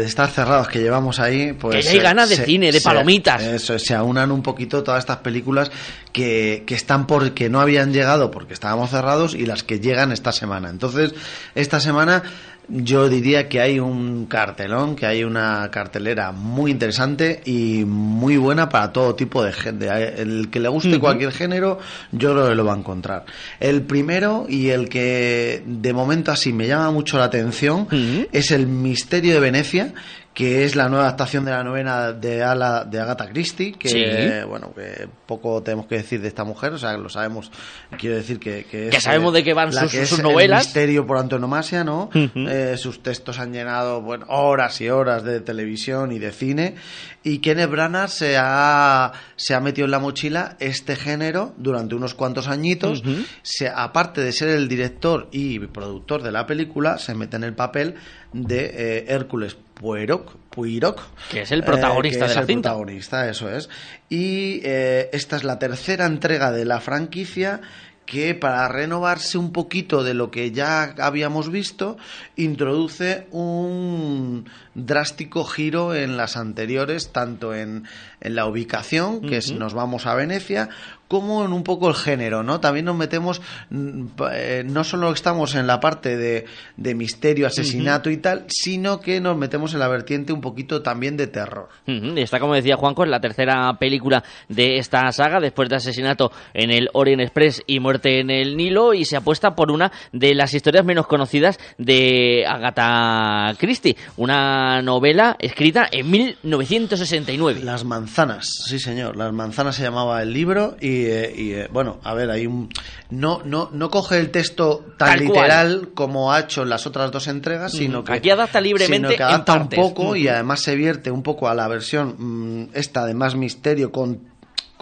[0.00, 1.76] de estar cerrados que llevamos ahí, pues...
[1.76, 3.42] Que ya hay eh, ganas de se- cine, de se- palomitas.
[3.42, 5.70] Eso, se aunan un poquito todas estas películas
[6.12, 10.32] que, que están porque no habían llegado porque estábamos cerrados y las que llegan esta
[10.32, 10.70] semana.
[10.70, 11.14] Entonces,
[11.54, 12.22] esta semana
[12.68, 18.68] yo diría que hay un cartelón, que hay una cartelera muy interesante y muy buena
[18.68, 19.88] para todo tipo de gente.
[19.88, 21.78] El que le guste cualquier género,
[22.12, 23.24] yo creo que lo va a encontrar.
[23.58, 27.88] El primero y el que de momento así me llama mucho la atención
[28.32, 29.92] es El Misterio de Venecia
[30.34, 34.48] que es la nueva adaptación de la novela de, Ala, de Agatha Christie, que Sí.
[34.48, 37.50] bueno, que poco tenemos que decir de esta mujer, o sea, lo sabemos,
[37.98, 40.24] quiero decir que, que, Que es, sabemos eh, de qué van sus- que sus es
[40.24, 40.62] novelas.
[40.62, 42.08] El misterio por antonomasia, ¿no?
[42.14, 46.76] Eh, sus textos han llenado bueno, horas y horas de televisión y de cine.
[47.24, 52.14] Y Kenneth Branagh se ha, se ha metido en la mochila este género durante unos
[52.14, 53.02] cuantos añitos.
[53.42, 57.54] Se, aparte de ser el director y productor de la película, se mete en el
[57.54, 57.94] papel
[58.32, 61.00] de eh, Hércules Poirot, Poirot,
[61.30, 62.70] Que es el protagonista eh, de es la el cinta.
[62.70, 63.68] protagonista, eso es.
[64.08, 67.60] Y eh, esta es la tercera entrega de la franquicia
[68.06, 71.96] que para renovarse un poquito de lo que ya habíamos visto,
[72.36, 74.44] introduce un
[74.74, 77.84] drástico giro en las anteriores, tanto en,
[78.20, 80.68] en la ubicación, que es nos vamos a Venecia,
[81.12, 82.58] como en un poco el género, ¿no?
[82.58, 86.46] También nos metemos, mm, eh, no solo estamos en la parte de,
[86.78, 91.18] de misterio, asesinato y tal, sino que nos metemos en la vertiente un poquito también
[91.18, 91.68] de terror.
[91.86, 96.32] Y Está, como decía Juanco, es la tercera película de esta saga, después de asesinato
[96.54, 100.34] en el Orient Express y muerte en el Nilo, y se apuesta por una de
[100.34, 107.60] las historias menos conocidas de Agatha Christie, una novela escrita en 1969.
[107.62, 111.98] Las manzanas, sí señor, las manzanas se llamaba el libro y, eh, y, eh, bueno,
[112.02, 112.68] a ver, hay un
[113.10, 115.28] no no no coge el texto tan Tal cual.
[115.28, 119.16] literal como ha hecho en las otras dos entregas, sino que Aquí adapta libremente sino
[119.16, 122.70] que adapta en un poco y además se vierte un poco a la versión mm,
[122.74, 124.32] esta de más misterio con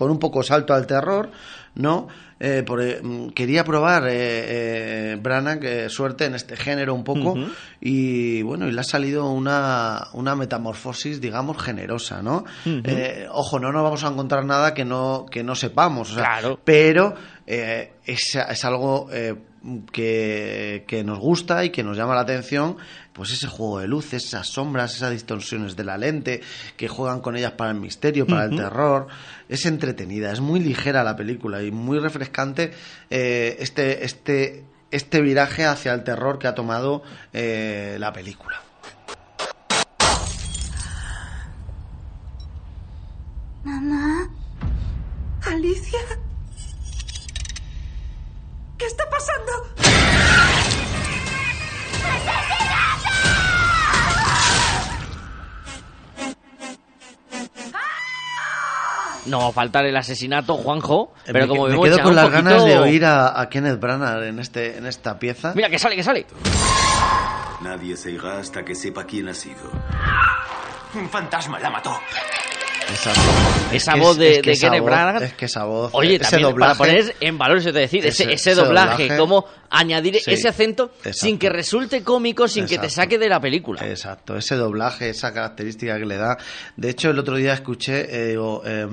[0.00, 1.30] con un poco salto al terror,
[1.74, 2.08] ¿no?
[2.42, 4.12] Eh, por, eh, mm, quería probar eh,
[5.12, 7.34] eh, Branagh eh, suerte en este género un poco
[7.82, 12.44] y bueno, y le ha salido una, una metamorfosis, digamos, generosa, ¿no?
[12.64, 16.22] Eh, ojo, no nos vamos a encontrar nada que no, que no sepamos, o sea,
[16.24, 16.60] Claro.
[16.64, 17.14] pero
[17.46, 19.34] eh, es, es algo eh,
[19.92, 22.76] que, que nos gusta y que nos llama la atención,
[23.20, 26.40] pues ese juego de luces, esas sombras, esas distorsiones de la lente,
[26.78, 29.08] que juegan con ellas para el misterio, para el terror,
[29.46, 32.72] es entretenida, es muy ligera la película y muy refrescante
[33.10, 37.02] eh, este, este, este viraje hacia el terror que ha tomado
[37.34, 38.69] eh, la película.
[59.40, 62.42] No faltar el asesinato, Juanjo, Eh, pero me, como me vemos quedo con las poquito-
[62.44, 65.52] ganas de oír a, a Kenneth Branagh en, este, en esta pieza.
[65.54, 66.26] Mira, que sale, que sale.
[67.62, 69.70] Nadie se irá hasta que sepa quién ha sido.
[70.94, 71.92] Un fantasma la mató.
[73.72, 75.22] Esa voz de, de Kenneth Branagh.
[75.22, 75.90] Es que esa voz.
[75.94, 79.16] Oye, ese también doblaje, para poner en valor te decir, ese, ese- doblaje, doblaje.
[79.18, 80.32] cómo añadir Sí.
[80.32, 83.86] ese acento sin que resulte cómico, sin que te saque de la película.
[83.88, 86.36] Exacto, ese doblaje, esa característica que le da.
[86.76, 88.86] De hecho, el otro día escuché, eh, digo, eh,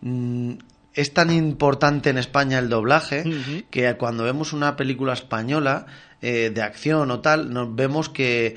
[0.00, 0.52] mm,
[0.94, 3.22] es tan importante en España el doblaje
[3.70, 5.84] que cuando vemos una película española
[6.22, 8.56] eh, de acción o tal, nos vemos que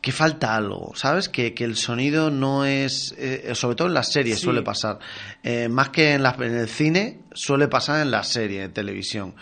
[0.00, 1.28] que falta algo, ¿sabes?
[1.28, 4.44] Que, que el sonido no es, eh, sobre todo en las series Sí.
[4.44, 4.98] suele pasar,
[5.42, 9.34] Eh, más que en, la- en el cine suele pasar en la serie de televisión,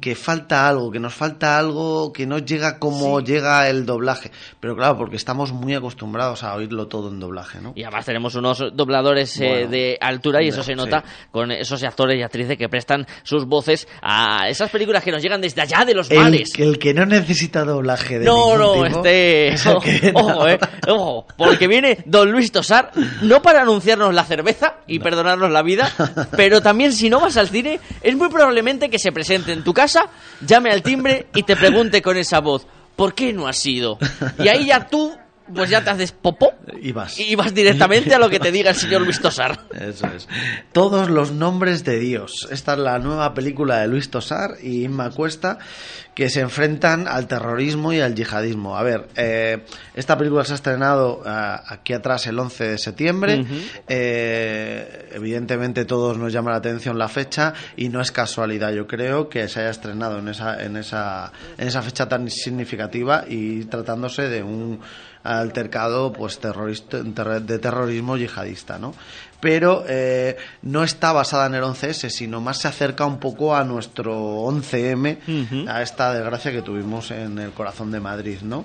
[0.00, 4.30] que falta algo, que nos falta algo que no llega como llega el doblaje,
[4.60, 7.72] pero claro, porque estamos muy acostumbrados a oírlo todo en doblaje, ¿no?
[7.74, 10.76] Y además tenemos unos dobladores eh, de altura y eso se sí.
[10.76, 11.02] nota
[11.32, 15.40] con esos actores y actrices que prestan sus voces a esas películas que nos llegan
[15.40, 16.52] desde allá de los El, mares.
[16.52, 19.54] que- el que no necesita doblaje de No, no, tipo este.
[20.12, 20.20] no.
[20.20, 20.58] Ojo, eh.
[20.88, 21.26] Ojo.
[21.36, 25.90] Porque viene don Luis Tosar, no para anunciarnos la cerveza y perdonarnos la vida,
[26.36, 29.74] pero también si no vas al cine, es muy probablemente que se presente en tu
[29.74, 30.06] casa,
[30.40, 32.66] llame al timbre y te pregunte con esa voz:
[32.96, 33.98] ¿por qué no has ido?
[34.38, 35.16] Y ahí ya tú,
[35.54, 37.18] pues ya te haces popó Y vas.
[37.18, 39.58] y vas directamente a lo que te diga el señor Luis Tosar.
[39.72, 40.28] Eso es.
[40.72, 42.48] Todos los nombres de Dios.
[42.50, 45.58] Esta es la nueva película de Luis Tosar y Inma Cuesta
[46.18, 48.76] que se enfrentan al terrorismo y al yihadismo.
[48.76, 49.64] A ver, eh,
[49.94, 53.40] esta película se ha estrenado ah, aquí atrás el 11 de septiembre.
[53.42, 53.54] Ujú.
[53.86, 59.28] Eh, evidentemente todos nos llama la atención la fecha y no es casualidad, yo creo,
[59.28, 64.28] que se haya estrenado en esa, en esa, en esa fecha tan significativa y tratándose
[64.28, 64.80] de un
[65.36, 68.94] altercado pues terrorista, terror- de terrorismo yihadista, ¿no?
[69.40, 73.62] Pero eh, no está basada en el 11S, sino más se acerca un poco a
[73.64, 74.12] nuestro
[74.46, 78.64] 11M, a esta desgracia que tuvimos en el corazón de Madrid, ¿no?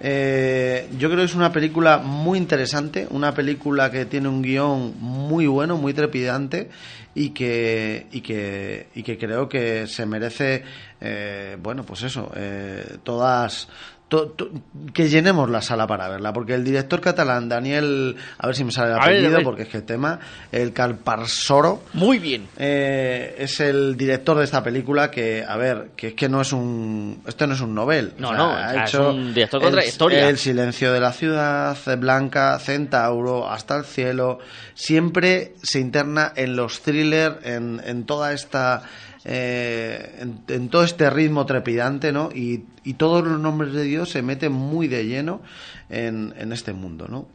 [0.00, 4.94] Eh, yo creo que es una película muy interesante, una película que tiene un guion
[5.00, 6.70] muy bueno, muy trepidante
[7.14, 10.62] y que, y que, y que creo que se merece,
[11.00, 13.68] eh, bueno, pues eso, eh, todas...
[14.08, 14.50] to- to-
[14.94, 18.72] que llenemos la sala para verla, porque el director catalán, Daniel, a ver si me
[18.72, 19.44] sale el apellido, ver.
[19.44, 20.18] porque es que el tema,
[20.50, 22.48] el Calparsoro, Muy bien.
[22.56, 26.52] eh, es el director de esta película que, a ver, que es que no es
[26.52, 28.12] un, esto no es un novel.
[28.18, 30.28] No, no, o ha sea, es hecho un director con el- trayectoria.
[30.28, 34.38] El silencio de la ciudad, Blanca, Centauro, Hasta el cielo,
[34.74, 38.82] siempre se interna en los thrillers, en, en toda esta,
[39.24, 42.30] eh, en, en todo este ritmo trepidante, ¿no?
[42.34, 45.40] Y, y todos los nombres de Dios se meten muy de lleno
[45.88, 47.26] en, en este mundo, ¿no?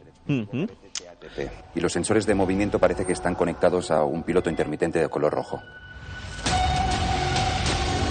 [1.75, 5.33] Y los sensores de movimiento parece que están conectados a un piloto intermitente de color
[5.33, 5.61] rojo.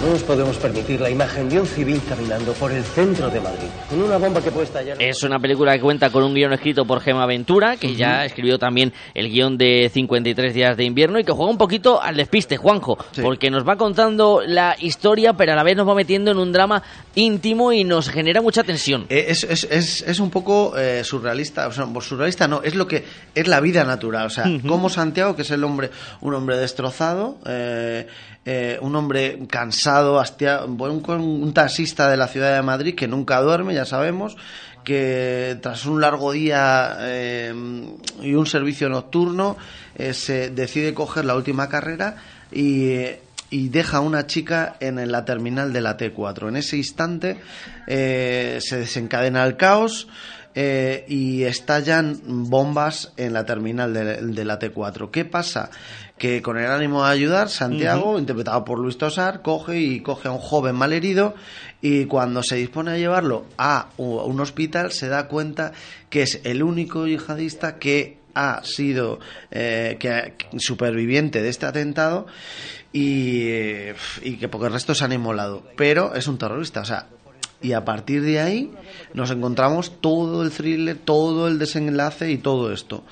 [0.02, 3.68] No nos podemos permitir la imagen de un civil caminando por el centro de Madrid,
[3.88, 5.00] con una bomba que puede estallar.
[5.00, 8.58] Es una película que cuenta con un guion escrito por Gema Ventura, que ya escribió
[8.58, 12.56] también el guion de 53 días de invierno y que juega un poquito al despiste,
[12.56, 16.38] Juanjo, porque nos va contando la historia, pero a la vez nos va metiendo en
[16.38, 16.82] un drama
[17.14, 19.06] íntimo y nos genera mucha tensión.
[19.08, 22.74] Eh, Es, es, es, es un poco eh, surrealista, o sea, pues surrealista no, es
[22.74, 23.04] lo que
[23.36, 25.90] es la vida natural, o sea, como Santiago, que es el hombre,
[26.22, 28.08] un hombre destrozado, eh,
[28.44, 33.72] eh, un hombre cansado, hastiado, un, taxista de la ciudad de Madrid que nunca duerme,
[33.72, 34.36] ya sabemos,
[34.82, 37.54] que tras un largo día eh,
[38.20, 39.56] y un servicio nocturno
[39.94, 42.16] eh, se decide coger la última carrera
[42.50, 42.96] y,
[43.50, 46.48] y deja a una chica en la terminal de la T4.
[46.48, 47.36] En ese instante
[47.86, 50.08] se desencadena el caos.
[50.54, 55.12] y estallan bombas en la terminal de, de la T4.
[55.12, 55.70] ¿Qué pasa?
[56.22, 60.30] Que con el ánimo de ayudar, Santiago, interpretado por Luis Tosar, coge y coge a
[60.30, 61.34] un joven malherido
[61.80, 65.72] y cuando se dispone a llevarlo a un hospital se da cuenta
[66.10, 69.18] que es el único yihadista que ha sido
[69.50, 72.28] eh, que, que- superviviente de este atentado
[72.92, 75.64] y, eh, y que porque el resto se han inmolado.
[75.76, 77.08] Pero es un terrorista, o sea,
[77.60, 78.72] y a partir de ahí
[79.12, 83.02] nos encontramos todo el thriller, todo el desenlace y todo esto.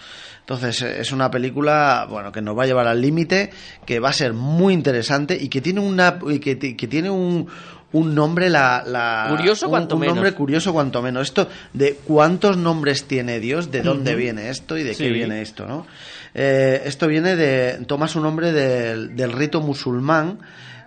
[0.50, 3.50] Entonces eh, es una película bueno que nos va a llevar al límite,
[3.86, 7.08] que va a ser muy interesante y que tiene una y que, ti- que tiene
[7.08, 7.46] un,
[7.92, 10.16] un nombre la, la- Curioso un- cuanto un menos.
[10.16, 11.28] nombre curioso cuanto menos.
[11.28, 15.04] Esto de cuántos nombres tiene Dios, de dónde viene esto y de Sí.
[15.04, 15.86] qué viene esto, ¿no?
[16.34, 20.40] Eh, esto viene de toma su nombre del, del rito musulmán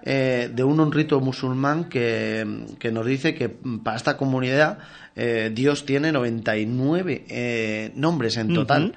[0.03, 4.79] eh, de un, un rito musulmán que, que nos dice que para esta comunidad
[5.15, 8.93] eh, Dios tiene 99 eh, nombres en total.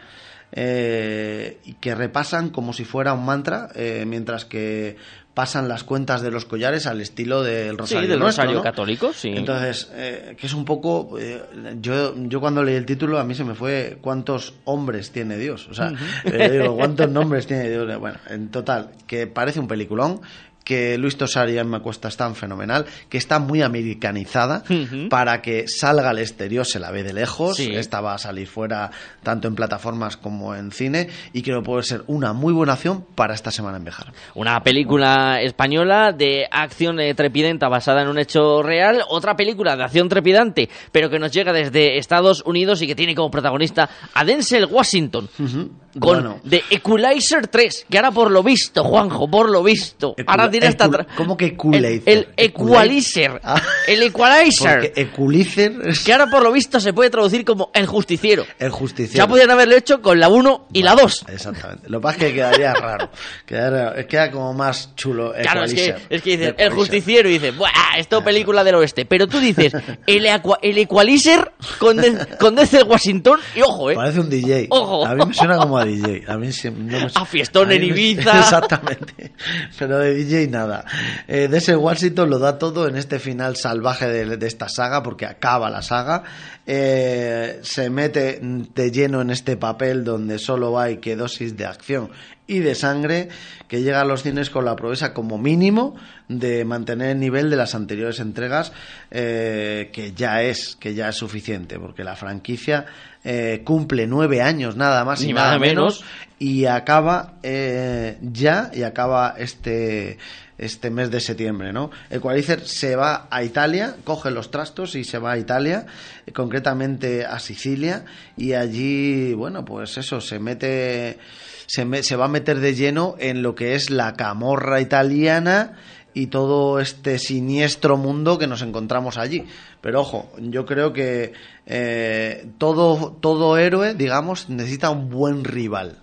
[0.53, 4.97] Eh, y que repasan como si fuera un mantra, eh, mientras que
[5.37, 8.05] pasan las cuentas de los collares al estilo del Rosario.
[8.05, 8.63] Sí, del nuestro, Rosario ¿no?
[8.63, 9.35] católico, sí.
[9.37, 11.19] Entonces, eh, que es un poco.
[11.21, 11.43] eh,
[11.83, 15.69] yo, yo cuando leí el título, a mí se me fue cuántos hombres tiene Dios.
[15.71, 15.93] O sea,
[16.25, 17.99] eh, digo, cuántos nombres tiene Dios.
[18.01, 20.23] Bueno, en total, que parece un peliculón.
[20.67, 24.65] Que Luis Tosar y Emma Cuesta están fenomenal, que está muy americanizada
[25.09, 27.57] para que salga al exterior, se la ve de lejos.
[27.57, 27.71] Sí.
[27.73, 28.91] Esta va a salir fuera
[29.23, 33.05] tanto en plataformas como en cine y creo que puede ser una muy buena opción
[33.15, 34.13] para esta semana en Bejar.
[34.35, 39.05] Una película española de acción eh, trepidenta basada en un hecho real.
[39.09, 43.15] Otra película de acción trepidante, pero que nos llega desde Estados Unidos y que tiene
[43.15, 45.29] como protagonista a Denzel Washington.
[45.37, 46.41] Con Bueno.
[46.47, 51.07] The Equalizer 3, que ahora por lo visto, Juanjo, por lo visto, ahora tiene hasta...
[51.17, 52.03] ¿Cómo que Equalizer?
[52.07, 53.41] El, el Equalizer.
[53.87, 54.93] El Equalizer.
[54.97, 55.73] Equalizer
[56.05, 58.45] Que ahora por lo visto se puede traducir como el justiciero.
[58.59, 59.17] el justiciero.
[59.25, 61.27] Ya podrían haberlo hecho con la 1 y la 2.
[61.29, 61.89] Exactamente.
[61.89, 63.11] Lo que pasa es que quedaría raro.
[63.47, 65.33] Quedaría, queda como más chulo.
[65.41, 67.71] Claro, es que, es que dices, el justiciero y dices, ¡buah!
[67.99, 69.05] Esto película del oeste.
[69.07, 69.73] Pero tú dices,
[70.07, 73.95] el, aqua- el Equalizer con, De- con Denzel Washington y ojo, ¿eh?
[73.95, 74.67] Parece un DJ.
[74.71, 75.07] Ojo.
[75.07, 76.25] A mí me suena como a DJ.
[76.29, 78.39] A mí no me- A fiestón a en me- Ibiza.
[78.41, 79.33] Exactamente.
[79.79, 80.85] Pero de DJ nada.
[81.29, 85.03] Eh, de ese Washington lo da todo en este final salvaje de, de esta saga,
[85.03, 86.23] porque acaba la saga.
[86.67, 92.11] Eh, se mete de lleno en este papel donde solo hay que dosis de acción
[92.49, 93.29] y de sangre
[93.69, 95.97] que llega a los cines con la promesa como mínimo
[96.29, 98.73] de mantener el nivel de las anteriores entregas
[99.11, 102.87] eh, que ya es que ya es suficiente porque la franquicia
[103.25, 106.01] eh, cumple nueve años nada más y Ni nada nada menos.
[106.01, 106.05] menos
[106.39, 110.19] y acaba eh, ya y acaba este
[110.59, 111.91] este mes de septiembre, ¿no?
[112.09, 115.85] Equalizer se va a Italia, coge los trastos y se va a Italia,
[116.33, 118.05] concretamente a Sicilia
[118.39, 121.19] y allí, bueno, pues eso se mete
[121.67, 125.73] se, me- se va a meter de lleno en lo que es la camorra italiana
[126.15, 129.45] y todo este siniestro mundo que nos encontramos allí.
[129.83, 131.35] Pero ojo, yo creo que
[131.67, 135.99] eh, todo, todo héroe, digamos, necesita un buen rival.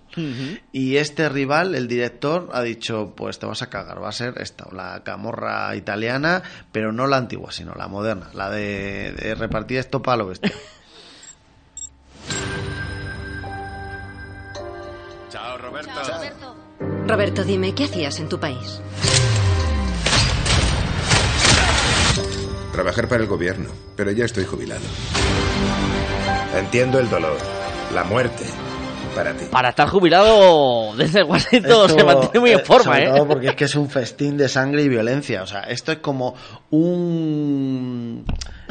[0.72, 4.34] Y este rival, el director, ha dicho, pues te vas a cagar, va a ser
[4.38, 6.42] esta, la camorra italiana,
[6.72, 10.52] pero no la antigua, sino la moderna, la de, de repartir esto para lo bestia.
[15.30, 15.90] Chao, Roberto.
[17.06, 18.80] Roberto, dime, ¿qué hacías en tu país?
[22.72, 24.82] Trabajar para el gobierno, pero ya estoy jubilado.
[26.56, 27.38] Entiendo el dolor,
[27.92, 28.44] la muerte,
[29.14, 29.44] para ti.
[29.50, 33.10] Para estar jubilado, Denzel Washington Esto, se mantiene muy en forma, sobre ¿eh?
[33.10, 35.42] todo porque es que es un festín de sangre y violencia.
[35.42, 36.34] O sea, esto es como
[36.70, 38.24] un.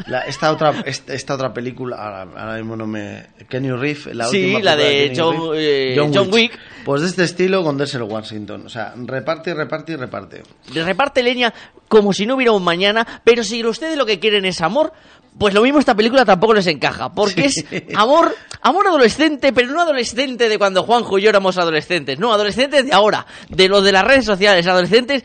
[0.06, 4.26] la- esta otra esta, esta otra película ahora, ahora mismo no me Kenny Reeves la
[4.26, 6.58] Sí, última la de John- eh, John Wick.
[6.84, 10.42] pues de este estilo con Denzel Washington o sea reparte y reparte y reparte
[10.74, 11.52] reparte leña
[11.88, 14.92] como si no hubiera un mañana, pero si ustedes lo que quieren es amor,
[15.38, 17.64] pues lo mismo esta película tampoco les encaja, porque es
[17.94, 18.34] amor,
[18.64, 22.92] amor adolescente, pero no adolescente de cuando Juanjo y yo éramos adolescentes, no, adolescentes de
[22.92, 25.22] ahora, de los de las redes sociales, adolescentes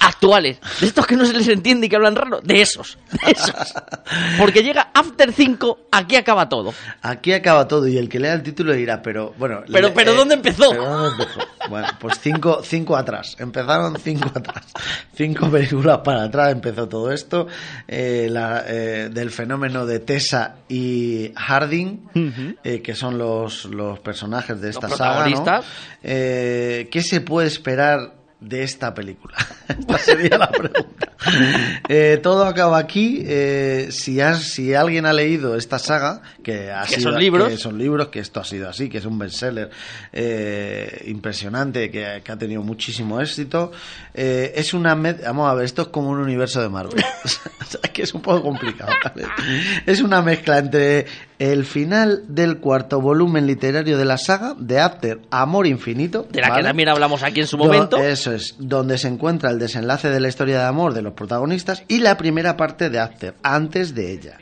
[0.00, 3.32] actuales, de estos que no se les entiende y que hablan raro, de esos, de
[3.32, 3.52] esos.
[4.38, 6.72] Porque llega After 5, aquí acaba todo.
[7.02, 10.14] aquí acaba todo y el que lea el título dirá pero bueno Pero- le- pero
[10.14, 10.70] ¿dónde empezó?
[10.70, 11.40] pero ¿dónde empezó?
[11.68, 14.66] bueno pues cinco cinco atrás empezaron cinco atrás
[15.14, 17.46] cinco películas para atrás empezó todo esto
[17.88, 24.60] eh, la, eh, del fenómeno de Tessa y Harding eh, que son los, los personajes
[24.60, 25.34] de esta saga ¿no?
[25.34, 25.64] protagonistas.
[26.02, 29.36] Eh, ¿qué se puede esperar de esta película?
[29.68, 31.08] esta sería la pregunta
[31.88, 36.82] Eh, todo acaba aquí eh, si, has- si alguien ha leído esta saga que, ha
[36.82, 37.48] Que sido- son libros.
[37.48, 39.70] que son libros que esto ha sido así que es un bestseller
[40.12, 43.70] eh, impresionante que, que ha tenido muchísimo éxito
[44.14, 47.02] eh, es una med- vamos a ver esto es como un universo de Marvel
[47.82, 49.26] sea, que es un poco complicado ¿vale?
[49.86, 51.06] es una mezcla entre
[51.38, 56.54] el final del cuarto volumen literario de la saga de After Amor Infinito De la
[56.54, 57.96] que también hablamos aquí en su Do- momento.
[57.98, 61.82] Eso es, donde se encuentra el desenlace de la historia de amor de los protagonistas
[61.88, 64.38] y la primera parte de After, antes de ella.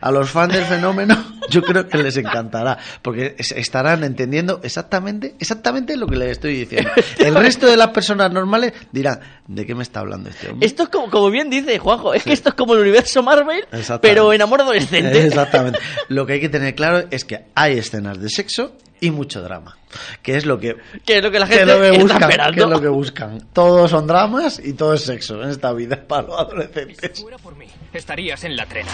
[0.00, 1.16] A los fans del fenómeno
[1.50, 6.54] yo creo que les encantará, porque es- estarán entendiendo exactamente, exactamente lo que les estoy
[6.56, 6.90] diciendo.
[7.18, 10.66] El resto de las personas normales dirán, ¿de qué me está hablando este hombre?
[10.66, 13.60] Esto es como, como bien dice Juanjo, es que esto es como el universo Marvel,
[13.72, 14.00] Exactamente.
[14.08, 15.26] pero en amor adolescente.
[15.26, 15.78] Exactamente.
[16.08, 19.76] Lo que hay que tener claro es que hay escenas de sexo y mucho drama,
[20.22, 20.74] que es lo que
[21.04, 22.54] Que es lo que la gente es lo que está buscan, esperando.
[22.54, 23.48] que es lo que buscan.
[23.52, 27.22] Todos son dramas y todo es sexo en esta vida para los adolescentes.
[27.96, 28.92] Estarías en la trena.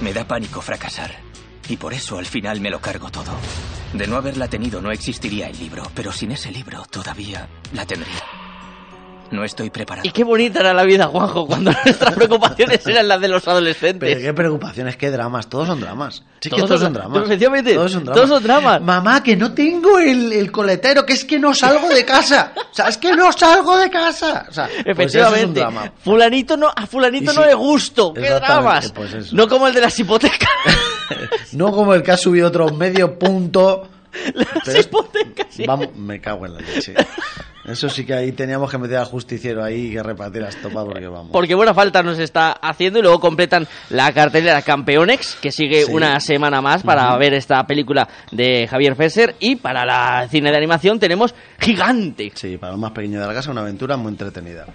[0.00, 1.10] Me da pánico fracasar.
[1.68, 3.32] Y por eso al final me lo cargo todo.
[3.92, 8.41] De no haberla tenido no existiría el libro, pero sin ese libro todavía la tendría.
[9.32, 10.06] No estoy preparado.
[10.06, 14.08] Y qué bonita era la vida, Juanjo, cuando nuestras preocupaciones eran las de los adolescentes.
[14.14, 16.22] Pero qué preocupaciones, qué dramas, todos son dramas.
[16.40, 17.24] Sí, que Todos son- dramas.
[17.24, 18.16] efectivamente, todos son dramas.
[18.16, 18.80] todos son dramas.
[18.82, 22.52] Mamá, que no tengo el, el coletero, que es que no salgo de casa.
[22.56, 24.46] O sea, es que no salgo de casa.
[24.48, 25.60] O sea, pues eso es un Efectivamente.
[25.60, 25.92] drama.
[26.04, 28.12] fulanito no, a fulanito no le gusto.
[28.14, 28.92] ¡Qué dramas!
[28.92, 29.34] pues eso.
[29.34, 30.48] no como el de las hipotecas.
[31.52, 33.88] No como el que ha subido otro medio punto.
[34.64, 34.88] Pero es-
[35.66, 36.94] Vamos, me cago en la leche.
[37.64, 40.84] Eso sí que ahí teníamos que meter al justiciero ahí y que repartir las topas
[40.84, 41.28] porque vamos.
[41.30, 45.92] Porque buena falta nos está haciendo y luego completan la cartelera Campeonex, que sigue Sí.
[45.92, 49.36] una semana más para ver esta película de Javier Fesser.
[49.38, 52.32] Y para la cine de animación tenemos Gigante.
[52.34, 54.66] Sí, para los más pequeños de la casa, una aventura muy entretenida.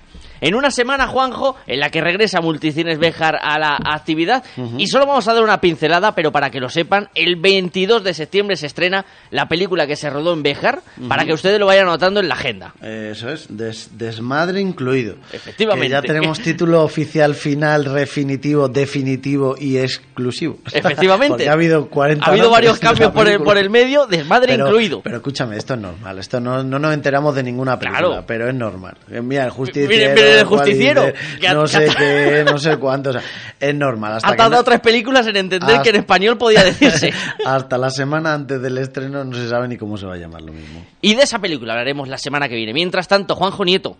[0.42, 4.44] En una semana, Juanjo, en la que regresa Multicines Bejar a la actividad.
[4.78, 8.14] Y solo vamos a dar una pincelada, pero para que lo sepan, el 22 de
[8.14, 11.88] septiembre se estrena la película que se rodó en Bejar, para que ustedes lo vayan
[11.88, 12.74] anotando en la agenda.
[12.82, 15.16] Eso es, des- desmadre incluido.
[15.32, 15.88] Efectivamente.
[15.88, 20.58] Que ya tenemos título oficial, final, definitivo, definitivo y exclusivo.
[20.72, 21.50] Efectivamente.
[21.50, 23.46] Ha habido 40 Ha habido nombres varios cambios por el, película.
[23.46, 25.02] por el medio, desmadre Pero- incluido.
[25.02, 26.20] Pero escúchame, esto es normal.
[26.20, 28.24] Esto no, no nos enteramos de ninguna película, Claro.
[28.28, 28.98] pero es normal.
[29.08, 29.90] Mira, el justiciero.
[29.90, 30.14] Mire,
[30.46, 33.10] justiciero, dice, no sé qué, no sé cuánto.
[33.10, 33.22] O sea,
[33.60, 34.14] es normal.
[34.14, 37.12] Hasta ha tardado no- tres películas en entender Hasta- que en español podía decirse.
[37.46, 40.42] hasta la semana antes del estreno no se sabe ni cómo se va a llamar
[40.42, 40.86] lo mismo.
[41.02, 42.74] y de esa película hablaremos la semana que viene.
[42.74, 43.98] Mientras tanto, Juanjo Nieto,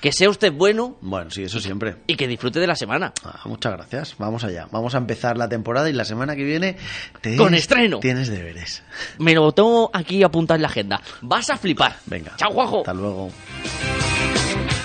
[0.00, 1.96] que sea usted bueno Bueno, sí, eso siempre.
[2.06, 3.12] y que disfrute de la semana.
[3.22, 4.14] Ah, muchas gracias.
[4.18, 4.66] Vamos allá.
[4.70, 6.76] Vamos a empezar la temporada y la semana que viene
[7.20, 7.98] te- Con estreno.
[8.00, 8.82] Tienes deberes.
[9.18, 11.02] Me lo tengo aquí apuntado en la agenda.
[11.20, 11.96] Vas a flipar.
[12.06, 12.32] Venga.
[12.36, 12.78] Chao, Juanjo.
[12.78, 13.30] Hasta luego.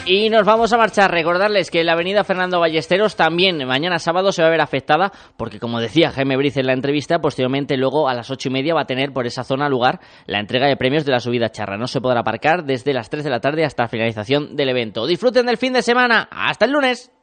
[0.08, 1.10] Y nos vamos a marchar.
[1.10, 5.60] Recordarles que la avenida Fernando Ballesteros también mañana sábado se va a ver afectada porque,
[5.60, 8.82] como decía Jaime Briz en la entrevista, posteriormente luego a las ocho y media va
[8.82, 11.78] a tener por esa zona lugar la entrega de premios de la subida charra.
[11.78, 15.08] No se podrá aparcar desde las 3 de la tarde hasta la finalización del evento.
[15.08, 16.30] Disfruten del fin de semana.
[16.30, 17.15] Hasta el lunes.